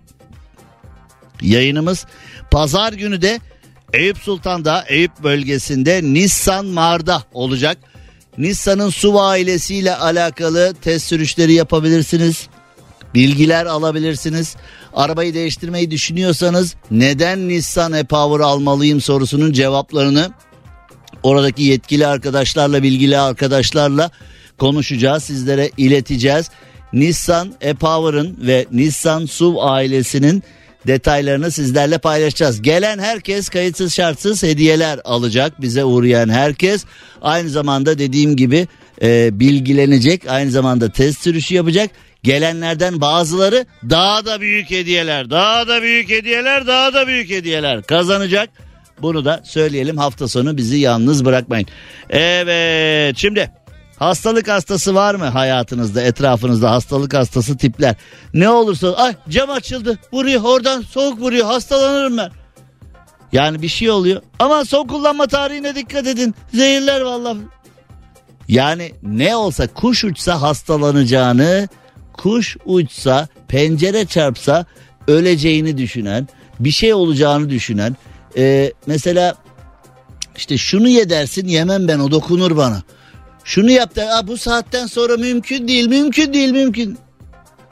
yayınımız. 1.41 2.05
Pazar 2.51 2.93
günü 2.93 3.21
de 3.21 3.39
Eyüp 3.93 4.17
Sultan'da 4.17 4.85
Eyüp 4.87 5.11
bölgesinde 5.23 6.01
Nissan 6.03 6.65
Mar'da 6.65 7.23
olacak. 7.33 7.77
Nissan'ın 8.37 8.89
SUV 8.89 9.15
ailesiyle 9.15 9.95
alakalı 9.95 10.73
test 10.81 11.07
sürüşleri 11.07 11.53
yapabilirsiniz. 11.53 12.47
Bilgiler 13.13 13.65
alabilirsiniz. 13.65 14.55
Arabayı 14.93 15.33
değiştirmeyi 15.33 15.91
düşünüyorsanız 15.91 16.75
neden 16.91 17.47
Nissan 17.47 17.93
e-Power 17.93 18.45
almalıyım 18.45 19.01
sorusunun 19.01 19.53
cevaplarını 19.53 20.31
oradaki 21.23 21.63
yetkili 21.63 22.07
arkadaşlarla 22.07 22.83
bilgili 22.83 23.17
arkadaşlarla 23.17 24.11
konuşacağız 24.57 25.23
sizlere 25.23 25.71
ileteceğiz. 25.77 26.49
Nissan 26.93 27.53
e-Power'ın 27.61 28.37
ve 28.41 28.65
Nissan 28.71 29.25
SUV 29.25 29.55
ailesinin 29.59 30.43
detaylarını 30.89 31.51
sizlerle 31.51 31.97
paylaşacağız. 31.97 32.61
Gelen 32.61 32.99
herkes 32.99 33.49
kayıtsız 33.49 33.93
şartsız 33.93 34.43
hediyeler 34.43 34.99
alacak 35.03 35.61
bize 35.61 35.83
uğrayan 35.83 36.29
herkes. 36.29 36.85
Aynı 37.21 37.49
zamanda 37.49 37.99
dediğim 37.99 38.35
gibi 38.35 38.67
e, 39.01 39.39
bilgilenecek. 39.39 40.21
Aynı 40.27 40.51
zamanda 40.51 40.91
test 40.91 41.21
sürüşü 41.23 41.55
yapacak. 41.55 41.89
Gelenlerden 42.23 43.01
bazıları 43.01 43.65
daha 43.89 44.25
da 44.25 44.41
büyük 44.41 44.71
hediyeler, 44.71 45.29
daha 45.29 45.67
da 45.67 45.81
büyük 45.81 46.09
hediyeler, 46.09 46.67
daha 46.67 46.93
da 46.93 47.07
büyük 47.07 47.29
hediyeler 47.29 47.83
kazanacak. 47.83 48.49
Bunu 49.01 49.25
da 49.25 49.41
söyleyelim 49.45 49.97
hafta 49.97 50.27
sonu 50.27 50.57
bizi 50.57 50.77
yalnız 50.77 51.25
bırakmayın. 51.25 51.67
Evet 52.09 53.17
şimdi 53.17 53.51
hastalık 53.99 54.47
hastası 54.47 54.95
var 54.95 55.15
mı 55.15 55.25
hayatınızda 55.25 56.01
etrafınızda 56.01 56.71
hastalık 56.71 57.13
hastası 57.13 57.57
tipler. 57.57 57.95
Ne 58.33 58.49
olursa 58.49 58.93
ay 58.93 59.15
cam 59.29 59.49
açıldı 59.49 59.99
vuruyor 60.13 60.41
oradan 60.43 60.81
soğuk 60.81 61.19
vuruyor 61.19 61.45
hastalanırım 61.45 62.17
ben. 62.17 62.31
Yani 63.31 63.61
bir 63.61 63.67
şey 63.67 63.91
oluyor 63.91 64.21
ama 64.39 64.65
son 64.65 64.87
kullanma 64.87 65.27
tarihine 65.27 65.75
dikkat 65.75 66.07
edin 66.07 66.35
zehirler 66.53 67.01
vallahi. 67.01 67.37
Yani 68.47 68.91
ne 69.03 69.35
olsa 69.35 69.67
kuş 69.67 70.03
uçsa 70.03 70.41
hastalanacağını 70.41 71.67
kuş 72.13 72.57
uçsa 72.65 73.27
pencere 73.47 74.05
çarpsa 74.05 74.65
öleceğini 75.07 75.77
düşünen 75.77 76.27
bir 76.59 76.71
şey 76.71 76.93
olacağını 76.93 77.49
düşünen 77.49 77.95
e, 78.37 78.73
mesela 78.85 79.35
işte 80.37 80.57
şunu 80.57 80.89
ye 80.89 81.09
dersin 81.09 81.47
yemem 81.47 81.87
ben 81.87 81.99
o 81.99 82.11
dokunur 82.11 82.57
bana. 82.57 82.83
Şunu 83.49 83.71
yap 83.71 83.95
der 83.95 84.27
bu 84.27 84.37
saatten 84.37 84.87
sonra 84.87 85.17
mümkün 85.17 85.67
değil 85.67 85.87
mümkün 85.87 86.33
değil 86.33 86.51
mümkün. 86.51 86.97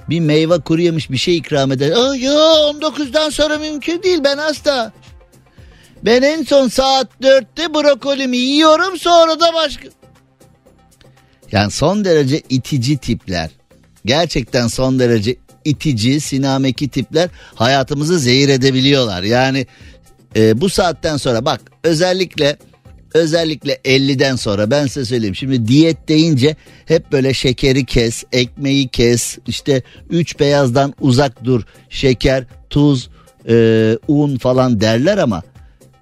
Bir 0.09 0.19
meyve 0.19 0.59
kuru 0.59 0.81
yemiş 0.81 1.11
bir 1.11 1.17
şey 1.17 1.37
ikram 1.37 1.71
eder. 1.71 1.91
Aa, 1.91 2.15
ya 2.15 2.31
19'dan 2.31 3.29
sonra 3.29 3.57
mümkün 3.57 4.03
değil 4.03 4.19
ben 4.23 4.37
hasta. 4.37 4.93
Ben 6.05 6.21
en 6.21 6.43
son 6.43 6.67
saat 6.67 7.07
4'te 7.21 7.73
brokolimi 7.73 8.37
yiyorum 8.37 8.97
sonra 8.97 9.39
da 9.39 9.53
başka. 9.53 9.87
Yani 11.51 11.71
son 11.71 12.05
derece 12.05 12.41
itici 12.49 12.97
tipler. 12.97 13.49
Gerçekten 14.05 14.67
son 14.67 14.99
derece 14.99 15.35
itici, 15.65 16.21
sinameki 16.21 16.89
tipler 16.89 17.29
hayatımızı 17.55 18.19
zehir 18.19 18.49
edebiliyorlar. 18.49 19.23
Yani 19.23 19.67
e, 20.35 20.61
bu 20.61 20.69
saatten 20.69 21.17
sonra 21.17 21.45
bak 21.45 21.61
özellikle 21.83 22.57
özellikle 23.17 23.73
50'den 23.73 24.35
sonra 24.35 24.71
ben 24.71 24.87
size 24.87 25.05
söyleyeyim. 25.05 25.35
Şimdi 25.35 25.67
diyet 25.67 26.07
deyince 26.07 26.55
hep 26.85 27.11
böyle 27.11 27.33
şekeri 27.33 27.85
kes, 27.85 28.23
ekmeği 28.31 28.87
kes, 28.87 29.37
işte 29.47 29.81
üç 30.09 30.39
beyazdan 30.39 30.93
uzak 31.01 31.43
dur, 31.43 31.61
şeker, 31.89 32.43
tuz, 32.69 33.09
e, 33.49 33.97
un 34.07 34.37
falan 34.37 34.81
derler 34.81 35.17
ama 35.17 35.43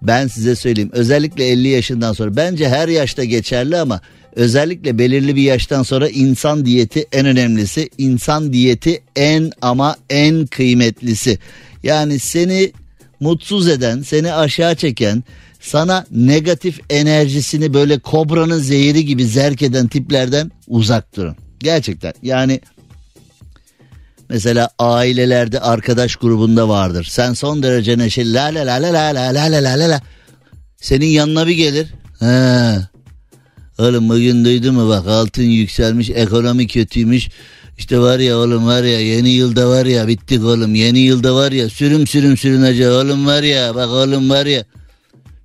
ben 0.01 0.27
size 0.27 0.55
söyleyeyim 0.55 0.89
özellikle 0.93 1.47
50 1.47 1.67
yaşından 1.67 2.13
sonra 2.13 2.35
bence 2.35 2.69
her 2.69 2.87
yaşta 2.87 3.23
geçerli 3.23 3.77
ama 3.77 4.01
özellikle 4.35 4.97
belirli 4.97 5.35
bir 5.35 5.41
yaştan 5.41 5.83
sonra 5.83 6.09
insan 6.09 6.65
diyeti 6.65 7.05
en 7.11 7.25
önemlisi. 7.25 7.89
insan 7.97 8.53
diyeti 8.53 9.01
en 9.15 9.51
ama 9.61 9.95
en 10.09 10.45
kıymetlisi. 10.45 11.37
Yani 11.83 12.19
seni 12.19 12.71
mutsuz 13.19 13.67
eden, 13.67 14.01
seni 14.01 14.33
aşağı 14.33 14.75
çeken, 14.75 15.23
sana 15.65 16.05
negatif 16.11 16.79
enerjisini 16.89 17.73
böyle 17.73 17.99
kobranın 17.99 18.59
zehri 18.59 19.05
gibi 19.05 19.25
zerk 19.25 19.61
eden 19.61 19.87
tiplerden 19.87 20.51
uzak 20.67 21.15
durun. 21.15 21.35
Gerçekten 21.59 22.13
yani 22.23 22.59
mesela 24.29 24.69
ailelerde 24.79 25.59
arkadaş 25.59 26.15
grubunda 26.15 26.69
vardır. 26.69 27.07
Sen 27.09 27.33
son 27.33 27.63
derece 27.63 27.97
neşeli 27.97 28.33
la 28.33 28.45
la 28.45 28.65
la 28.65 28.83
la 28.83 28.93
la 28.93 29.15
la 29.15 29.33
la 29.33 29.63
la 29.63 29.79
la 29.79 29.89
la 29.89 30.01
senin 30.77 31.07
yanına 31.07 31.47
bir 31.47 31.55
gelir. 31.55 31.87
He. 32.19 32.77
Oğlum 33.79 34.09
bugün 34.09 34.45
duydun 34.45 34.75
mu 34.75 34.89
bak 34.89 35.07
altın 35.07 35.43
yükselmiş 35.43 36.09
ekonomi 36.09 36.67
kötüymüş. 36.67 37.29
İşte 37.77 37.99
var 37.99 38.19
ya 38.19 38.37
oğlum 38.37 38.67
var 38.67 38.83
ya 38.83 38.99
yeni 38.99 39.29
yılda 39.29 39.69
var 39.69 39.85
ya 39.85 40.07
bittik 40.07 40.43
oğlum 40.43 40.75
yeni 40.75 40.99
yılda 40.99 41.35
var 41.35 41.51
ya 41.51 41.69
sürüm 41.69 42.07
sürüm 42.07 42.37
sürünecek 42.37 42.87
oğlum 42.87 43.25
var 43.25 43.43
ya 43.43 43.75
bak 43.75 43.89
oğlum 43.89 44.29
var 44.29 44.45
ya. 44.45 44.65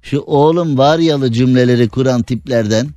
Şu 0.03 0.21
oğlum 0.21 0.79
var 0.79 0.99
yalı 0.99 1.33
cümleleri 1.33 1.89
kuran 1.89 2.23
tiplerden 2.23 2.89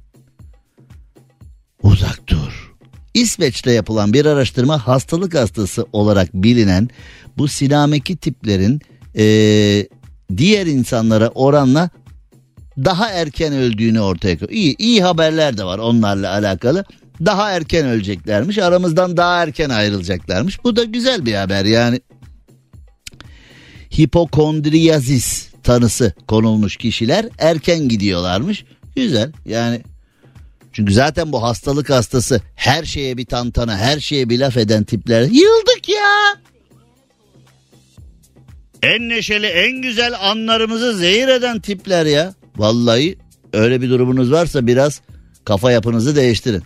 uzak 1.84 2.28
dur. 2.28 2.74
İsveç'te 3.14 3.72
yapılan 3.72 4.14
bir 4.14 4.26
araştırma 4.26 4.88
hastalık 4.88 5.36
hastası 5.36 5.86
olarak 5.93 6.34
bilinen 6.34 6.89
bu 7.38 7.47
sinameki 7.47 8.18
tiplerin 8.18 8.82
ee, 9.18 9.88
diğer 10.38 10.66
insanlara 10.66 11.30
oranla 11.30 11.89
daha 12.78 13.10
erken 13.10 13.54
öldüğünü 13.54 13.99
ortaya 13.99 14.39
koyuyor. 14.39 14.58
İyi, 14.58 14.76
iyi 14.78 15.04
haberler 15.04 15.58
de 15.58 15.64
var 15.64 15.80
onlarla 15.80 16.32
alakalı. 16.32 16.86
Daha 17.26 17.51
erken 17.51 17.86
öleceklermiş 17.88 18.58
aramızdan 18.58 19.18
daha 19.18 19.43
erken 19.43 19.70
ayrılacaklarmış. 19.70 20.64
Bu 20.64 20.76
da 20.76 20.84
güzel 20.84 21.26
bir 21.26 21.34
haber 21.34 21.66
yani. 21.66 22.01
Hipokondriyazis 23.97 25.53
tanısı 25.64 26.14
konulmuş 26.28 26.78
kişiler 26.78 27.26
erken 27.39 27.88
gidiyorlarmış. 27.88 28.66
Güzel 28.95 29.32
yani 29.45 29.82
çünkü 30.74 30.93
zaten 30.93 31.32
bu 31.32 31.43
hastalık 31.43 31.89
hastası 31.89 32.41
her 32.55 32.84
şeye 32.84 33.18
bir 33.18 33.26
tantana 33.26 33.78
her 33.78 33.99
şeye 33.99 34.30
bir 34.30 34.39
laf 34.39 34.57
eden 34.57 34.84
tipler 34.84 35.22
yıldık 35.22 35.89
ya. 35.89 36.36
En 38.84 39.09
neşeli 39.09 39.45
en 39.45 39.82
güzel 39.82 40.14
anlarımızı 40.20 40.97
zehir 40.97 41.28
eden 41.28 41.59
tipler 41.59 42.05
ya. 42.05 42.34
Vallahi 42.57 43.18
öyle 43.53 43.82
bir 43.82 43.89
durumunuz 43.89 44.32
varsa 44.32 44.68
biraz 44.68 45.01
kafa 45.45 45.72
yapınızı 45.72 46.16
değiştirin. 46.16 46.64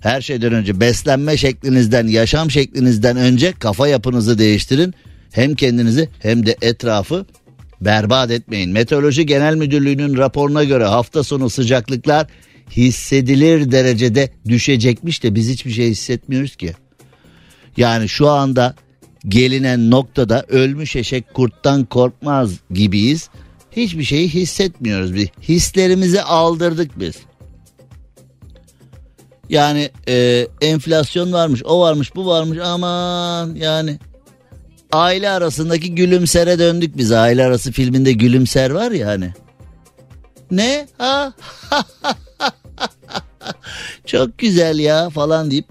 Her 0.00 0.20
şeyden 0.20 0.52
önce 0.52 0.80
beslenme 0.80 1.36
şeklinizden, 1.36 2.06
yaşam 2.06 2.50
şeklinizden 2.50 3.16
önce 3.16 3.52
kafa 3.52 3.88
yapınızı 3.88 4.38
değiştirin. 4.38 4.94
Hem 5.32 5.54
kendinizi 5.54 6.08
hem 6.18 6.46
de 6.46 6.56
etrafı 6.62 7.26
berbat 7.80 8.30
etmeyin. 8.30 8.70
Meteoroloji 8.70 9.26
Genel 9.26 9.54
Müdürlüğü'nün 9.54 10.16
raporuna 10.16 10.64
göre 10.64 10.84
hafta 10.84 11.24
sonu 11.24 11.50
sıcaklıklar 11.50 12.26
hissedilir 12.70 13.72
derecede 13.72 14.30
düşecekmiş 14.48 15.22
de 15.22 15.34
biz 15.34 15.48
hiçbir 15.48 15.70
şey 15.70 15.90
hissetmiyoruz 15.90 16.56
ki. 16.56 16.74
Yani 17.76 18.08
şu 18.08 18.28
anda 18.28 18.74
gelinen 19.28 19.90
noktada 19.90 20.44
ölmüş 20.48 20.96
eşek 20.96 21.34
kurttan 21.34 21.84
korkmaz 21.84 22.52
gibiyiz. 22.70 23.28
Hiçbir 23.70 24.04
şeyi 24.04 24.28
hissetmiyoruz 24.28 25.14
biz. 25.14 25.28
Hislerimizi 25.48 26.22
aldırdık 26.22 27.00
biz. 27.00 27.14
Yani 29.48 29.90
e, 30.08 30.46
enflasyon 30.60 31.32
varmış, 31.32 31.62
o 31.64 31.80
varmış, 31.80 32.14
bu 32.14 32.26
varmış 32.26 32.58
aman 32.64 33.54
yani 33.54 33.98
aile 34.92 35.30
arasındaki 35.30 35.94
gülümsere 35.94 36.58
döndük 36.58 36.96
biz. 36.96 37.12
Aile 37.12 37.44
arası 37.44 37.72
filminde 37.72 38.12
gülümser 38.12 38.70
var 38.70 38.90
ya 38.90 39.06
hani. 39.06 39.32
Ne? 40.50 40.88
Ha? 40.98 41.32
Çok 44.06 44.38
güzel 44.38 44.78
ya 44.78 45.10
falan 45.10 45.50
deyip 45.50 45.66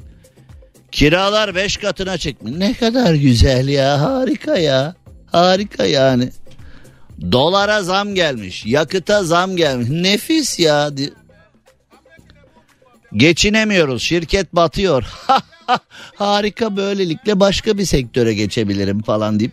kiralar 0.91 1.55
beş 1.55 1.77
katına 1.77 2.17
çıkmış. 2.17 2.51
Ne 2.51 2.73
kadar 2.73 3.13
güzel 3.13 3.67
ya 3.67 4.01
harika 4.01 4.57
ya. 4.57 4.95
Harika 5.31 5.85
yani. 5.85 6.29
Dolara 7.31 7.83
zam 7.83 8.15
gelmiş. 8.15 8.65
Yakıta 8.65 9.23
zam 9.23 9.55
gelmiş. 9.55 9.89
Nefis 9.89 10.59
ya. 10.59 10.89
Geçinemiyoruz. 13.13 14.01
Şirket 14.01 14.55
batıyor. 14.55 15.03
Harika 16.15 16.77
böylelikle 16.77 17.39
başka 17.39 17.77
bir 17.77 17.85
sektöre 17.85 18.33
geçebilirim 18.33 19.01
falan 19.01 19.39
deyip. 19.39 19.51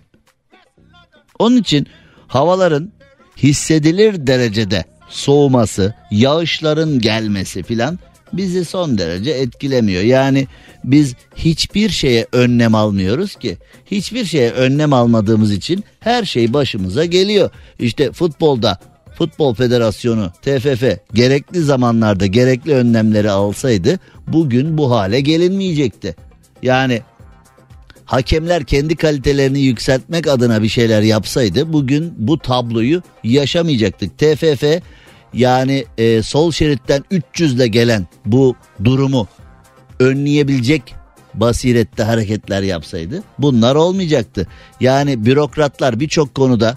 Onun 1.38 1.56
için 1.56 1.86
havaların 2.26 2.92
hissedilir 3.36 4.26
derecede 4.26 4.84
soğuması, 5.08 5.94
yağışların 6.10 6.98
gelmesi 6.98 7.62
filan 7.62 7.98
bizi 8.32 8.64
son 8.64 8.98
derece 8.98 9.30
etkilemiyor. 9.30 10.02
Yani 10.02 10.46
biz 10.84 11.14
hiçbir 11.36 11.88
şeye 11.90 12.26
önlem 12.32 12.74
almıyoruz 12.74 13.36
ki. 13.36 13.58
Hiçbir 13.86 14.24
şeye 14.24 14.50
önlem 14.50 14.92
almadığımız 14.92 15.52
için 15.52 15.84
her 16.00 16.24
şey 16.24 16.52
başımıza 16.52 17.04
geliyor. 17.04 17.50
İşte 17.78 18.12
futbolda 18.12 18.78
Futbol 19.18 19.54
Federasyonu 19.54 20.30
TFF 20.42 20.82
gerekli 21.14 21.60
zamanlarda 21.62 22.26
gerekli 22.26 22.74
önlemleri 22.74 23.30
alsaydı 23.30 23.98
bugün 24.26 24.78
bu 24.78 24.90
hale 24.90 25.20
gelinmeyecekti. 25.20 26.16
Yani 26.62 27.02
hakemler 28.04 28.64
kendi 28.64 28.96
kalitelerini 28.96 29.60
yükseltmek 29.60 30.26
adına 30.26 30.62
bir 30.62 30.68
şeyler 30.68 31.02
yapsaydı 31.02 31.72
bugün 31.72 32.14
bu 32.16 32.38
tabloyu 32.38 33.02
yaşamayacaktık. 33.24 34.18
TFF 34.18 34.64
yani 35.34 35.84
e, 35.98 36.22
sol 36.22 36.52
şeritten 36.52 37.04
300 37.10 37.54
ile 37.54 37.66
gelen 37.66 38.06
bu 38.26 38.56
durumu 38.84 39.28
önleyebilecek 40.00 40.94
basirette 41.34 42.02
hareketler 42.02 42.62
yapsaydı 42.62 43.22
bunlar 43.38 43.74
olmayacaktı. 43.74 44.46
Yani 44.80 45.26
bürokratlar 45.26 46.00
birçok 46.00 46.34
konuda 46.34 46.76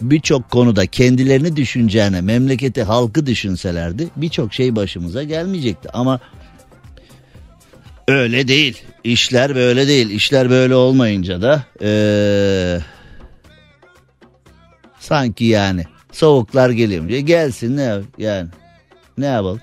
birçok 0.00 0.50
konuda 0.50 0.86
kendilerini 0.86 1.56
düşüneceğine 1.56 2.20
memleketi 2.20 2.82
halkı 2.82 3.26
düşünselerdi 3.26 4.08
birçok 4.16 4.54
şey 4.54 4.76
başımıza 4.76 5.22
gelmeyecekti. 5.22 5.88
Ama 5.92 6.20
Öyle 8.08 8.48
değil. 8.48 8.82
İşler 9.04 9.54
böyle 9.54 9.88
değil. 9.88 10.10
İşler 10.10 10.50
böyle 10.50 10.74
olmayınca 10.74 11.42
da 11.42 11.64
ee, 11.82 12.78
sanki 14.98 15.44
yani 15.44 15.84
soğuklar 16.12 16.70
geliyor. 16.70 17.04
Gelsin 17.04 17.76
ne 17.76 18.00
yani 18.18 18.48
ne 19.18 19.26
yapalım? 19.26 19.60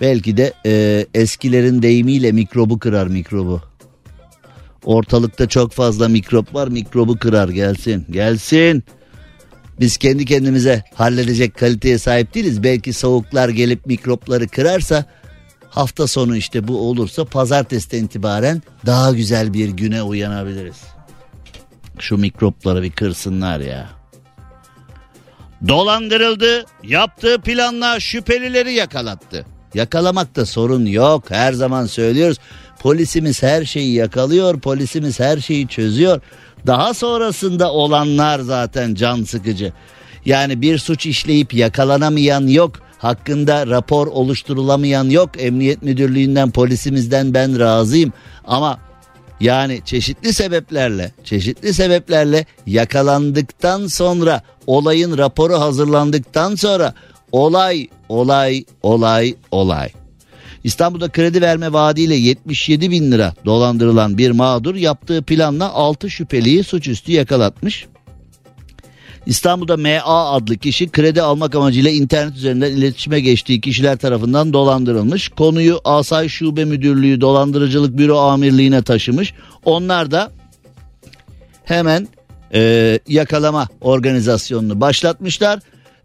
Belki 0.00 0.36
de 0.36 0.52
e, 0.66 1.06
eskilerin 1.14 1.82
deyimiyle 1.82 2.32
mikrobu 2.32 2.78
kırar 2.78 3.06
mikrobu. 3.06 3.67
Ortalıkta 4.84 5.48
çok 5.48 5.72
fazla 5.72 6.08
mikrop 6.08 6.54
var 6.54 6.68
mikrobu 6.68 7.18
kırar 7.18 7.48
gelsin 7.48 8.06
gelsin. 8.10 8.84
Biz 9.80 9.96
kendi 9.96 10.24
kendimize 10.24 10.84
halledecek 10.94 11.56
kaliteye 11.56 11.98
sahip 11.98 12.34
değiliz. 12.34 12.62
Belki 12.62 12.92
soğuklar 12.92 13.48
gelip 13.48 13.86
mikropları 13.86 14.48
kırarsa 14.48 15.04
hafta 15.70 16.06
sonu 16.06 16.36
işte 16.36 16.68
bu 16.68 16.88
olursa 16.88 17.24
pazartesiden 17.24 18.04
itibaren 18.04 18.62
daha 18.86 19.12
güzel 19.12 19.54
bir 19.54 19.68
güne 19.68 20.02
uyanabiliriz. 20.02 20.82
Şu 21.98 22.18
mikropları 22.18 22.82
bir 22.82 22.90
kırsınlar 22.90 23.60
ya. 23.60 23.88
Dolandırıldı, 25.68 26.64
yaptığı 26.82 27.40
planla 27.40 28.00
şüphelileri 28.00 28.72
yakalattı. 28.72 29.46
Yakalamakta 29.74 30.46
sorun 30.46 30.86
yok. 30.86 31.24
Her 31.30 31.52
zaman 31.52 31.86
söylüyoruz. 31.86 32.38
Polisimiz 32.80 33.42
her 33.42 33.64
şeyi 33.64 33.94
yakalıyor. 33.94 34.60
Polisimiz 34.60 35.20
her 35.20 35.38
şeyi 35.38 35.68
çözüyor. 35.68 36.20
Daha 36.66 36.94
sonrasında 36.94 37.72
olanlar 37.72 38.40
zaten 38.40 38.94
can 38.94 39.22
sıkıcı. 39.22 39.72
Yani 40.24 40.62
bir 40.62 40.78
suç 40.78 41.06
işleyip 41.06 41.54
yakalanamayan 41.54 42.46
yok. 42.46 42.72
Hakkında 42.98 43.66
rapor 43.66 44.06
oluşturulamayan 44.06 45.10
yok. 45.10 45.30
Emniyet 45.38 45.82
müdürlüğünden 45.82 46.50
polisimizden 46.50 47.34
ben 47.34 47.58
razıyım. 47.58 48.12
Ama 48.44 48.78
yani 49.40 49.80
çeşitli 49.84 50.32
sebeplerle, 50.32 51.12
çeşitli 51.24 51.74
sebeplerle 51.74 52.46
yakalandıktan 52.66 53.86
sonra 53.86 54.42
olayın 54.66 55.18
raporu 55.18 55.60
hazırlandıktan 55.60 56.54
sonra 56.54 56.94
olay, 57.32 57.86
olay, 58.08 58.64
olay, 58.82 59.34
olay. 59.50 59.88
İstanbul'da 60.64 61.08
kredi 61.08 61.40
verme 61.40 61.72
vaadiyle 61.72 62.14
77 62.14 62.90
bin 62.90 63.12
lira 63.12 63.34
dolandırılan 63.44 64.18
bir 64.18 64.30
mağdur 64.30 64.74
yaptığı 64.74 65.22
planla 65.22 65.72
6 65.72 66.10
şüpheliyi 66.10 66.64
suçüstü 66.64 67.12
yakalatmış. 67.12 67.86
İstanbul'da 69.26 69.76
MA 69.76 70.32
adlı 70.32 70.56
kişi 70.56 70.88
kredi 70.88 71.22
almak 71.22 71.54
amacıyla 71.54 71.90
internet 71.90 72.36
üzerinden 72.36 72.72
iletişime 72.72 73.20
geçtiği 73.20 73.60
kişiler 73.60 73.96
tarafından 73.96 74.52
dolandırılmış. 74.52 75.28
Konuyu 75.28 75.80
Asay 75.84 76.28
Şube 76.28 76.64
Müdürlüğü 76.64 77.20
Dolandırıcılık 77.20 77.98
Büro 77.98 78.18
Amirliğine 78.18 78.82
taşımış. 78.82 79.34
Onlar 79.64 80.10
da 80.10 80.30
hemen 81.64 82.08
e, 82.54 82.98
yakalama 83.08 83.68
organizasyonunu 83.80 84.80
başlatmışlar. 84.80 85.60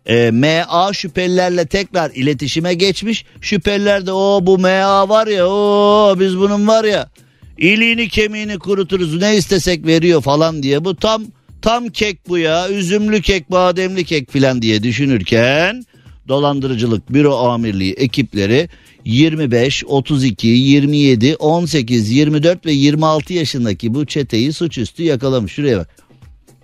E, 0.05 0.31
MA 0.31 0.93
şüphelilerle 0.93 1.65
tekrar 1.65 2.11
iletişime 2.11 2.73
geçmiş. 2.73 3.25
Şüpheliler 3.41 4.05
de 4.05 4.11
o 4.11 4.39
bu 4.43 4.57
MA 4.57 5.09
var 5.09 5.27
ya 5.27 5.47
o 5.47 6.15
biz 6.19 6.37
bunun 6.37 6.67
var 6.67 6.83
ya 6.83 7.09
iliğini 7.57 8.09
kemiğini 8.09 8.59
kuruturuz 8.59 9.21
ne 9.21 9.37
istesek 9.37 9.85
veriyor 9.85 10.21
falan 10.21 10.63
diye 10.63 10.85
bu 10.85 10.95
tam 10.95 11.23
tam 11.61 11.89
kek 11.89 12.29
bu 12.29 12.37
ya 12.37 12.69
üzümlü 12.69 13.21
kek 13.21 13.51
bademli 13.51 14.03
kek 14.03 14.31
filan 14.31 14.61
diye 14.61 14.83
düşünürken 14.83 15.83
dolandırıcılık 16.27 17.13
büro 17.13 17.35
amirliği 17.35 17.93
ekipleri 17.93 18.69
25, 19.05 19.83
32, 19.85 20.47
27, 20.47 21.35
18, 21.35 22.11
24 22.11 22.65
ve 22.65 22.71
26 22.71 23.33
yaşındaki 23.33 23.93
bu 23.93 24.05
çeteyi 24.05 24.53
suçüstü 24.53 25.03
yakalamış. 25.03 25.53
Şuraya 25.53 25.77
bak. 25.77 25.89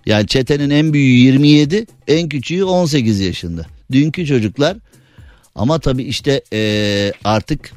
Yani 0.06 0.26
çetenin 0.26 0.70
en 0.70 0.92
büyüğü 0.92 1.18
27, 1.18 1.86
en 2.08 2.28
küçüğü 2.28 2.64
18 2.64 3.20
yaşında. 3.20 3.66
Dünkü 3.92 4.26
çocuklar 4.26 4.76
ama 5.54 5.78
tabii 5.78 6.02
işte 6.02 6.42
ee, 6.52 7.12
artık 7.24 7.72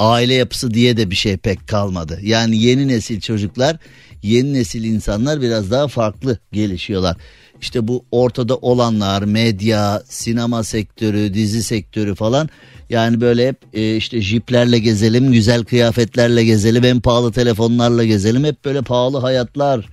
aile 0.00 0.34
yapısı 0.34 0.74
diye 0.74 0.96
de 0.96 1.10
bir 1.10 1.16
şey 1.16 1.36
pek 1.36 1.68
kalmadı. 1.68 2.18
Yani 2.22 2.56
yeni 2.56 2.88
nesil 2.88 3.20
çocuklar, 3.20 3.76
yeni 4.22 4.52
nesil 4.52 4.84
insanlar 4.84 5.40
biraz 5.40 5.70
daha 5.70 5.88
farklı 5.88 6.38
gelişiyorlar. 6.52 7.16
İşte 7.60 7.88
bu 7.88 8.04
ortada 8.10 8.56
olanlar, 8.56 9.22
medya, 9.22 10.02
sinema 10.08 10.64
sektörü, 10.64 11.34
dizi 11.34 11.62
sektörü 11.62 12.14
falan 12.14 12.48
yani 12.90 13.20
böyle 13.20 13.48
hep 13.48 13.56
e, 13.72 13.96
işte 13.96 14.20
jiplerle 14.20 14.78
gezelim, 14.78 15.32
güzel 15.32 15.64
kıyafetlerle 15.64 16.44
gezelim, 16.44 16.84
en 16.84 17.00
pahalı 17.00 17.32
telefonlarla 17.32 18.04
gezelim. 18.04 18.44
Hep 18.44 18.64
böyle 18.64 18.82
pahalı 18.82 19.18
hayatlar 19.18 19.88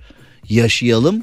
yaşayalım. 0.50 1.22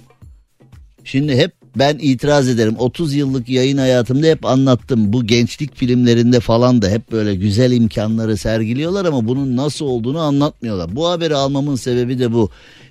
Şimdi 1.03 1.38
hep 1.38 1.51
ben 1.76 1.97
itiraz 2.01 2.49
ederim. 2.49 2.76
30 2.78 3.13
yıllık 3.13 3.49
yayın 3.49 3.78
hayatımda 3.78 4.28
hep 4.28 4.45
anlattım. 4.45 5.13
Bu 5.13 5.28
gençlik 5.28 5.76
filmlerinde 5.76 6.39
falan 6.39 6.82
da 6.82 6.89
hep 6.89 7.11
böyle 7.11 7.36
güzel 7.36 7.71
imkanları 7.71 8.38
sergiliyorlar 8.38 9.05
ama 9.05 9.28
bunun 9.28 9.57
nasıl 9.57 9.86
olduğunu 9.86 10.19
anlatmıyorlar. 10.19 10.95
Bu 10.95 11.09
haberi 11.09 11.36
almamın 11.36 11.76
sebebi 11.76 12.19
de 12.19 12.34
bu. 12.34 12.49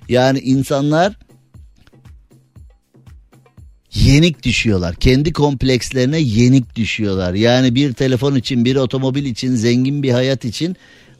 Yani 0.09 0.39
insanlar 0.39 1.17
yenik 3.95 4.43
düşüyorlar. 4.43 4.95
Kendi 4.95 5.33
komplekslerine 5.33 6.19
yenik 6.19 6.75
düşüyorlar. 6.75 7.33
Yani 7.33 7.75
bir 7.75 7.93
telefon 7.93 8.35
için, 8.35 8.65
bir 8.65 8.75
otomobil 8.75 9.25
için, 9.25 9.55
zengin 9.55 10.03
bir 10.03 10.11
hayat 10.11 10.45
için 10.45 10.75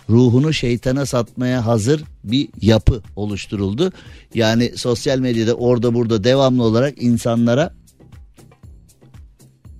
ruhunu 0.09 0.53
şeytana 0.53 1.05
satmaya 1.05 1.65
hazır 1.65 2.03
bir 2.23 2.49
yapı 2.61 3.01
oluşturuldu. 3.15 3.91
Yani 4.33 4.71
sosyal 4.75 5.19
medyada 5.19 5.53
orada 5.53 5.93
burada 5.93 6.23
devamlı 6.23 6.63
olarak 6.63 7.03
insanlara 7.03 7.73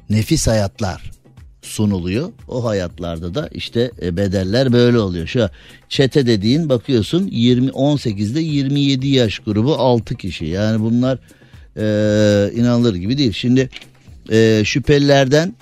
nefis 0.10 0.48
hayatlar 0.48 1.12
sunuluyor. 1.62 2.30
O 2.48 2.66
hayatlarda 2.66 3.36
da 3.36 3.50
işte 3.52 3.92
e, 4.02 4.18
bedeller 4.18 4.74
böyle 4.74 5.00
oluyor. 5.00 5.28
Şu 5.28 5.50
çete 5.90 6.28
dediğin 6.28 6.70
bakıyorsun 6.70 7.28
20 7.32 7.68
18'de 7.68 8.40
27 8.40 9.08
yaş 9.08 9.40
grubu 9.40 9.76
6 9.76 10.16
kişi. 10.16 10.46
Yani 10.46 10.80
bunlar 10.82 11.20
e, 11.78 12.52
inanılır 12.56 12.96
gibi 12.96 13.18
değil. 13.18 13.32
Şimdi 13.32 13.70
e, 14.32 14.62
şüphelilerden 14.66 15.56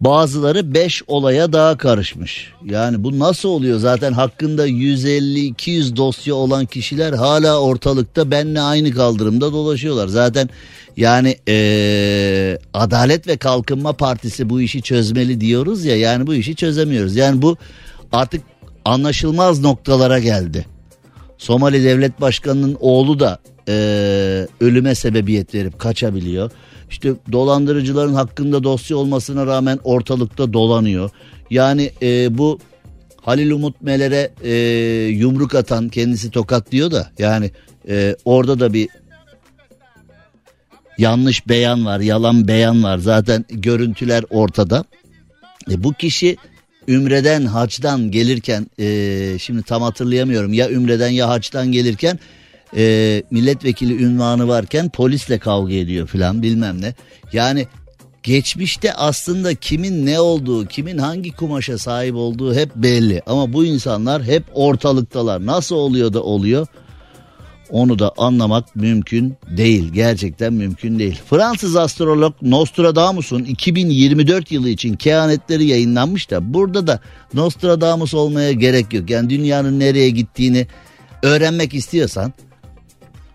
Bazıları 0.00 0.74
5 0.74 1.02
olaya 1.06 1.52
daha 1.52 1.76
karışmış. 1.76 2.52
Yani 2.64 3.04
bu 3.04 3.18
nasıl 3.18 3.48
oluyor? 3.48 3.78
Zaten 3.78 4.12
hakkında 4.12 4.68
150-200 4.68 5.96
dosya 5.96 6.34
olan 6.34 6.66
kişiler 6.66 7.12
hala 7.12 7.60
ortalıkta 7.60 8.30
benle 8.30 8.60
aynı 8.60 8.92
kaldırımda 8.92 9.52
dolaşıyorlar. 9.52 10.08
Zaten 10.08 10.48
yani 10.96 11.36
ee, 11.48 12.58
Adalet 12.74 13.26
ve 13.28 13.36
Kalkınma 13.36 13.92
Partisi 13.92 14.50
bu 14.50 14.60
işi 14.60 14.82
çözmeli 14.82 15.40
diyoruz 15.40 15.84
ya 15.84 15.96
yani 15.96 16.26
bu 16.26 16.34
işi 16.34 16.56
çözemiyoruz. 16.56 17.16
Yani 17.16 17.42
bu 17.42 17.56
artık 18.12 18.42
anlaşılmaz 18.84 19.60
noktalara 19.60 20.18
geldi. 20.18 20.66
Somali 21.38 21.84
Devlet 21.84 22.20
Başkanı'nın 22.20 22.76
oğlu 22.80 23.20
da 23.20 23.38
ee, 23.68 24.46
ölüme 24.60 24.94
sebebiyet 24.94 25.54
verip 25.54 25.78
kaçabiliyor. 25.78 26.50
İşte 26.90 27.12
dolandırıcıların 27.32 28.14
hakkında 28.14 28.64
dosya 28.64 28.96
olmasına 28.96 29.46
rağmen 29.46 29.78
ortalıkta 29.84 30.52
dolanıyor. 30.52 31.10
Yani 31.50 31.90
e, 32.02 32.38
bu 32.38 32.58
Halil 33.20 33.50
Umut 33.50 33.82
Meler'e 33.82 34.32
e, 34.42 34.54
yumruk 35.08 35.54
atan 35.54 35.88
kendisi 35.88 36.30
tokat 36.30 36.72
diyor 36.72 36.90
da 36.90 37.10
yani 37.18 37.50
e, 37.88 38.16
orada 38.24 38.60
da 38.60 38.72
bir 38.72 38.88
yanlış 40.98 41.48
beyan 41.48 41.86
var, 41.86 42.00
yalan 42.00 42.48
beyan 42.48 42.82
var. 42.84 42.98
Zaten 42.98 43.44
görüntüler 43.48 44.24
ortada. 44.30 44.84
E, 45.70 45.84
bu 45.84 45.92
kişi 45.92 46.36
Ümre'den 46.88 47.44
haçtan 47.44 48.10
gelirken 48.10 48.66
e, 48.78 49.38
şimdi 49.38 49.62
tam 49.62 49.82
hatırlayamıyorum 49.82 50.52
ya 50.52 50.70
Ümre'den 50.70 51.08
ya 51.08 51.28
haçtan 51.28 51.72
gelirken 51.72 52.18
e, 52.76 53.22
milletvekili 53.30 54.04
ünvanı 54.04 54.48
varken 54.48 54.88
polisle 54.88 55.38
kavga 55.38 55.74
ediyor 55.74 56.06
filan 56.06 56.42
bilmem 56.42 56.82
ne. 56.82 56.94
Yani 57.32 57.66
geçmişte 58.22 58.94
aslında 58.94 59.54
kimin 59.54 60.06
ne 60.06 60.20
olduğu, 60.20 60.66
kimin 60.66 60.98
hangi 60.98 61.32
kumaşa 61.32 61.78
sahip 61.78 62.14
olduğu 62.14 62.54
hep 62.54 62.76
belli. 62.76 63.22
Ama 63.26 63.52
bu 63.52 63.64
insanlar 63.64 64.22
hep 64.24 64.44
ortalıktalar. 64.54 65.46
Nasıl 65.46 65.76
oluyor 65.76 66.12
da 66.12 66.22
oluyor? 66.22 66.66
Onu 67.70 67.98
da 67.98 68.12
anlamak 68.16 68.76
mümkün 68.76 69.34
değil. 69.56 69.92
Gerçekten 69.92 70.52
mümkün 70.52 70.98
değil. 70.98 71.20
Fransız 71.30 71.76
astrolog 71.76 72.34
Nostradamus'un 72.42 73.44
2024 73.44 74.52
yılı 74.52 74.68
için 74.68 74.96
kehanetleri 74.96 75.64
yayınlanmış 75.64 76.30
da 76.30 76.54
burada 76.54 76.86
da 76.86 77.00
Nostradamus 77.34 78.14
olmaya 78.14 78.52
gerek 78.52 78.94
yok. 78.94 79.10
Yani 79.10 79.30
dünyanın 79.30 79.80
nereye 79.80 80.10
gittiğini 80.10 80.66
öğrenmek 81.22 81.74
istiyorsan 81.74 82.32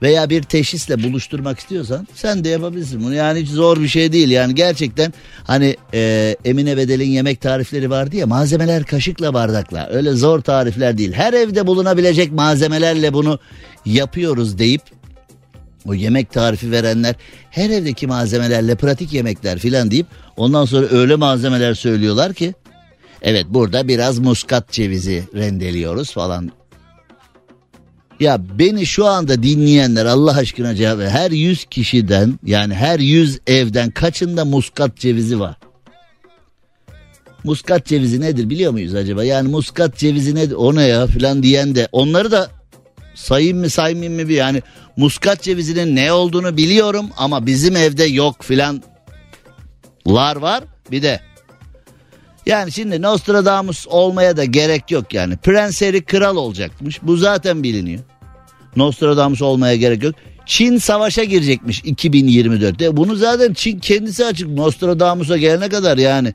veya 0.01 0.29
bir 0.29 0.43
teşhisle 0.43 1.03
buluşturmak 1.03 1.59
istiyorsan 1.59 2.07
sen 2.15 2.43
de 2.43 2.49
yapabilirsin 2.49 3.03
bunu. 3.03 3.13
Yani 3.13 3.39
hiç 3.39 3.49
zor 3.49 3.81
bir 3.81 3.87
şey 3.87 4.11
değil. 4.11 4.29
Yani 4.29 4.55
gerçekten 4.55 5.13
hani 5.43 5.75
e, 5.93 6.35
Emine 6.45 6.77
Bedel'in 6.77 7.09
yemek 7.09 7.41
tarifleri 7.41 7.89
vardı 7.89 8.15
ya 8.15 8.27
malzemeler 8.27 8.83
kaşıkla 8.83 9.33
bardakla. 9.33 9.89
Öyle 9.91 10.11
zor 10.11 10.41
tarifler 10.41 10.97
değil. 10.97 11.13
Her 11.13 11.33
evde 11.33 11.67
bulunabilecek 11.67 12.31
malzemelerle 12.31 13.13
bunu 13.13 13.39
yapıyoruz 13.85 14.57
deyip 14.57 14.81
o 15.85 15.93
yemek 15.93 16.31
tarifi 16.31 16.71
verenler 16.71 17.15
her 17.49 17.69
evdeki 17.69 18.07
malzemelerle 18.07 18.75
pratik 18.75 19.13
yemekler 19.13 19.59
filan 19.59 19.91
deyip 19.91 20.05
ondan 20.37 20.65
sonra 20.65 20.87
öyle 20.91 21.15
malzemeler 21.15 21.73
söylüyorlar 21.73 22.33
ki 22.33 22.53
evet 23.21 23.45
burada 23.49 23.87
biraz 23.87 24.19
muskat 24.19 24.71
cevizi 24.71 25.23
rendeliyoruz 25.35 26.11
falan. 26.11 26.51
Ya 28.21 28.41
beni 28.59 28.85
şu 28.85 29.05
anda 29.05 29.43
dinleyenler 29.43 30.05
Allah 30.05 30.37
aşkına 30.37 30.75
cevap 30.75 30.97
ver. 30.97 31.09
Her 31.09 31.31
100 31.31 31.65
kişiden 31.65 32.39
yani 32.45 32.73
her 32.73 32.99
100 32.99 33.39
evden 33.47 33.91
kaçında 33.91 34.45
muskat 34.45 34.97
cevizi 34.97 35.39
var? 35.39 35.55
Muskat 37.43 37.85
cevizi 37.85 38.21
nedir 38.21 38.49
biliyor 38.49 38.71
muyuz 38.71 38.95
acaba? 38.95 39.23
Yani 39.23 39.49
muskat 39.49 39.97
cevizi 39.97 40.35
nedir 40.35 40.55
o 40.55 40.75
ne 40.75 40.83
ya 40.83 41.07
filan 41.07 41.43
diyen 41.43 41.75
de 41.75 41.87
onları 41.91 42.31
da 42.31 42.49
sayayım 43.15 43.57
mı 43.57 43.69
saymayayım 43.69 44.21
mı 44.21 44.29
bir 44.29 44.35
yani 44.35 44.61
muskat 44.97 45.41
cevizinin 45.41 45.95
ne 45.95 46.11
olduğunu 46.11 46.57
biliyorum 46.57 47.09
ama 47.17 47.45
bizim 47.45 47.75
evde 47.75 48.03
yok 48.03 48.43
filan 48.43 48.83
lar 50.07 50.35
var 50.35 50.63
bir 50.91 51.03
de 51.03 51.19
yani 52.45 52.71
şimdi 52.71 53.01
Nostradamus 53.01 53.87
olmaya 53.87 54.37
da 54.37 54.45
gerek 54.45 54.91
yok 54.91 55.13
yani. 55.13 55.37
Prens 55.37 55.81
Harry 55.81 56.01
kral 56.01 56.35
olacakmış. 56.35 56.99
Bu 57.03 57.17
zaten 57.17 57.63
biliniyor. 57.63 57.99
Nostradamus 58.75 59.41
olmaya 59.41 59.75
gerek 59.75 60.03
yok. 60.03 60.15
Çin 60.45 60.77
savaşa 60.77 61.23
girecekmiş 61.23 61.81
2024'te. 61.81 62.97
Bunu 62.97 63.15
zaten 63.15 63.53
Çin 63.53 63.79
kendisi 63.79 64.25
açık 64.25 64.49
Nostradamus'a 64.49 65.37
gelene 65.37 65.69
kadar 65.69 65.97
yani. 65.97 66.33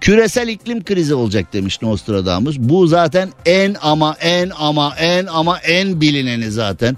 Küresel 0.00 0.48
iklim 0.48 0.84
krizi 0.84 1.14
olacak 1.14 1.52
demiş 1.52 1.82
Nostradamus. 1.82 2.58
Bu 2.58 2.86
zaten 2.86 3.28
en 3.46 3.76
ama 3.82 4.16
en 4.20 4.50
ama 4.58 4.94
en 4.98 5.26
ama 5.26 5.58
en 5.58 6.00
bilineni 6.00 6.50
zaten. 6.50 6.96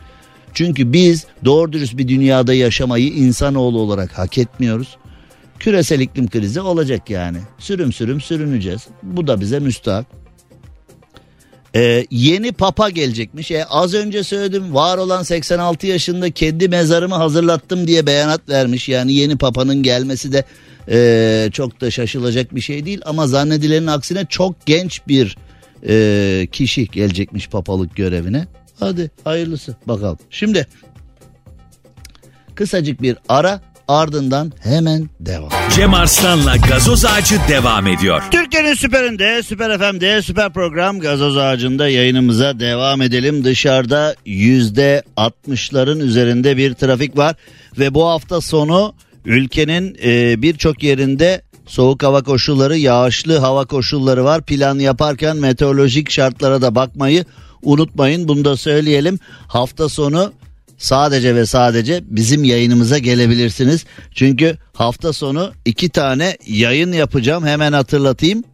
Çünkü 0.55 0.93
biz 0.93 1.27
doğru 1.45 1.73
dürüst 1.73 1.97
bir 1.97 2.09
dünyada 2.09 2.55
yaşamayı 2.55 3.09
insanoğlu 3.09 3.79
olarak 3.79 4.19
hak 4.19 4.39
etmiyoruz. 4.39 4.97
Küresel 5.61 6.01
iklim 6.01 6.31
krizi 6.31 6.61
olacak 6.61 7.11
yani. 7.11 7.39
Sürüm 7.59 7.93
sürüm 7.93 8.21
sürüneceğiz. 8.21 8.87
Bu 9.03 9.27
da 9.27 9.41
bize 9.41 9.59
müstahak. 9.59 10.07
Ee, 11.75 12.07
yeni 12.11 12.53
papa 12.53 12.91
gelecekmiş. 12.91 13.51
E, 13.51 13.65
az 13.65 13.95
önce 13.95 14.25
söyledim 14.25 14.75
var 14.75 14.99
olan 14.99 15.23
86 15.23 15.87
yaşında 15.87 16.31
kendi 16.31 16.69
mezarımı 16.69 17.15
hazırlattım 17.15 17.87
diye 17.87 18.07
beyanat 18.07 18.49
vermiş. 18.49 18.89
Yani 18.89 19.13
yeni 19.13 19.39
papanın 19.39 19.83
gelmesi 19.83 20.33
de 20.33 20.45
e, 20.91 21.51
çok 21.53 21.81
da 21.81 21.91
şaşılacak 21.91 22.55
bir 22.55 22.61
şey 22.61 22.87
değil. 22.87 23.01
Ama 23.05 23.27
zannedilenin 23.27 23.87
aksine 23.87 24.27
çok 24.29 24.67
genç 24.67 25.01
bir 25.09 25.37
e, 25.89 26.49
kişi 26.53 26.89
gelecekmiş 26.89 27.49
papalık 27.49 27.97
görevine. 27.97 28.47
Hadi 28.81 29.11
hayırlısı 29.25 29.77
bakalım. 29.87 30.19
Şimdi 30.31 30.67
kısacık 32.55 33.03
bir 33.03 33.17
ara 33.29 33.61
ardından 33.91 34.53
hemen 34.61 35.09
devam. 35.21 35.51
Cem 35.77 35.95
Arslan'la 35.95 36.57
gazoz 36.57 37.05
ağacı 37.05 37.39
devam 37.49 37.87
ediyor. 37.87 38.23
Türkiye'nin 38.31 38.75
süperinde, 38.75 39.43
süper 39.43 39.79
FM'de, 39.79 40.23
süper 40.23 40.53
program 40.53 41.01
gazoz 41.01 41.37
ağacında 41.37 41.89
yayınımıza 41.89 42.61
devam 42.61 43.03
edelim. 43.03 43.45
Dışarıda 43.45 44.15
yüzde 44.27 45.03
altmışların 45.17 46.01
üzerinde 46.01 46.57
bir 46.57 46.75
trafik 46.75 47.17
var 47.17 47.37
ve 47.79 47.95
bu 47.95 48.07
hafta 48.07 48.41
sonu 48.41 48.95
ülkenin 49.25 49.97
e, 50.05 50.43
birçok 50.43 50.83
yerinde 50.83 51.43
soğuk 51.67 52.03
hava 52.03 52.23
koşulları, 52.23 52.77
yağışlı 52.77 53.39
hava 53.39 53.65
koşulları 53.65 54.25
var. 54.25 54.43
Plan 54.43 54.79
yaparken 54.79 55.37
meteorolojik 55.37 56.11
şartlara 56.11 56.63
da 56.63 56.75
bakmayı 56.75 57.25
unutmayın. 57.63 58.29
Bunu 58.29 58.45
da 58.45 58.57
söyleyelim. 58.57 59.19
Hafta 59.49 59.89
sonu 59.89 60.33
sadece 60.81 61.35
ve 61.35 61.47
sadece 61.47 62.01
bizim 62.07 62.45
yayınımıza 62.45 62.99
gelebilirsiniz. 62.99 63.85
Çünkü 64.15 64.57
hafta 64.73 65.13
sonu 65.13 65.53
iki 65.65 65.89
tane 65.89 66.37
yayın 66.47 66.93
yapacağım 66.93 67.47
hemen 67.47 67.73
hatırlatayım. 67.73 68.45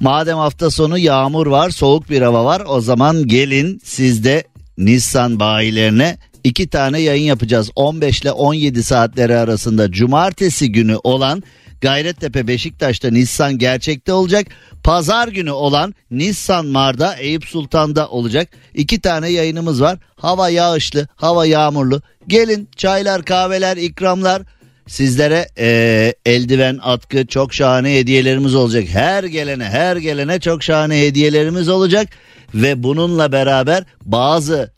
Madem 0.00 0.36
hafta 0.36 0.70
sonu 0.70 0.98
yağmur 0.98 1.46
var 1.46 1.70
soğuk 1.70 2.10
bir 2.10 2.22
hava 2.22 2.44
var 2.44 2.62
o 2.66 2.80
zaman 2.80 3.26
gelin 3.26 3.80
siz 3.84 4.24
de 4.24 4.44
Nissan 4.78 5.40
bayilerine 5.40 6.18
iki 6.44 6.68
tane 6.68 7.00
yayın 7.00 7.24
yapacağız. 7.24 7.70
15 7.76 8.20
ile 8.20 8.32
17 8.32 8.82
saatleri 8.82 9.36
arasında 9.36 9.92
cumartesi 9.92 10.72
günü 10.72 10.96
olan 11.04 11.42
Gayrettepe 11.80 12.46
Beşiktaş'ta 12.46 13.10
Nissan 13.10 13.58
gerçekte 13.58 14.12
olacak. 14.12 14.46
Pazar 14.84 15.28
günü 15.28 15.50
olan 15.50 15.94
Nissan 16.10 16.66
Mar'da 16.66 17.14
Eyüp 17.14 17.44
Sultan'da 17.44 18.08
olacak. 18.08 18.48
İki 18.74 19.00
tane 19.00 19.28
yayınımız 19.28 19.82
var. 19.82 19.98
Hava 20.16 20.48
yağışlı, 20.48 21.08
hava 21.16 21.46
yağmurlu. 21.46 22.02
Gelin 22.26 22.68
çaylar, 22.76 23.24
kahveler, 23.24 23.76
ikramlar. 23.76 24.42
Sizlere 24.86 25.48
eee, 25.58 26.14
eldiven, 26.26 26.78
atkı 26.82 27.26
çok 27.26 27.54
şahane 27.54 27.94
hediyelerimiz 27.94 28.54
olacak. 28.54 28.84
Her 28.88 29.24
gelene, 29.24 29.64
her 29.64 29.96
gelene 29.96 30.40
çok 30.40 30.62
şahane 30.62 31.00
hediyelerimiz 31.00 31.68
olacak. 31.68 32.08
Ve 32.54 32.82
bununla 32.82 33.32
beraber 33.32 33.84
bazı 34.02 34.72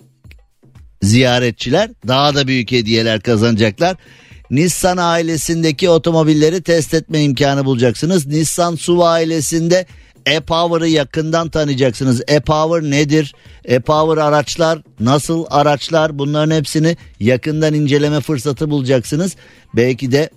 ziyaretçiler 1.03 1.90
daha 2.09 2.34
da 2.34 2.46
büyük 2.46 2.72
hediyeler 2.72 3.20
kazanacaklar. 3.20 3.96
Nissan 4.53 4.96
ailesindeki 4.96 5.88
otomobilleri 5.88 6.62
test 6.62 6.94
etme 6.94 7.22
imkanı 7.22 7.64
bulacaksınız. 7.64 8.26
Nissan 8.26 8.74
SUV 8.74 8.98
ailesinde 8.98 9.86
e-Power'ı 10.26 10.88
yakından 10.88 11.48
tanıyacaksınız. 11.48 12.22
E-Power 12.28 12.90
nedir? 12.90 13.34
E-Power 13.64 14.22
araçlar 14.22 14.82
nasıl 15.00 15.44
araçlar 15.50 16.18
bunların 16.18 16.57
hepsini 16.57 16.96
yakından 17.20 17.74
inceleme 17.74 18.20
fırsatı 18.20 18.70
bulacaksınız. 18.70 19.36
Belki 19.76 20.12
de 20.12 20.30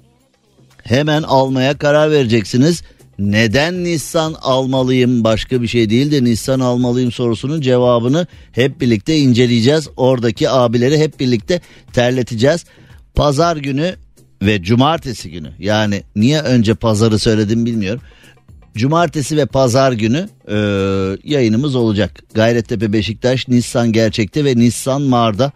hemen 0.84 1.24
almaya 1.24 1.78
karar 1.78 2.12
vereceksiniz. 2.12 2.84
Neden 3.20 3.84
Nissan 3.84 4.36
almalıyım 4.42 5.24
başka 5.24 5.62
bir 5.62 5.68
şey 5.68 5.90
değil 5.90 6.12
de 6.12 6.24
Nissan 6.24 6.60
almalıyım 6.60 7.12
sorusunun 7.12 7.62
cevabını 7.62 8.28
hep 8.52 8.82
birlikte 8.82 9.18
inceleyeceğiz. 9.18 9.88
Oradaki 9.98 10.50
abileri 10.50 10.98
hep 10.98 11.20
birlikte 11.20 11.62
terleteceğiz. 11.94 12.66
Pazar 13.16 13.58
günü 13.58 13.96
ve 14.46 14.64
cumartesi 14.64 15.32
günü 15.32 15.52
yani 15.60 16.04
niye 16.16 16.42
önce 16.42 16.74
pazarı 16.74 17.20
söyledim 17.20 17.66
bilmiyorum. 17.66 18.02
Cumartesi 18.76 19.38
ve 19.38 19.46
pazar 19.46 19.92
günü 19.92 20.30
e, 20.48 20.56
yayınımız 21.24 21.76
olacak. 21.76 22.24
Gayrettepe 22.34 22.94
Beşiktaş, 22.94 23.48
Nissan 23.48 23.92
Gerçek'te 23.92 24.46
ve 24.46 24.58
Nissan 24.58 25.02
Mar'da 25.02 25.52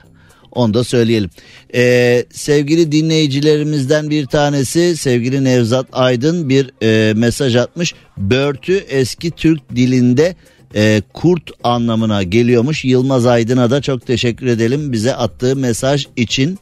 onu 0.51 0.73
da 0.73 0.83
söyleyelim. 0.83 1.29
Ee, 1.75 2.25
sevgili 2.31 2.91
dinleyicilerimizden 2.91 4.09
bir 4.09 4.25
tanesi 4.25 4.97
sevgili 4.97 5.43
Nevzat 5.43 5.87
Aydın 5.91 6.49
bir 6.49 6.71
e, 6.83 7.13
mesaj 7.13 7.55
atmış. 7.55 7.93
Börtü 8.17 8.73
eski 8.77 9.31
Türk 9.31 9.75
dilinde 9.75 10.35
e, 10.75 11.01
kurt 11.13 11.51
anlamına 11.63 12.23
geliyormuş. 12.23 12.85
Yılmaz 12.85 13.25
Aydın'a 13.25 13.71
da 13.71 13.81
çok 13.81 14.07
teşekkür 14.07 14.45
edelim 14.45 14.91
bize 14.91 15.15
attığı 15.15 15.55
mesaj 15.55 16.07
için. 16.15 16.59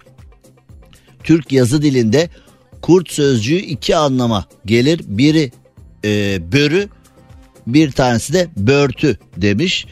Türk 1.28 1.52
yazı 1.52 1.82
dilinde 1.82 2.30
kurt 2.82 3.12
sözcüğü 3.12 3.58
iki 3.58 3.96
anlama 3.96 4.46
gelir. 4.66 5.02
Biri 5.06 5.52
e, 6.06 6.40
börü 6.52 6.88
bir 7.68 7.92
tanesi 7.92 8.34
de 8.34 8.48
börtü 8.58 9.18
demiş. 9.38 9.86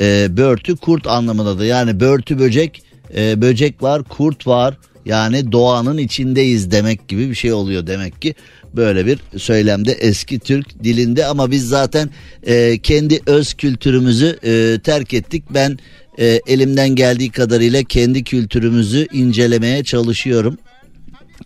E, 0.00 0.36
börtü 0.36 0.76
kurt 0.76 1.06
anlamında 1.06 1.58
da. 1.58 1.64
Yani 1.64 2.00
börtü 2.00 2.38
böcek 2.38 2.82
e, 3.16 3.42
böcek 3.42 3.82
var 3.82 4.04
kurt 4.04 4.46
var. 4.46 4.78
Yani 5.04 5.52
doğanın 5.52 5.98
içindeyiz 5.98 6.70
demek 6.70 7.08
gibi 7.08 7.30
bir 7.30 7.34
şey 7.34 7.52
oluyor 7.52 7.86
demek 7.86 8.22
ki. 8.22 8.34
Böyle 8.76 9.06
bir 9.06 9.18
söylemde 9.36 9.92
eski 9.92 10.38
Türk 10.38 10.84
dilinde. 10.84 11.26
Ama 11.26 11.50
biz 11.50 11.68
zaten 11.68 12.10
e, 12.42 12.78
kendi 12.78 13.20
öz 13.26 13.54
kültürümüzü 13.54 14.38
e, 14.44 14.80
terk 14.80 15.14
ettik. 15.14 15.44
Ben 15.50 15.78
e, 16.18 16.40
elimden 16.46 16.88
geldiği 16.88 17.30
kadarıyla 17.30 17.82
kendi 17.82 18.24
kültürümüzü 18.24 19.06
incelemeye 19.12 19.84
çalışıyorum 19.84 20.58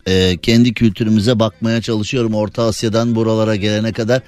e, 0.07 0.37
kendi 0.37 0.75
kültürümüze 0.75 1.39
bakmaya 1.39 1.83
çalışıyorum 1.83 2.35
Orta 2.35 2.63
Asya'dan 2.63 3.15
buralara 3.15 3.57
gelene 3.57 3.93
kadar 3.93 4.23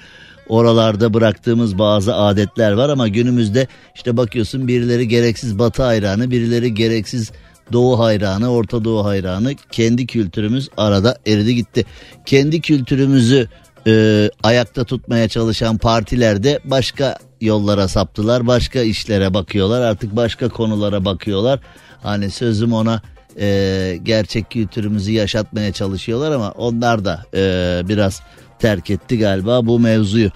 oralarda 0.47 1.13
bıraktığımız 1.13 1.77
bazı 1.77 2.15
adetler 2.15 2.71
var 2.71 2.89
ama 2.89 3.07
günümüzde 3.07 3.67
işte 3.95 4.17
bakıyorsun 4.17 4.67
birileri 4.67 5.07
gereksiz 5.07 5.59
batı 5.59 5.83
hayranı 5.83 6.31
birileri 6.31 6.73
gereksiz 6.73 7.31
doğu 7.71 7.99
hayranı 7.99 8.51
orta 8.51 8.83
doğu 8.83 9.05
hayranı 9.05 9.55
kendi 9.71 10.07
kültürümüz 10.07 10.69
arada 10.77 11.17
eridi 11.25 11.55
gitti 11.55 11.85
kendi 12.25 12.61
kültürümüzü 12.61 13.47
e, 13.87 14.29
ayakta 14.43 14.83
tutmaya 14.83 15.27
çalışan 15.27 15.77
partiler 15.77 16.43
de 16.43 16.59
başka 16.65 17.17
yollara 17.41 17.87
saptılar. 17.87 18.47
Başka 18.47 18.81
işlere 18.81 19.33
bakıyorlar 19.33 19.81
artık 19.81 20.15
başka 20.15 20.49
konulara 20.49 21.05
bakıyorlar. 21.05 21.59
Hani 22.03 22.29
sözüm 22.29 22.73
ona 22.73 23.01
e, 23.39 23.99
gerçek 24.03 24.51
kültürümüzü 24.51 25.11
yaşatmaya 25.11 25.71
çalışıyorlar 25.71 26.31
ama 26.31 26.51
onlar 26.51 27.05
da 27.05 27.25
e, 27.33 27.81
biraz 27.89 28.21
terk 28.59 28.89
etti 28.89 29.19
galiba 29.19 29.65
bu 29.65 29.79
mevzuyu. 29.79 30.31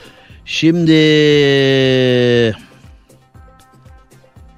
Şimdi 0.46 0.94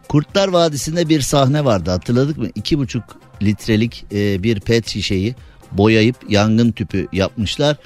Kurtlar 0.07 0.47
Vadisi'nde 0.47 1.09
bir 1.09 1.21
sahne 1.21 1.65
vardı 1.65 1.91
hatırladık 1.91 2.37
mı? 2.37 2.47
İki 2.55 2.77
buçuk 2.77 3.03
litrelik 3.41 4.05
e, 4.13 4.43
bir 4.43 4.59
pet 4.59 4.87
şişeyi 4.87 5.35
boyayıp 5.71 6.15
yangın 6.29 6.71
tüpü 6.71 7.07
yapmışlar. 7.13 7.77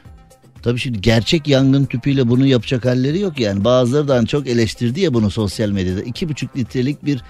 Tabii 0.62 0.80
şimdi 0.80 1.02
gerçek 1.02 1.48
yangın 1.48 1.86
tüpüyle 1.86 2.30
bunu 2.30 2.46
yapacak 2.46 2.86
halleri 2.86 3.20
yok 3.20 3.40
yani. 3.40 3.64
Bazıları 3.64 4.08
da 4.08 4.16
hani 4.16 4.28
çok 4.28 4.48
eleştirdi 4.48 5.02
ya 5.02 5.14
bunu 5.14 5.32
sosyal 5.32 5.70
medyada. 5.70 6.02
İki 6.02 6.30
buçuk 6.30 6.58
litrelik 6.58 7.06
bir 7.06 7.22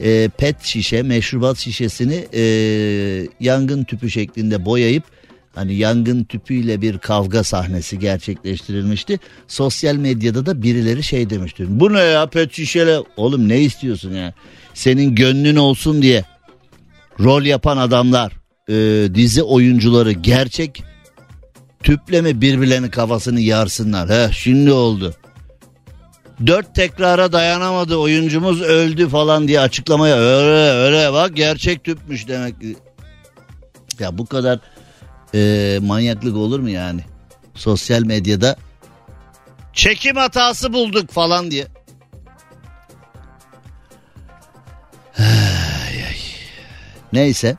e, 0.00 0.28
pet 0.38 0.62
şişe, 0.62 1.02
meşrubat 1.02 1.58
şişesini 1.58 2.26
e, 2.34 2.42
yangın 3.40 3.84
tüpü 3.84 4.10
şeklinde 4.10 4.64
boyayıp 4.64 5.04
hani 5.54 5.74
yangın 5.74 6.24
tüpüyle 6.24 6.82
bir 6.82 6.98
kavga 6.98 7.44
sahnesi 7.44 7.98
gerçekleştirilmişti. 7.98 9.18
Sosyal 9.48 9.94
medyada 9.94 10.46
da 10.46 10.62
birileri 10.62 11.02
şey 11.02 11.30
demişti. 11.30 11.64
Bu 11.68 11.92
ne 11.92 12.00
ya 12.00 12.26
pet 12.26 12.52
şişele? 12.52 12.98
Oğlum 13.16 13.48
ne 13.48 13.60
istiyorsun 13.60 14.14
ya? 14.14 14.34
Senin 14.74 15.14
gönlün 15.14 15.56
olsun 15.56 16.02
diye 16.02 16.24
rol 17.20 17.42
yapan 17.42 17.76
adamlar, 17.76 18.32
e, 18.68 19.08
dizi 19.14 19.42
oyuncuları 19.42 20.12
gerçek 20.12 20.82
tüple 21.82 22.22
mi 22.22 22.40
birbirlerinin 22.40 22.90
kafasını 22.90 23.40
yarsınlar? 23.40 24.10
He 24.10 24.32
şimdi 24.32 24.72
oldu. 24.72 25.14
Dört 26.46 26.74
tekrara 26.74 27.32
dayanamadı 27.32 27.96
oyuncumuz 27.96 28.62
öldü 28.62 29.08
falan 29.08 29.48
diye 29.48 29.60
açıklamaya 29.60 30.16
öyle 30.16 30.70
öyle 30.70 31.12
bak 31.12 31.36
gerçek 31.36 31.84
tüpmüş 31.84 32.28
demek 32.28 32.60
ki. 32.60 32.76
Ya 33.98 34.18
bu 34.18 34.26
kadar 34.26 34.60
e, 35.34 35.78
manyaklık 35.82 36.36
olur 36.36 36.60
mu 36.60 36.70
yani? 36.70 37.00
Sosyal 37.54 38.02
medyada 38.02 38.56
çekim 39.72 40.16
hatası 40.16 40.72
bulduk 40.72 41.10
falan 41.10 41.50
diye. 41.50 41.66
Neyse. 47.12 47.56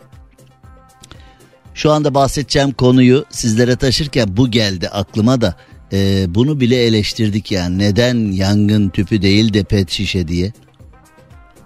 Şu 1.73 1.91
anda 1.91 2.13
bahsedeceğim 2.13 2.71
konuyu 2.71 3.25
sizlere 3.29 3.75
taşırken 3.75 4.37
bu 4.37 4.51
geldi 4.51 4.89
aklıma 4.89 5.41
da 5.41 5.55
e, 5.93 6.25
bunu 6.35 6.59
bile 6.59 6.83
eleştirdik 6.85 7.51
yani 7.51 7.77
neden 7.77 8.31
yangın 8.31 8.89
tüpü 8.89 9.21
değil 9.21 9.53
de 9.53 9.63
pet 9.63 9.91
şişe 9.91 10.27
diye. 10.27 10.53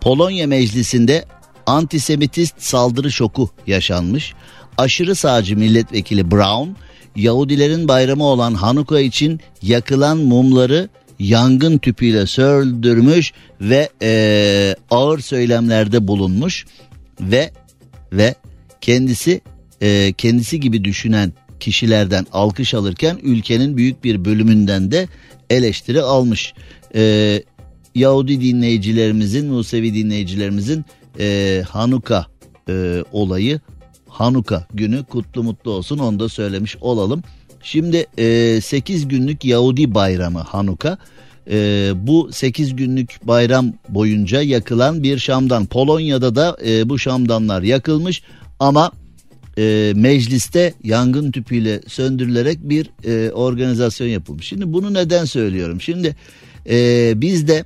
Polonya 0.01 0.47
meclisinde 0.47 1.25
antisemitist 1.65 2.61
saldırı 2.61 3.11
şoku 3.11 3.49
yaşanmış. 3.67 4.33
Aşırı 4.77 5.15
sağcı 5.15 5.57
milletvekili 5.57 6.31
Brown 6.31 6.69
Yahudilerin 7.15 7.87
bayramı 7.87 8.23
olan 8.23 8.53
Hanuka 8.53 8.99
için 8.99 9.39
yakılan 9.61 10.17
mumları 10.17 10.89
yangın 11.19 11.77
tüpüyle 11.77 12.25
söndürmüş 12.27 13.33
ve 13.61 13.89
e, 14.01 14.75
ağır 14.91 15.19
söylemlerde 15.19 16.07
bulunmuş 16.07 16.65
ve 17.21 17.51
ve 18.13 18.35
kendisi 18.81 19.41
e, 19.81 20.13
kendisi 20.17 20.59
gibi 20.59 20.83
düşünen 20.83 21.33
kişilerden 21.63 22.25
alkış 22.33 22.73
alırken 22.73 23.19
ülkenin 23.23 23.77
büyük 23.77 24.03
bir 24.03 24.25
bölümünden 24.25 24.91
de 24.91 25.07
eleştiri 25.49 26.01
almış. 26.01 26.53
E, 26.95 27.43
Yahudi 27.95 28.41
dinleyicilerimizin, 28.41 29.47
Musevi 29.47 29.93
dinleyicilerimizin 29.93 30.85
e, 31.19 31.63
Hanuka 31.69 32.25
e, 32.69 33.03
olayı, 33.11 33.59
Hanuka 34.07 34.67
günü 34.73 35.03
kutlu 35.03 35.43
mutlu 35.43 35.71
olsun 35.71 35.99
onu 35.99 36.19
da 36.19 36.29
söylemiş 36.29 36.77
olalım. 36.81 37.23
Şimdi 37.61 38.05
e, 38.17 38.61
8 38.61 39.07
günlük 39.07 39.45
Yahudi 39.45 39.95
bayramı 39.95 40.39
Hanuka. 40.39 40.97
E, 41.51 41.91
bu 41.95 42.29
8 42.31 42.75
günlük 42.75 43.19
bayram 43.23 43.73
boyunca 43.89 44.41
yakılan 44.41 45.03
bir 45.03 45.19
şamdan. 45.19 45.65
Polonya'da 45.65 46.35
da 46.35 46.57
e, 46.65 46.89
bu 46.89 46.99
şamdanlar 46.99 47.61
yakılmış 47.61 48.23
ama 48.59 48.91
e, 49.57 49.93
mecliste 49.95 50.73
yangın 50.83 51.31
tüpüyle 51.31 51.81
söndürülerek 51.87 52.59
bir 52.61 52.89
e, 53.05 53.31
organizasyon 53.31 54.07
yapılmış. 54.07 54.47
Şimdi 54.47 54.73
bunu 54.73 54.93
neden 54.93 55.25
söylüyorum? 55.25 55.81
Şimdi 55.81 56.15
e, 56.69 57.13
bizde 57.21 57.65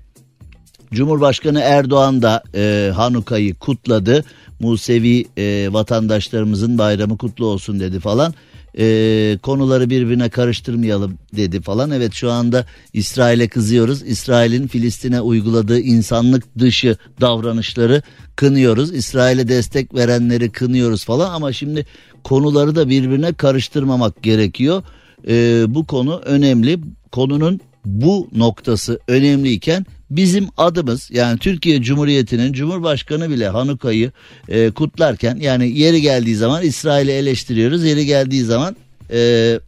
Cumhurbaşkanı 0.93 1.59
Erdoğan 1.59 2.21
da 2.21 2.43
e, 2.55 2.91
Hanuka'yı 2.95 3.55
kutladı. 3.55 4.23
Musevi 4.59 5.25
e, 5.37 5.67
vatandaşlarımızın 5.71 6.77
bayramı 6.77 7.17
kutlu 7.17 7.45
olsun 7.45 7.79
dedi 7.79 7.99
falan. 7.99 8.33
E, 8.79 9.37
konuları 9.41 9.89
birbirine 9.89 10.29
karıştırmayalım 10.29 11.17
dedi 11.35 11.61
falan. 11.61 11.91
Evet 11.91 12.13
şu 12.13 12.31
anda 12.31 12.65
İsrail'e 12.93 13.47
kızıyoruz. 13.47 14.01
İsrail'in 14.01 14.67
Filistin'e 14.67 15.21
uyguladığı 15.21 15.79
insanlık 15.79 16.59
dışı 16.59 16.97
davranışları 17.21 18.01
kınıyoruz. 18.35 18.93
İsrail'e 18.93 19.47
destek 19.47 19.93
verenleri 19.93 20.51
kınıyoruz 20.51 21.05
falan 21.05 21.33
ama 21.33 21.53
şimdi 21.53 21.85
konuları 22.23 22.75
da 22.75 22.89
birbirine 22.89 23.33
karıştırmamak 23.33 24.23
gerekiyor. 24.23 24.83
E, 25.27 25.65
bu 25.67 25.85
konu 25.85 26.21
önemli. 26.25 26.79
Konunun 27.11 27.59
bu 27.85 28.29
noktası 28.35 28.99
önemliyken 29.07 29.85
bizim 30.09 30.47
adımız 30.57 31.09
yani 31.11 31.39
Türkiye 31.39 31.81
Cumhuriyeti'nin 31.81 32.53
Cumhurbaşkanı 32.53 33.29
bile 33.29 33.47
Hanuka'yı 33.47 34.11
e, 34.49 34.71
kutlarken 34.71 35.35
yani 35.35 35.79
yeri 35.79 36.01
geldiği 36.01 36.35
zaman 36.35 36.63
İsrail'i 36.63 37.11
eleştiriyoruz. 37.11 37.83
Yeri 37.83 38.05
geldiği 38.05 38.43
zaman 38.43 38.75
e, 39.11 39.59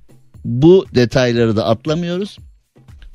bu 0.46 0.86
detayları 0.96 1.56
da 1.56 1.66
atlamıyoruz. 1.66 2.38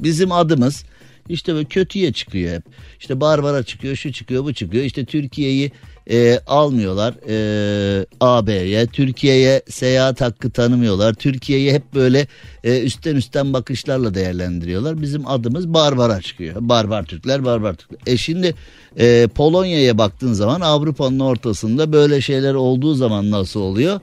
Bizim 0.01 0.33
adımız 0.33 0.85
işte 1.29 1.55
böyle 1.55 1.65
kötüye 1.65 2.13
çıkıyor 2.13 2.55
hep. 2.55 2.63
İşte 3.01 3.21
Barbara 3.21 3.63
çıkıyor, 3.63 3.97
şu 3.97 4.13
çıkıyor, 4.13 4.45
bu 4.45 4.55
çıkıyor. 4.55 4.85
İşte 4.85 5.05
Türkiye'yi 5.05 5.73
e, 6.11 6.39
almıyorlar 6.47 7.15
e, 7.29 8.07
AB'ye. 8.21 8.87
Türkiye'ye 8.87 9.63
seyahat 9.69 10.21
hakkı 10.21 10.51
tanımıyorlar. 10.51 11.15
Türkiye'yi 11.15 11.73
hep 11.73 11.95
böyle 11.95 12.27
e, 12.65 12.81
üstten 12.81 13.17
üstten 13.17 13.53
bakışlarla 13.53 14.15
değerlendiriyorlar. 14.15 15.03
Bizim 15.03 15.29
adımız 15.29 15.75
Barbara 15.75 16.21
çıkıyor. 16.21 16.57
Barbar 16.61 17.05
Türkler, 17.05 17.45
Barbar 17.45 17.75
Türkler. 17.75 17.99
E 18.07 18.17
şimdi 18.17 18.55
e, 18.99 19.29
Polonya'ya 19.35 19.99
baktığın 19.99 20.33
zaman 20.33 20.61
Avrupa'nın 20.61 21.21
ortasında 21.21 21.93
böyle 21.93 22.21
şeyler 22.21 22.55
olduğu 22.55 22.95
zaman 22.95 23.31
nasıl 23.31 23.61
oluyor? 23.61 24.01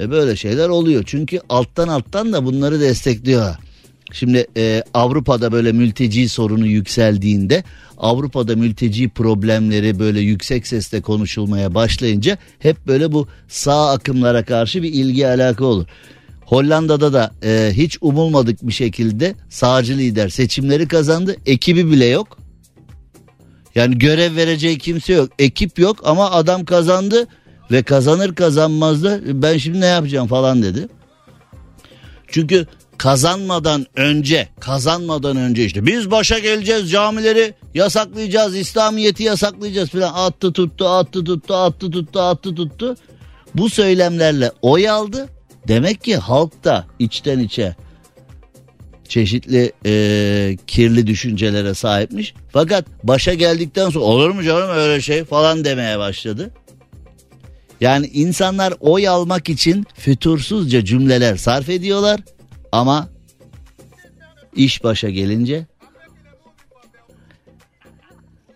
E, 0.00 0.10
böyle 0.10 0.36
şeyler 0.36 0.68
oluyor. 0.68 1.02
Çünkü 1.06 1.40
alttan 1.48 1.88
alttan 1.88 2.32
da 2.32 2.44
bunları 2.44 2.80
destekliyorlar. 2.80 3.63
Şimdi 4.12 4.46
e, 4.56 4.82
Avrupa'da 4.94 5.52
böyle 5.52 5.72
mülteci 5.72 6.28
sorunu 6.28 6.66
yükseldiğinde 6.66 7.64
Avrupa'da 7.98 8.56
mülteci 8.56 9.08
problemleri 9.08 9.98
böyle 9.98 10.20
yüksek 10.20 10.66
sesle 10.66 11.00
konuşulmaya 11.00 11.74
başlayınca 11.74 12.38
hep 12.58 12.86
böyle 12.86 13.12
bu 13.12 13.28
sağ 13.48 13.90
akımlara 13.90 14.44
karşı 14.44 14.82
bir 14.82 14.92
ilgi 14.92 15.26
alaka 15.26 15.64
olur. 15.64 15.86
Hollanda'da 16.44 17.12
da 17.12 17.32
e, 17.44 17.70
hiç 17.72 17.98
umulmadık 18.00 18.62
bir 18.62 18.72
şekilde 18.72 19.34
sağcı 19.48 19.98
lider 19.98 20.28
seçimleri 20.28 20.88
kazandı. 20.88 21.36
Ekibi 21.46 21.90
bile 21.90 22.04
yok. 22.04 22.38
Yani 23.74 23.98
görev 23.98 24.36
vereceği 24.36 24.78
kimse 24.78 25.12
yok. 25.12 25.30
Ekip 25.38 25.78
yok 25.78 25.96
ama 26.04 26.30
adam 26.30 26.64
kazandı 26.64 27.26
ve 27.70 27.82
kazanır 27.82 28.34
kazanmaz 28.34 29.04
da 29.04 29.20
ben 29.42 29.58
şimdi 29.58 29.80
ne 29.80 29.86
yapacağım 29.86 30.28
falan 30.28 30.62
dedi. 30.62 30.88
Çünkü 32.28 32.66
kazanmadan 32.98 33.86
önce 33.96 34.48
kazanmadan 34.60 35.36
önce 35.36 35.64
işte 35.64 35.86
biz 35.86 36.10
başa 36.10 36.38
geleceğiz 36.38 36.90
camileri 36.90 37.54
yasaklayacağız 37.74 38.56
İslamiyet'i 38.56 39.22
yasaklayacağız 39.22 39.88
falan 39.90 40.12
attı 40.14 40.52
tuttu 40.52 40.88
attı 40.88 41.24
tuttu 41.24 41.54
attı 41.54 41.90
tuttu 41.90 42.20
attı 42.20 42.54
tuttu. 42.54 42.96
Bu 43.54 43.70
söylemlerle 43.70 44.52
oy 44.62 44.88
aldı. 44.88 45.28
Demek 45.68 46.04
ki 46.04 46.16
halk 46.16 46.64
da 46.64 46.86
içten 46.98 47.38
içe 47.38 47.76
çeşitli 49.08 49.72
e, 49.86 50.56
kirli 50.66 51.06
düşüncelere 51.06 51.74
sahipmiş. 51.74 52.34
Fakat 52.52 52.84
başa 53.02 53.34
geldikten 53.34 53.90
sonra 53.90 54.04
olur 54.04 54.30
mu 54.30 54.42
canım 54.42 54.70
öyle 54.70 55.00
şey 55.00 55.24
falan 55.24 55.64
demeye 55.64 55.98
başladı. 55.98 56.50
Yani 57.80 58.06
insanlar 58.06 58.74
oy 58.80 59.08
almak 59.08 59.48
için 59.48 59.86
fütursuzca 59.94 60.84
cümleler 60.84 61.36
sarf 61.36 61.68
ediyorlar 61.68 62.20
ama 62.74 63.08
iş 64.56 64.84
başa 64.84 65.10
gelince 65.10 65.66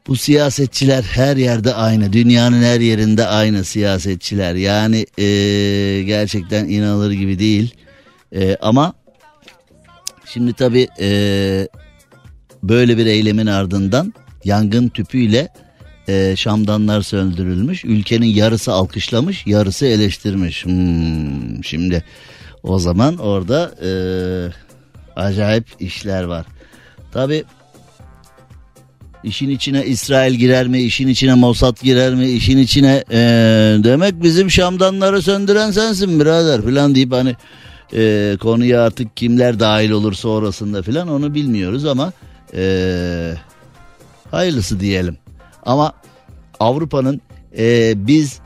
bu 0.07 0.17
siyasetçiler 0.17 1.03
her 1.03 1.37
yerde 1.37 1.75
aynı. 1.75 2.13
Dünyanın 2.13 2.63
her 2.63 2.81
yerinde 2.81 3.27
aynı 3.27 3.65
siyasetçiler. 3.65 4.55
Yani 4.55 5.07
e, 5.19 5.25
gerçekten 6.03 6.69
inanılır 6.69 7.11
gibi 7.11 7.39
değil. 7.39 7.75
E, 8.33 8.57
ama 8.57 8.95
Şimdi 10.33 10.53
tabii 10.53 10.89
eee, 10.99 11.69
böyle 12.63 12.99
bir 12.99 13.07
eylemin 13.07 13.47
ardından 13.47 14.15
yangın 14.45 14.89
tüpüyle 14.89 15.49
eee, 16.09 16.35
şamdanlar 16.37 17.03
söndürülmüş. 17.03 17.85
Ülkenin 17.85 18.27
yarısı 18.27 18.73
alkışlamış, 18.73 19.47
yarısı 19.47 19.87
eleştirmiş. 19.87 20.65
Hmm, 20.65 21.65
şimdi 21.65 22.05
o 22.63 22.79
zaman 22.79 23.17
orada 23.19 23.75
eee, 23.83 24.53
acayip 25.17 25.67
işler 25.81 26.25
var. 26.25 26.47
Tabii 27.13 27.45
İşin 29.25 29.51
içine 29.51 29.85
İsrail 29.87 30.35
girer 30.35 30.69
mi? 30.69 30.79
İşin 30.83 31.09
içine 31.09 31.35
Mossad 31.35 31.83
girer 31.83 32.15
mi? 32.15 32.29
İşin 32.29 32.59
içine 32.59 33.05
eee, 33.11 33.19
demek 33.85 34.23
bizim 34.23 34.51
Şamdanları 34.51 35.23
söndüren 35.23 35.71
sensin 35.71 36.21
birader 36.21 36.63
falan 36.63 36.95
deyip 36.95 37.13
hani 37.13 37.37
eee, 37.93 38.37
konuya 38.41 38.83
artık 38.83 39.17
kimler 39.17 39.61
dahil 39.61 39.91
olursa 39.91 40.29
orasında 40.29 40.83
falan 40.83 41.09
onu 41.09 41.35
bilmiyoruz 41.35 41.85
ama 41.87 42.13
eee, 42.55 43.35
hayırlısı 44.31 44.81
diyelim. 44.81 45.19
Ama 45.67 45.93
Avrupa'nın 46.61 47.21
eee, 47.57 47.93
biz 47.97 48.39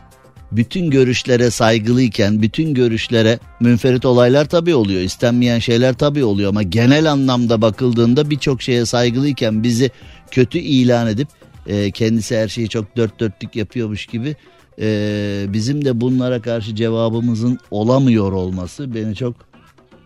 bütün 0.52 0.90
görüşlere 0.90 1.50
saygılıyken 1.50 2.42
bütün 2.42 2.74
görüşlere 2.74 3.38
münferit 3.60 4.04
olaylar 4.04 4.44
tabii 4.44 4.74
oluyor. 4.74 5.00
istenmeyen 5.00 5.58
şeyler 5.58 5.94
tabii 5.94 6.24
oluyor 6.24 6.48
ama 6.48 6.62
genel 6.62 7.12
anlamda 7.12 7.62
bakıldığında 7.62 8.30
birçok 8.30 8.62
şeye 8.62 8.86
saygılıyken 8.86 9.62
bizi 9.62 9.90
kötü 10.30 10.58
ilan 10.58 11.06
edip 11.08 11.28
e, 11.66 11.90
kendisi 11.90 12.36
her 12.36 12.48
şeyi 12.48 12.68
çok 12.68 12.96
dört 12.96 13.20
dörtlük 13.20 13.56
yapıyormuş 13.56 14.06
gibi 14.06 14.36
e, 14.80 15.44
bizim 15.48 15.84
de 15.84 16.00
bunlara 16.00 16.42
karşı 16.42 16.74
cevabımızın 16.74 17.58
olamıyor 17.70 18.32
olması 18.32 18.94
beni 18.94 19.14
çok 19.14 19.51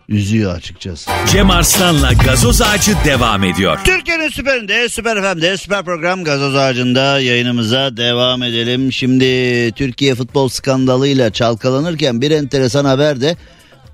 üzüyor 0.09 0.55
açıkçası. 0.55 1.11
Cem 1.31 1.49
Arslan'la 1.49 2.13
gazoz 2.13 2.61
ağacı 2.61 2.95
devam 3.05 3.43
ediyor. 3.43 3.79
Türkiye'nin 3.85 4.29
süperinde, 4.29 4.89
süper 4.89 5.21
FM'de, 5.21 5.57
süper 5.57 5.85
program 5.85 6.23
gazoz 6.23 6.55
ağacında 6.55 7.19
yayınımıza 7.19 7.97
devam 7.97 8.43
edelim. 8.43 8.91
Şimdi 8.91 9.25
Türkiye 9.71 10.15
futbol 10.15 10.49
skandalıyla 10.49 11.29
çalkalanırken 11.29 12.21
bir 12.21 12.31
enteresan 12.31 12.85
haber 12.85 13.21
de 13.21 13.37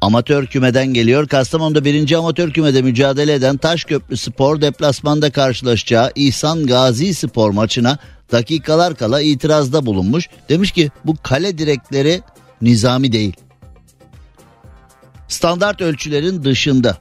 amatör 0.02 0.46
kümeden 0.46 0.88
geliyor. 0.88 1.28
Kastamonu'da 1.28 1.86
birinci 1.86 2.18
amatör 2.18 2.52
kümede 2.52 2.82
mücadele 2.82 3.34
eden 3.34 3.58
Taşköprü 3.58 4.18
Spor 4.18 4.62
deplasmanda 4.62 5.32
karşılaşacağı 5.32 6.12
İhsan 6.16 6.68
Gazi 6.68 7.14
Spor 7.14 7.52
maçına 7.52 7.98
dakikalar 8.32 8.96
kala 8.96 9.22
itirazda 9.22 9.86
bulunmuş. 9.86 10.30
Demiş 10.50 10.72
ki 10.72 10.92
bu 11.06 11.16
kale 11.24 11.58
direkleri 11.58 12.22
nizami 12.62 13.12
değil 13.12 13.34
standart 15.28 15.82
ölçülerin 15.82 16.44
dışında. 16.44 16.98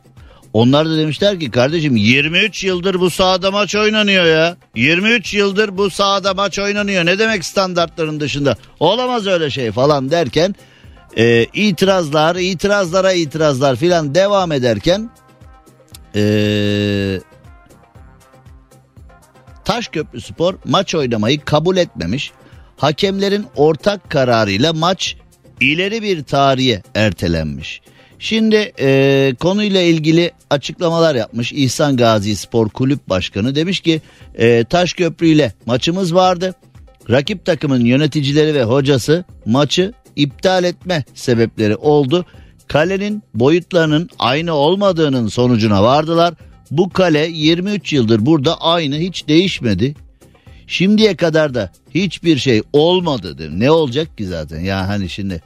Onlar 0.52 0.88
da 0.88 0.96
demişler 0.96 1.40
ki 1.40 1.50
kardeşim 1.50 1.96
23 1.96 2.64
yıldır 2.64 3.00
bu 3.00 3.10
sahada 3.10 3.50
maç 3.50 3.74
oynanıyor 3.74 4.24
ya. 4.24 4.56
23 4.76 5.34
yıldır 5.34 5.76
bu 5.76 5.90
sahada 5.90 6.34
maç 6.34 6.58
oynanıyor. 6.58 7.06
Ne 7.06 7.18
demek 7.18 7.44
standartların 7.44 8.20
dışında? 8.20 8.56
Olamaz 8.80 9.26
öyle 9.26 9.50
şey 9.50 9.72
falan 9.72 10.10
derken 10.10 10.54
e, 11.16 11.46
itirazlar, 11.54 12.36
itirazlara 12.36 13.12
itirazlar 13.12 13.76
filan 13.76 14.14
devam 14.14 14.52
ederken 14.52 15.10
e, 16.14 17.20
Taşköprü 19.64 20.20
Spor 20.20 20.54
maç 20.64 20.94
oynamayı 20.94 21.40
kabul 21.44 21.76
etmemiş. 21.76 22.32
Hakemlerin 22.76 23.46
ortak 23.56 24.10
kararıyla 24.10 24.72
maç 24.72 25.16
ileri 25.60 26.02
bir 26.02 26.24
tarihe 26.24 26.82
ertelenmiş. 26.94 27.80
Şimdi 28.22 28.72
e, 28.80 29.34
konuyla 29.40 29.82
ilgili 29.82 30.32
açıklamalar 30.50 31.14
yapmış 31.14 31.52
İhsan 31.52 31.96
Gazi 31.96 32.36
Spor 32.36 32.68
Kulüp 32.68 33.08
Başkanı 33.08 33.54
demiş 33.54 33.80
ki 33.80 34.00
e, 34.34 34.64
Taşköprü 34.64 35.26
ile 35.26 35.52
maçımız 35.66 36.14
vardı. 36.14 36.54
Rakip 37.10 37.44
takımın 37.44 37.84
yöneticileri 37.84 38.54
ve 38.54 38.64
hocası 38.64 39.24
maçı 39.46 39.92
iptal 40.16 40.64
etme 40.64 41.04
sebepleri 41.14 41.76
oldu. 41.76 42.26
Kalenin 42.68 43.22
boyutlarının 43.34 44.08
aynı 44.18 44.52
olmadığının 44.52 45.28
sonucuna 45.28 45.82
vardılar. 45.82 46.34
Bu 46.70 46.90
kale 46.90 47.28
23 47.28 47.92
yıldır 47.92 48.26
burada 48.26 48.60
aynı 48.60 48.96
hiç 48.96 49.28
değişmedi. 49.28 49.94
Şimdiye 50.66 51.16
kadar 51.16 51.54
da 51.54 51.72
hiçbir 51.94 52.38
şey 52.38 52.62
olmadı. 52.72 53.48
Ne 53.58 53.70
olacak 53.70 54.18
ki 54.18 54.26
zaten 54.26 54.60
ya 54.60 54.88
hani 54.88 55.08
şimdi 55.08 55.42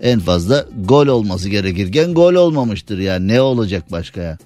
en 0.00 0.20
fazla 0.20 0.66
gol 0.84 1.06
olması 1.06 1.48
gerekirken 1.48 2.14
gol 2.14 2.34
olmamıştır 2.34 2.98
yani 2.98 3.28
ne 3.28 3.40
olacak 3.40 3.92
başka 3.92 4.20
ya. 4.20 4.38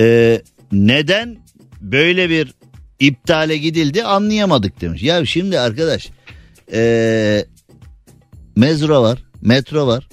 Ee, 0.00 0.42
neden 0.72 1.36
böyle 1.80 2.30
bir 2.30 2.54
iptale 3.00 3.56
gidildi 3.56 4.04
anlayamadık 4.04 4.80
demiş. 4.80 5.02
Ya 5.02 5.26
şimdi 5.26 5.60
arkadaş 5.60 6.10
ee, 6.72 7.44
mezro 8.56 9.02
var 9.02 9.22
metro 9.42 9.86
var. 9.86 10.08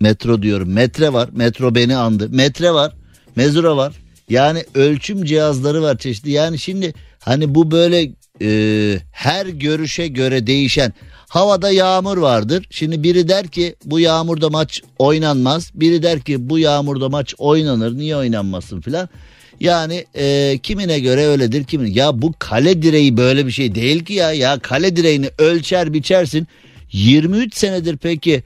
Metro 0.00 0.42
diyorum 0.42 0.72
metre 0.72 1.12
var. 1.12 1.28
Metro 1.32 1.74
beni 1.74 1.96
andı. 1.96 2.28
Metre 2.28 2.72
var 2.72 2.92
mezro 3.36 3.76
var. 3.76 3.94
Yani 4.28 4.64
ölçüm 4.74 5.24
cihazları 5.24 5.82
var 5.82 5.98
çeşitli. 5.98 6.30
Yani 6.30 6.58
şimdi 6.58 6.94
hani 7.18 7.54
bu 7.54 7.70
böyle 7.70 8.10
e, 8.42 8.98
her 9.12 9.46
görüşe 9.46 10.08
göre 10.08 10.46
değişen 10.46 10.92
havada 11.32 11.70
yağmur 11.70 12.16
vardır. 12.16 12.66
Şimdi 12.70 13.02
biri 13.02 13.28
der 13.28 13.48
ki 13.48 13.74
bu 13.84 14.00
yağmurda 14.00 14.50
maç 14.50 14.82
oynanmaz. 14.98 15.70
Biri 15.74 16.02
der 16.02 16.20
ki 16.20 16.50
bu 16.50 16.58
yağmurda 16.58 17.08
maç 17.08 17.34
oynanır. 17.38 17.96
Niye 17.96 18.16
oynanmasın 18.16 18.80
filan. 18.80 19.08
Yani 19.60 20.04
e, 20.14 20.58
kimine 20.62 21.00
göre 21.00 21.26
öyledir 21.26 21.64
kimin. 21.64 21.94
Ya 21.94 22.22
bu 22.22 22.34
kale 22.38 22.82
direği 22.82 23.16
böyle 23.16 23.46
bir 23.46 23.50
şey 23.50 23.74
değil 23.74 24.04
ki 24.04 24.12
ya. 24.12 24.32
Ya 24.32 24.58
kale 24.58 24.96
direğini 24.96 25.30
ölçer 25.38 25.92
biçersin. 25.92 26.46
23 26.92 27.56
senedir 27.56 27.96
peki 27.96 28.42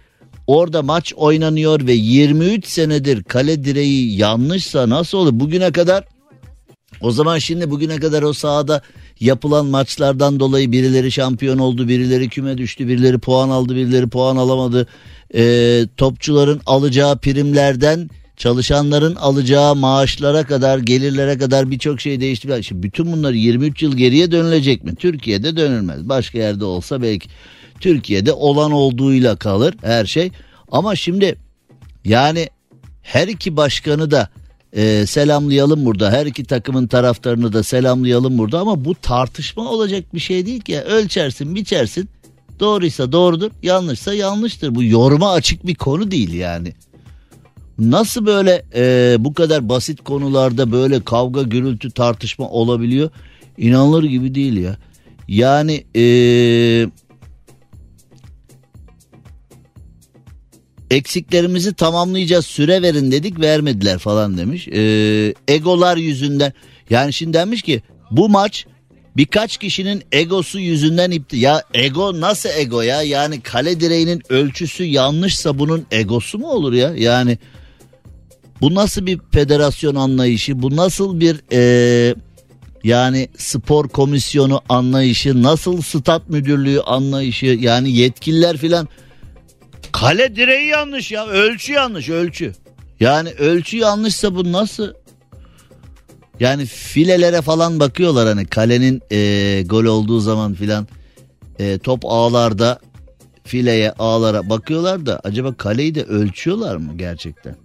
orada 0.46 0.82
maç 0.82 1.14
oynanıyor 1.16 1.86
ve 1.86 1.92
23 1.92 2.66
senedir 2.66 3.22
kale 3.24 3.64
direği 3.64 4.16
yanlışsa 4.16 4.88
nasıl 4.88 5.18
olur? 5.18 5.40
Bugüne 5.40 5.72
kadar 5.72 6.04
o 7.00 7.10
zaman 7.10 7.38
şimdi 7.38 7.70
bugüne 7.70 7.96
kadar 7.96 8.22
o 8.22 8.32
sahada 8.32 8.82
yapılan 9.20 9.66
maçlardan 9.66 10.40
dolayı 10.40 10.72
birileri 10.72 11.12
şampiyon 11.12 11.58
oldu, 11.58 11.88
birileri 11.88 12.28
küme 12.28 12.58
düştü, 12.58 12.88
birileri 12.88 13.18
puan 13.18 13.48
aldı, 13.48 13.76
birileri 13.76 14.08
puan 14.08 14.36
alamadı. 14.36 14.86
Ee, 15.34 15.86
topçuların 15.96 16.60
alacağı 16.66 17.18
primlerden 17.18 18.10
çalışanların 18.36 19.14
alacağı 19.14 19.76
maaşlara 19.76 20.44
kadar, 20.44 20.78
gelirlere 20.78 21.38
kadar 21.38 21.70
birçok 21.70 22.00
şey 22.00 22.20
değişti. 22.20 22.48
Şimdi 22.62 22.82
bütün 22.82 23.12
bunlar 23.12 23.32
23 23.32 23.82
yıl 23.82 23.96
geriye 23.96 24.30
dönülecek 24.30 24.84
mi? 24.84 24.94
Türkiye'de 24.94 25.56
dönülmez. 25.56 26.08
Başka 26.08 26.38
yerde 26.38 26.64
olsa 26.64 27.02
belki 27.02 27.28
Türkiye'de 27.80 28.32
olan 28.32 28.72
olduğuyla 28.72 29.36
kalır 29.36 29.74
her 29.82 30.06
şey. 30.06 30.30
Ama 30.72 30.96
şimdi 30.96 31.38
yani 32.04 32.48
her 33.02 33.28
iki 33.28 33.56
başkanı 33.56 34.10
da 34.10 34.28
e, 34.76 35.06
selamlayalım 35.06 35.84
burada. 35.84 36.10
Her 36.10 36.26
iki 36.26 36.44
takımın 36.44 36.86
taraftarını 36.86 37.52
da 37.52 37.62
selamlayalım 37.62 38.38
burada 38.38 38.60
ama 38.60 38.84
bu 38.84 38.94
tartışma 38.94 39.70
olacak 39.70 40.14
bir 40.14 40.20
şey 40.20 40.46
değil 40.46 40.60
ki. 40.60 40.72
Ya. 40.72 40.82
Ölçersin, 40.82 41.54
biçersin. 41.54 42.08
Doğruysa 42.60 43.12
doğrudur, 43.12 43.50
yanlışsa 43.62 44.14
yanlıştır. 44.14 44.74
Bu 44.74 44.84
yoruma 44.84 45.32
açık 45.32 45.66
bir 45.66 45.74
konu 45.74 46.10
değil 46.10 46.32
yani. 46.32 46.72
Nasıl 47.78 48.26
böyle 48.26 48.64
e, 48.74 49.16
bu 49.18 49.34
kadar 49.34 49.68
basit 49.68 50.04
konularda 50.04 50.72
böyle 50.72 51.04
kavga, 51.04 51.42
gürültü, 51.42 51.90
tartışma 51.90 52.48
olabiliyor? 52.48 53.10
İnanılır 53.58 54.04
gibi 54.04 54.34
değil 54.34 54.56
ya. 54.56 54.76
Yani 55.28 55.84
eee 55.94 56.88
eksiklerimizi 60.90 61.74
tamamlayacağız 61.74 62.46
süre 62.46 62.82
verin 62.82 63.12
dedik 63.12 63.40
vermediler 63.40 63.98
falan 63.98 64.38
demiş. 64.38 64.68
Ee, 64.68 65.34
egolar 65.48 65.96
yüzünden 65.96 66.52
yani 66.90 67.12
şimdi 67.12 67.38
demiş 67.38 67.62
ki 67.62 67.82
bu 68.10 68.28
maç 68.28 68.66
birkaç 69.16 69.56
kişinin 69.56 70.02
egosu 70.12 70.58
yüzünden 70.58 71.10
ipti. 71.10 71.36
Ya 71.36 71.62
ego 71.74 72.20
nasıl 72.20 72.48
ego 72.48 72.82
ya? 72.82 73.02
Yani 73.02 73.40
kale 73.40 73.80
direğinin 73.80 74.22
ölçüsü 74.28 74.84
yanlışsa 74.84 75.58
bunun 75.58 75.86
egosu 75.90 76.38
mu 76.38 76.48
olur 76.48 76.72
ya? 76.72 76.92
Yani 76.96 77.38
bu 78.60 78.74
nasıl 78.74 79.06
bir 79.06 79.20
federasyon 79.32 79.94
anlayışı? 79.94 80.62
Bu 80.62 80.76
nasıl 80.76 81.20
bir 81.20 81.40
ee, 81.52 82.14
yani 82.84 83.28
spor 83.36 83.88
komisyonu 83.88 84.60
anlayışı? 84.68 85.42
Nasıl 85.42 85.82
stat 85.82 86.28
müdürlüğü 86.28 86.80
anlayışı? 86.80 87.46
Yani 87.46 87.92
yetkililer 87.92 88.56
filan 88.56 88.88
Kale 90.00 90.36
direği 90.36 90.66
yanlış 90.66 91.12
ya. 91.12 91.26
Ölçü 91.26 91.72
yanlış 91.72 92.08
ölçü. 92.08 92.52
Yani 93.00 93.30
ölçü 93.30 93.76
yanlışsa 93.76 94.34
bu 94.34 94.52
nasıl? 94.52 94.94
Yani 96.40 96.66
filelere 96.66 97.42
falan 97.42 97.80
bakıyorlar 97.80 98.28
hani 98.28 98.46
kalenin 98.46 99.02
e, 99.12 99.62
gol 99.66 99.84
olduğu 99.84 100.20
zaman 100.20 100.54
filan 100.54 100.86
e, 101.58 101.78
top 101.78 102.00
ağlarda 102.04 102.78
fileye 103.44 103.92
ağlara 103.92 104.50
bakıyorlar 104.50 105.06
da 105.06 105.20
acaba 105.24 105.54
kaleyi 105.54 105.94
de 105.94 106.02
ölçüyorlar 106.02 106.76
mı 106.76 106.92
gerçekten? 106.96 107.56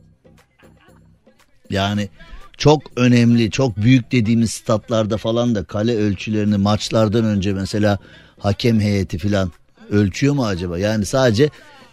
Yani 1.70 2.10
çok 2.58 2.82
önemli, 2.96 3.52
çok 3.52 3.78
büyük 3.78 4.12
dediğimiz 4.12 4.52
statlarda 4.52 5.18
falan 5.18 5.56
da 5.56 5.64
kale 5.64 5.98
ölçülerini 5.98 6.58
maçlardan 6.58 7.26
önce 7.26 7.54
mesela 7.54 8.00
hakem 8.40 8.80
heyeti 8.80 9.18
falan 9.18 9.52
ölçüyor 9.90 10.34
mu 10.34 10.46
acaba? 10.46 10.80
Yani 10.80 11.06
sadece 11.06 11.50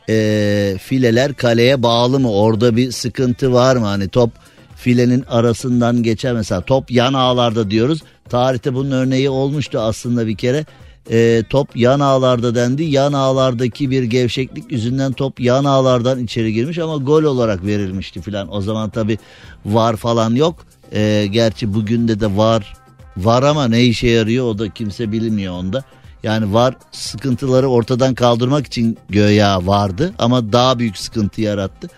e, 0.09 0.77
fileler 0.81 1.35
kaleye 1.35 1.83
bağlı 1.83 2.21
mı? 2.21 2.33
Orada 2.33 2.77
bir 2.77 2.93
sıkıntı 2.93 3.53
var 3.53 3.77
mı? 3.77 3.87
Hani 3.87 4.09
top 4.09 4.31
filenin 4.77 5.25
arasından 5.29 6.03
geçer 6.03 6.33
mesela 6.33 6.61
top 6.61 6.91
yan 6.91 7.15
ağlarda 7.15 7.71
diyoruz. 7.71 8.03
Tarihte 8.29 8.75
bunun 8.75 8.91
örneği 8.91 9.31
olmuştu 9.31 9.81
aslında 9.81 10.27
bir 10.27 10.37
kere. 10.37 10.67
E, 11.11 11.43
top 11.51 11.77
yan 11.77 12.01
ağlarda 12.01 12.55
dendi. 12.55 12.83
Yan 12.83 13.13
ağlardaki 13.13 13.91
bir 13.91 14.03
gevşeklik 14.03 14.73
yüzünden 14.73 15.13
top 15.13 15.41
yan 15.41 15.65
ağlardan 15.65 16.25
içeri 16.25 16.53
girmiş 16.53 16.79
ama 16.79 16.97
gol 16.97 17.23
olarak 17.23 17.67
verilmişti 17.67 18.21
filan. 18.21 18.55
O 18.55 18.61
zaman 18.61 18.91
tabi 18.91 19.19
var 19.67 19.97
falan 19.97 20.35
yok. 20.35 20.57
E, 20.93 21.27
gerçi 21.31 21.75
bugün 21.75 22.09
de 22.09 22.21
de 22.21 22.37
var 22.37 22.77
var 23.17 23.43
ama 23.43 23.69
ne 23.69 23.85
işe 23.85 24.09
yarıyor 24.09 24.45
o 24.45 24.59
da 24.59 24.69
kimse 24.69 25.13
bilmiyor 25.13 25.55
onda. 25.55 25.85
Yani 26.23 26.55
var 26.55 26.77
sıkıntıları 26.93 27.69
ortadan 27.69 28.15
kaldırmak 28.15 28.67
için 28.67 28.99
göya 29.09 29.67
vardı 29.67 30.13
ama 30.19 30.53
daha 30.53 30.79
büyük 30.79 30.99
sıkıntı 30.99 31.41
yarattı. 31.41 31.89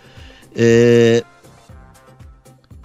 Ee, 0.57 1.21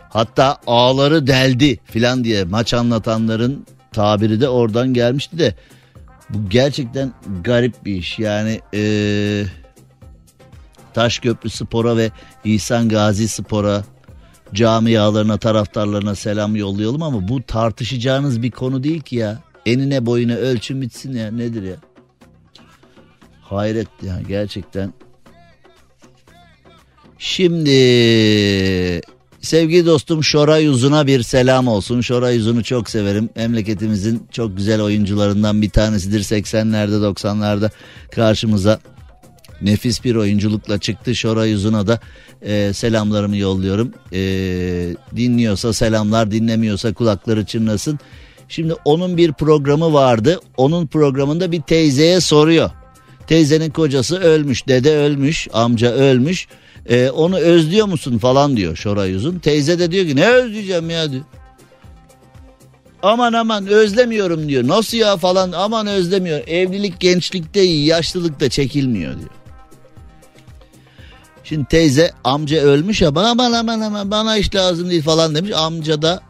hatta 0.09 0.59
ağları 0.67 1.27
deldi 1.27 1.79
filan 1.85 2.25
diye 2.25 2.45
maç 2.45 2.75
anlatanların 2.75 3.67
tabiri 3.93 4.41
de 4.41 4.49
oradan 4.49 4.95
gelmişti 4.95 5.39
de 5.39 5.55
bu 6.31 6.49
gerçekten 6.49 7.13
garip 7.45 7.85
bir 7.85 7.95
iş. 7.97 8.19
Yani 8.19 8.61
ee, 8.75 9.45
Taşköprü 10.95 11.51
Spor'a 11.51 11.97
ve 11.97 12.11
İhsan 12.45 12.89
Gazi 12.89 13.29
Spor'a 13.29 13.85
camialarına 14.55 15.39
taraftarlarına 15.39 16.15
selam 16.15 16.57
yollayalım 16.57 17.03
ama 17.03 17.29
bu 17.29 17.43
tartışacağınız 17.43 18.43
bir 18.43 18.51
konu 18.51 18.83
değil 18.83 19.01
ki 19.01 19.17
ya. 19.17 19.39
Enine 19.67 20.07
boyuna 20.07 20.35
ölçün 20.35 20.83
bitsin 20.83 21.13
ya 21.13 21.31
nedir 21.31 21.63
ya. 21.63 21.77
Hayret 23.43 23.89
ya 24.03 24.21
gerçekten. 24.29 24.93
Şimdi 27.19 27.71
sevgili 29.41 29.87
dostum 29.87 30.25
Şoray 30.25 30.67
Uzun'a 30.67 31.07
bir 31.07 31.23
selam 31.23 31.69
olsun. 31.69 32.01
Şoray 32.01 32.39
Uzun'u 32.39 32.65
çok 32.65 32.91
severim. 32.91 33.29
Memleketimizin 33.37 34.27
çok 34.33 34.57
güzel 34.57 34.83
oyuncularından 34.83 35.63
bir 35.63 35.71
tanesidir. 35.71 36.21
80'lerde 36.21 36.95
90'larda 36.95 37.71
karşımıza 38.15 38.81
nefis 39.63 40.05
bir 40.05 40.15
oyunculukla 40.15 40.79
çıktı. 40.79 41.15
Şoray 41.15 41.55
Uzun'a 41.55 41.87
da 41.87 42.01
e, 42.43 42.73
selamlarımı 42.73 43.37
yolluyorum. 43.37 43.93
E, 44.13 44.19
dinliyorsa 45.17 45.73
selamlar 45.73 46.31
dinlemiyorsa 46.31 46.93
kulakları 46.93 47.45
çınlasın. 47.45 47.99
Şimdi 48.49 48.75
onun 48.85 49.17
bir 49.17 49.33
programı 49.33 49.93
vardı. 49.93 50.41
Onun 50.57 50.87
programında 50.87 51.53
bir 51.53 51.63
teyzeye 51.63 52.21
soruyor. 52.21 52.71
Teyzenin 53.27 53.71
kocası 53.71 54.21
ölmüş, 54.21 54.69
dede 54.69 54.97
ölmüş, 54.97 55.49
amca 55.53 55.93
ölmüş. 55.93 56.49
Ee, 56.89 57.11
onu 57.11 57.39
özlüyor 57.39 57.87
musun 57.87 58.19
falan 58.19 58.57
diyor 58.57 58.77
Şoray 58.77 59.15
Uzun. 59.15 59.39
Teyze 59.39 59.79
de 59.79 59.91
diyor 59.91 60.07
ki 60.07 60.17
ne 60.17 60.29
özleyeceğim 60.29 60.91
ya 60.91 61.13
diyor. 61.13 61.23
Aman 63.03 63.33
aman 63.33 63.67
özlemiyorum 63.67 64.49
diyor. 64.49 64.69
Nasıl 64.69 64.97
ya 64.97 65.17
falan 65.17 65.53
aman 65.53 65.87
özlemiyor. 65.87 66.39
Evlilik 66.47 67.01
gençlikte 67.01 67.61
yaşlılıkta 67.61 68.49
çekilmiyor 68.49 69.19
diyor. 69.19 69.31
Şimdi 71.45 71.65
teyze 71.69 72.11
amca 72.25 72.61
ölmüş 72.61 73.03
ama 73.03 73.23
aman 73.23 73.53
aman 73.53 73.81
aman 73.81 74.11
bana 74.11 74.37
iş 74.37 74.55
lazım 74.55 74.91
değil 74.91 75.03
falan 75.03 75.35
demiş. 75.35 75.51
Amca 75.55 76.03
da 76.03 76.21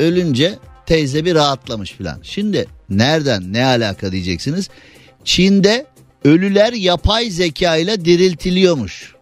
ölünce 0.00 0.58
teyze 0.90 1.24
bir 1.24 1.34
rahatlamış 1.34 1.92
filan. 1.92 2.18
Şimdi 2.22 2.66
nereden 2.88 3.52
ne 3.52 3.64
alaka 3.64 4.12
diyeceksiniz. 4.12 4.68
Çin'de 5.24 5.86
ölüler 6.24 6.72
yapay 6.72 7.30
zeka 7.30 7.76
ile 7.76 8.04
diriltiliyormuş. 8.04 9.14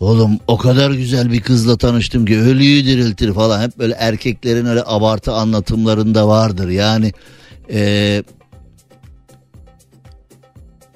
Oğlum 0.00 0.38
o 0.46 0.56
kadar 0.56 0.90
güzel 0.90 1.32
bir 1.32 1.40
kızla 1.40 1.76
tanıştım 1.76 2.26
ki 2.26 2.38
ölüyü 2.38 2.84
diriltir 2.84 3.34
falan. 3.34 3.62
Hep 3.62 3.78
böyle 3.78 3.94
erkeklerin 3.98 4.66
öyle 4.66 4.82
abartı 4.86 5.32
anlatımlarında 5.32 6.28
vardır. 6.28 6.68
Yani 6.68 7.12
ee, 7.70 8.22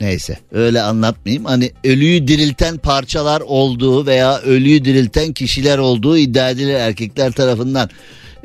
neyse 0.00 0.38
öyle 0.52 0.82
anlatmayayım. 0.82 1.44
Hani 1.44 1.72
ölüyü 1.84 2.28
dirilten 2.28 2.78
parçalar 2.78 3.40
olduğu 3.40 4.06
veya 4.06 4.40
ölüyü 4.40 4.84
dirilten 4.84 5.32
kişiler 5.32 5.78
olduğu 5.78 6.16
iddia 6.16 6.50
edilir 6.50 6.74
erkekler 6.74 7.32
tarafından 7.32 7.90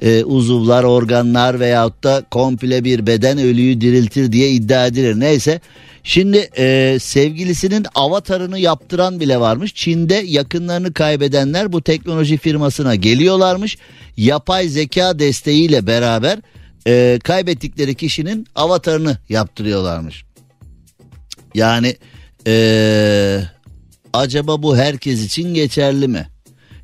e, 0.01 0.23
uzuvlar, 0.23 0.83
organlar 0.83 1.59
veyahut 1.59 2.03
da 2.03 2.23
komple 2.31 2.83
bir 2.83 3.07
beden 3.07 3.37
ölüyü 3.37 3.81
diriltir 3.81 4.31
diye 4.31 4.51
iddia 4.51 4.85
edilir. 4.85 5.19
Neyse 5.19 5.61
şimdi 6.03 6.49
e, 6.57 6.97
sevgilisinin 7.01 7.85
avatarını 7.95 8.59
yaptıran 8.59 9.19
bile 9.19 9.39
varmış. 9.39 9.73
Çin'de 9.73 10.15
yakınlarını 10.15 10.93
kaybedenler 10.93 11.71
bu 11.71 11.81
teknoloji 11.81 12.37
firmasına 12.37 12.95
geliyorlarmış. 12.95 13.77
Yapay 14.17 14.67
zeka 14.67 15.19
desteğiyle 15.19 15.87
beraber 15.87 16.39
e, 16.87 17.19
kaybettikleri 17.23 17.95
kişinin 17.95 18.47
avatarını 18.55 19.17
yaptırıyorlarmış. 19.29 20.23
Yani 21.55 21.95
e, 22.47 23.41
acaba 24.13 24.63
bu 24.63 24.77
herkes 24.77 25.25
için 25.25 25.53
geçerli 25.53 26.07
mi? 26.07 26.27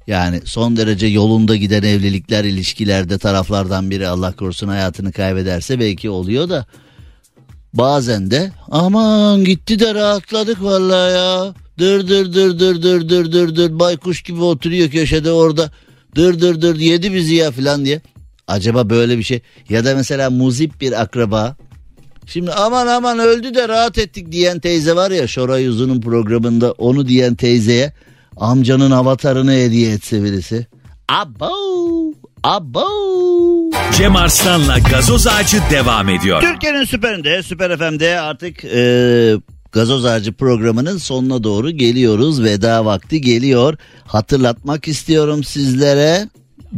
Yani 0.07 0.41
son 0.45 0.77
derece 0.77 1.07
yolunda 1.07 1.55
giden 1.55 1.83
evlilikler 1.83 2.43
ilişkilerde 2.43 3.17
taraflardan 3.17 3.91
biri 3.91 4.07
Allah 4.07 4.31
korusun 4.31 4.67
hayatını 4.67 5.11
kaybederse 5.11 5.79
belki 5.79 6.09
oluyor 6.09 6.49
da 6.49 6.65
bazen 7.73 8.31
de 8.31 8.51
aman 8.71 9.43
gitti 9.43 9.79
de 9.79 9.93
rahatladık 9.93 10.63
vallahi 10.63 11.13
ya. 11.13 11.53
Dır 11.79 12.07
dır 12.07 12.33
dır 12.33 12.59
dır 12.59 12.81
dır 12.81 13.09
dır 13.09 13.31
dır 13.31 13.55
dır 13.55 13.79
baykuş 13.79 14.21
gibi 14.21 14.41
oturuyor 14.41 14.89
köşede 14.89 15.31
orada 15.31 15.71
dır 16.15 16.41
dır 16.41 16.61
dır 16.61 16.75
yedi 16.75 17.13
bizi 17.13 17.35
ya 17.35 17.51
falan 17.51 17.85
diye. 17.85 18.01
Acaba 18.47 18.89
böyle 18.89 19.17
bir 19.17 19.23
şey 19.23 19.41
ya 19.69 19.85
da 19.85 19.95
mesela 19.95 20.29
muzip 20.29 20.81
bir 20.81 21.01
akraba 21.01 21.55
Şimdi 22.27 22.51
aman 22.51 22.87
aman 22.87 23.19
öldü 23.19 23.55
de 23.55 23.67
rahat 23.67 23.97
ettik 23.97 24.31
diyen 24.31 24.59
teyze 24.59 24.95
var 24.95 25.11
ya 25.11 25.27
Şoray 25.27 25.67
Uzun'un 25.67 26.01
programında 26.01 26.71
onu 26.71 27.07
diyen 27.07 27.35
teyzeye 27.35 27.93
amcanın 28.38 28.91
avatarını 28.91 29.51
hediye 29.51 29.91
etse 29.91 30.23
birisi. 30.23 30.67
Abo! 31.09 31.51
Abo! 32.43 32.86
Cem 33.97 34.15
Arslan'la 34.15 34.79
gazoz 34.79 35.27
ağacı 35.27 35.57
devam 35.71 36.09
ediyor. 36.09 36.41
Türkiye'nin 36.41 36.86
süperinde, 36.86 37.43
Süper 37.43 37.77
FM'de 37.77 38.19
artık 38.19 38.65
e, 38.65 39.33
gazoz 39.71 40.05
ağacı 40.05 40.33
programının 40.33 40.97
sonuna 40.97 41.43
doğru 41.43 41.71
geliyoruz. 41.71 42.43
Veda 42.43 42.86
vakti 42.86 43.21
geliyor. 43.21 43.77
Hatırlatmak 44.05 44.88
istiyorum 44.88 45.43
sizlere. 45.43 46.29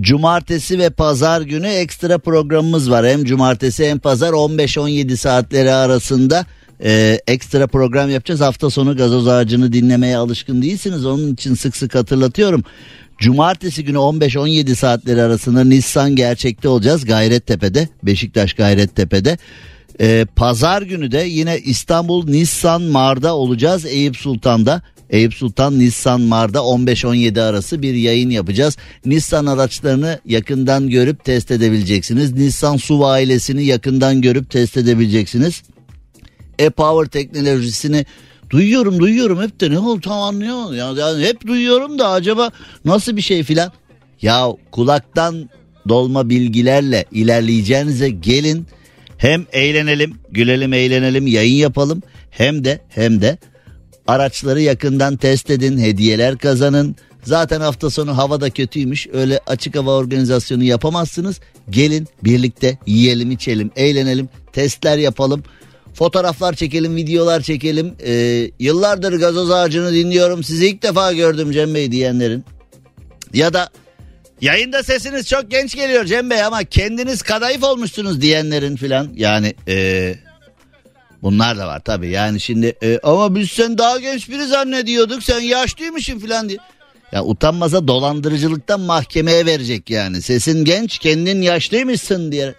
Cumartesi 0.01 0.79
ve 0.79 0.89
pazar 0.89 1.41
günü 1.41 1.67
ekstra 1.67 2.17
programımız 2.17 2.91
var. 2.91 3.05
Hem 3.05 3.23
cumartesi 3.23 3.89
hem 3.89 3.99
pazar 3.99 4.33
15-17 4.33 5.17
saatleri 5.17 5.71
arasında 5.73 6.45
e, 6.83 7.19
ekstra 7.27 7.67
program 7.67 8.09
yapacağız. 8.09 8.41
Hafta 8.41 8.69
sonu 8.69 8.97
gazoz 8.97 9.27
ağacını 9.27 9.73
dinlemeye 9.73 10.17
alışkın 10.17 10.61
değilsiniz. 10.61 11.05
Onun 11.05 11.33
için 11.33 11.53
sık 11.53 11.77
sık 11.77 11.95
hatırlatıyorum. 11.95 12.63
Cumartesi 13.17 13.83
günü 13.83 13.97
15-17 13.97 14.75
saatleri 14.75 15.21
arasında 15.21 15.63
Nissan 15.63 16.15
gerçekte 16.15 16.67
olacağız. 16.67 17.05
Gayrettepe'de, 17.05 17.89
Beşiktaş 18.03 18.53
Gayrettepe'de. 18.53 19.37
Ee, 20.01 20.25
Pazar 20.35 20.81
günü 20.81 21.11
de 21.11 21.17
yine 21.17 21.59
İstanbul 21.59 22.27
Nissan 22.29 22.81
Mar'da 22.81 23.35
olacağız. 23.35 23.85
Eyüp 23.85 24.17
Sultan'da. 24.17 24.81
Eyüp 25.09 25.33
Sultan 25.33 25.79
Nissan 25.79 26.21
Mar'da 26.21 26.59
15-17 26.59 27.41
arası 27.41 27.81
bir 27.81 27.93
yayın 27.93 28.29
yapacağız. 28.29 28.77
Nissan 29.05 29.45
araçlarını 29.45 30.19
yakından 30.25 30.89
görüp 30.89 31.23
test 31.23 31.51
edebileceksiniz. 31.51 32.33
Nissan 32.33 32.77
SUV 32.77 33.01
ailesini 33.01 33.65
yakından 33.65 34.21
görüp 34.21 34.49
test 34.49 34.77
edebileceksiniz. 34.77 35.63
E-Power 36.59 37.09
teknolojisini 37.09 38.05
duyuyorum 38.49 38.99
duyuyorum 38.99 39.41
hep 39.41 39.59
de 39.61 39.71
ne 39.71 39.79
oldu 39.79 40.01
tam 40.01 40.21
anlayamadım. 40.21 40.75
Ya, 40.75 40.93
yani 40.97 41.25
hep 41.25 41.47
duyuyorum 41.47 41.99
da 41.99 42.09
acaba 42.09 42.51
nasıl 42.85 43.17
bir 43.17 43.21
şey 43.21 43.43
filan. 43.43 43.71
Ya 44.21 44.47
kulaktan 44.71 45.49
dolma 45.89 46.29
bilgilerle 46.29 47.05
ilerleyeceğinize 47.11 48.09
gelin 48.09 48.67
hem 49.17 49.45
eğlenelim, 49.51 50.15
gülelim, 50.31 50.73
eğlenelim, 50.73 51.27
yayın 51.27 51.55
yapalım 51.55 52.03
hem 52.29 52.63
de 52.63 52.81
hem 52.89 53.21
de 53.21 53.37
araçları 54.07 54.61
yakından 54.61 55.17
test 55.17 55.49
edin, 55.49 55.77
hediyeler 55.77 56.37
kazanın. 56.37 56.95
Zaten 57.23 57.61
hafta 57.61 57.89
sonu 57.89 58.17
hava 58.17 58.41
da 58.41 58.49
kötüymüş. 58.49 59.07
Öyle 59.13 59.39
açık 59.47 59.75
hava 59.75 59.91
organizasyonu 59.91 60.63
yapamazsınız. 60.63 61.39
Gelin 61.69 62.07
birlikte 62.23 62.77
yiyelim, 62.85 63.31
içelim, 63.31 63.71
eğlenelim, 63.75 64.29
testler 64.53 64.97
yapalım. 64.97 65.43
Fotoğraflar 65.97 66.53
çekelim, 66.53 66.95
videolar 66.95 67.41
çekelim. 67.41 67.95
Ee, 68.05 68.51
yıllardır 68.59 69.19
gazoz 69.19 69.51
ağacını 69.51 69.93
dinliyorum. 69.93 70.43
Sizi 70.43 70.67
ilk 70.67 70.83
defa 70.83 71.13
gördüm 71.13 71.51
Cem 71.51 71.75
Bey 71.75 71.91
diyenlerin. 71.91 72.45
Ya 73.33 73.53
da 73.53 73.69
Yayında 74.41 74.83
sesiniz 74.83 75.27
çok 75.27 75.51
genç 75.51 75.75
geliyor 75.75 76.05
Cem 76.05 76.29
Bey 76.29 76.43
ama 76.43 76.63
kendiniz 76.63 77.21
kadayıf 77.21 77.63
olmuşsunuz 77.63 78.21
diyenlerin 78.21 78.75
filan. 78.75 79.09
Yani 79.15 79.53
e, 79.67 80.15
bunlar 81.23 81.57
da 81.57 81.67
var 81.67 81.79
tabii. 81.79 82.09
Yani 82.09 82.39
şimdi 82.39 82.75
e, 82.83 82.99
ama 83.03 83.35
biz 83.35 83.51
sen 83.51 83.77
daha 83.77 83.99
genç 83.99 84.29
biri 84.29 84.47
zannediyorduk. 84.47 85.23
Sen 85.23 85.39
yaşlıymışsın 85.39 86.19
filan 86.19 86.49
diye. 86.49 86.59
Ya 87.11 87.23
utanmasa 87.23 87.87
dolandırıcılıktan 87.87 88.79
mahkemeye 88.79 89.45
verecek 89.45 89.89
yani. 89.89 90.21
Sesin 90.21 90.65
genç 90.65 90.97
kendin 90.97 91.41
yaşlıymışsın 91.41 92.31
diye. 92.31 92.53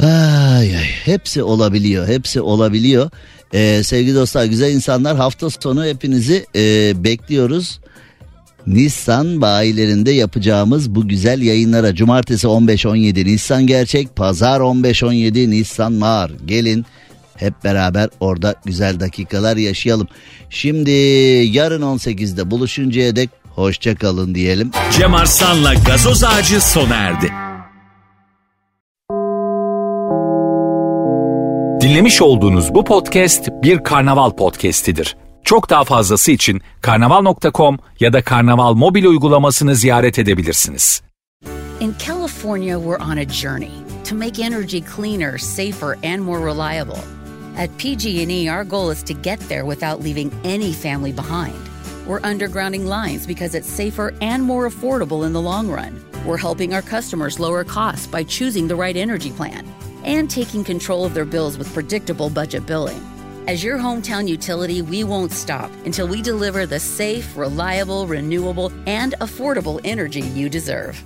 Ay 0.00 0.76
ay 0.76 0.84
hepsi 1.04 1.42
olabiliyor 1.42 2.08
hepsi 2.08 2.40
olabiliyor. 2.40 3.10
Ee, 3.54 3.82
sevgili 3.84 4.14
dostlar 4.14 4.44
güzel 4.44 4.74
insanlar 4.74 5.16
hafta 5.16 5.50
sonu 5.50 5.84
hepinizi 5.84 6.46
e, 6.56 6.92
bekliyoruz. 7.04 7.80
Nissan 8.66 9.40
bayilerinde 9.40 10.10
yapacağımız 10.10 10.94
bu 10.94 11.08
güzel 11.08 11.42
yayınlara 11.42 11.94
cumartesi 11.94 12.46
15-17 12.46 13.24
Nissan 13.24 13.66
Gerçek, 13.66 14.16
pazar 14.16 14.60
15-17 14.60 15.50
Nissan 15.50 15.92
Mar. 15.92 16.30
Gelin 16.46 16.86
hep 17.36 17.64
beraber 17.64 18.08
orada 18.20 18.54
güzel 18.64 19.00
dakikalar 19.00 19.56
yaşayalım. 19.56 20.08
Şimdi 20.50 20.90
yarın 21.52 21.82
18'de 21.82 22.50
buluşuncaya 22.50 23.16
dek 23.16 23.30
hoşça 23.54 23.94
kalın 23.94 24.34
diyelim. 24.34 24.70
Cem 24.98 25.14
Arslan'la 25.14 25.74
gazoz 25.74 26.24
ağacı 26.24 26.60
sona 26.60 26.94
erdi. 26.94 27.41
Dinlemiş 31.82 32.22
olduğunuz 32.22 32.74
bu 32.74 32.84
podcast 32.84 33.48
bir 33.62 33.78
karnaval 33.78 34.30
podcastidir. 34.30 35.16
Çok 35.44 35.70
daha 35.70 35.84
fazlası 35.84 36.32
için 36.32 36.60
karnaval.com 36.80 37.78
ya 38.00 38.12
da 38.12 38.22
karnaval 38.22 38.74
mobil 38.74 39.04
uygulamasını 39.04 39.76
ziyaret 39.76 40.18
edebilirsiniz. 40.18 41.02
In 41.80 41.94
California, 42.06 42.78
we're 42.78 43.12
on 43.12 43.16
a 43.16 43.28
journey 43.28 43.70
to 44.08 44.16
make 44.16 44.44
energy 44.44 44.80
cleaner, 44.96 45.38
safer, 45.38 45.98
and 46.04 46.20
more 46.20 46.52
reliable. 46.52 47.00
At 47.58 47.70
PG&E, 47.78 48.50
our 48.50 48.64
goal 48.64 48.92
is 48.92 49.02
to 49.02 49.14
get 49.22 49.40
there 49.48 49.64
without 49.64 50.04
leaving 50.04 50.32
any 50.44 50.72
family 50.72 51.12
behind. 51.12 51.56
We're 52.06 52.30
undergrounding 52.30 52.86
lines 52.86 53.26
because 53.26 53.58
it's 53.58 53.76
safer 53.76 54.12
and 54.20 54.42
more 54.42 54.70
affordable 54.70 55.26
in 55.26 55.32
the 55.32 55.42
long 55.42 55.68
run. 55.68 56.00
We're 56.26 56.42
helping 56.42 56.74
our 56.74 56.82
customers 56.82 57.38
lower 57.38 57.64
costs 57.64 58.06
by 58.12 58.24
choosing 58.24 58.68
the 58.68 58.76
right 58.76 58.96
energy 58.96 59.30
plan 59.30 59.64
and 60.04 60.30
taking 60.30 60.64
control 60.64 61.04
of 61.04 61.14
their 61.14 61.24
bills 61.24 61.58
with 61.58 61.72
predictable 61.72 62.30
budget 62.30 62.66
billing. 62.66 63.00
As 63.48 63.64
your 63.64 63.76
hometown 63.76 64.28
utility, 64.28 64.82
we 64.82 65.02
won't 65.04 65.32
stop 65.32 65.70
until 65.84 66.06
we 66.06 66.22
deliver 66.22 66.64
the 66.64 66.78
safe, 66.78 67.36
reliable, 67.36 68.06
renewable, 68.06 68.72
and 68.86 69.14
affordable 69.20 69.80
energy 69.84 70.20
you 70.20 70.48
deserve. 70.48 71.02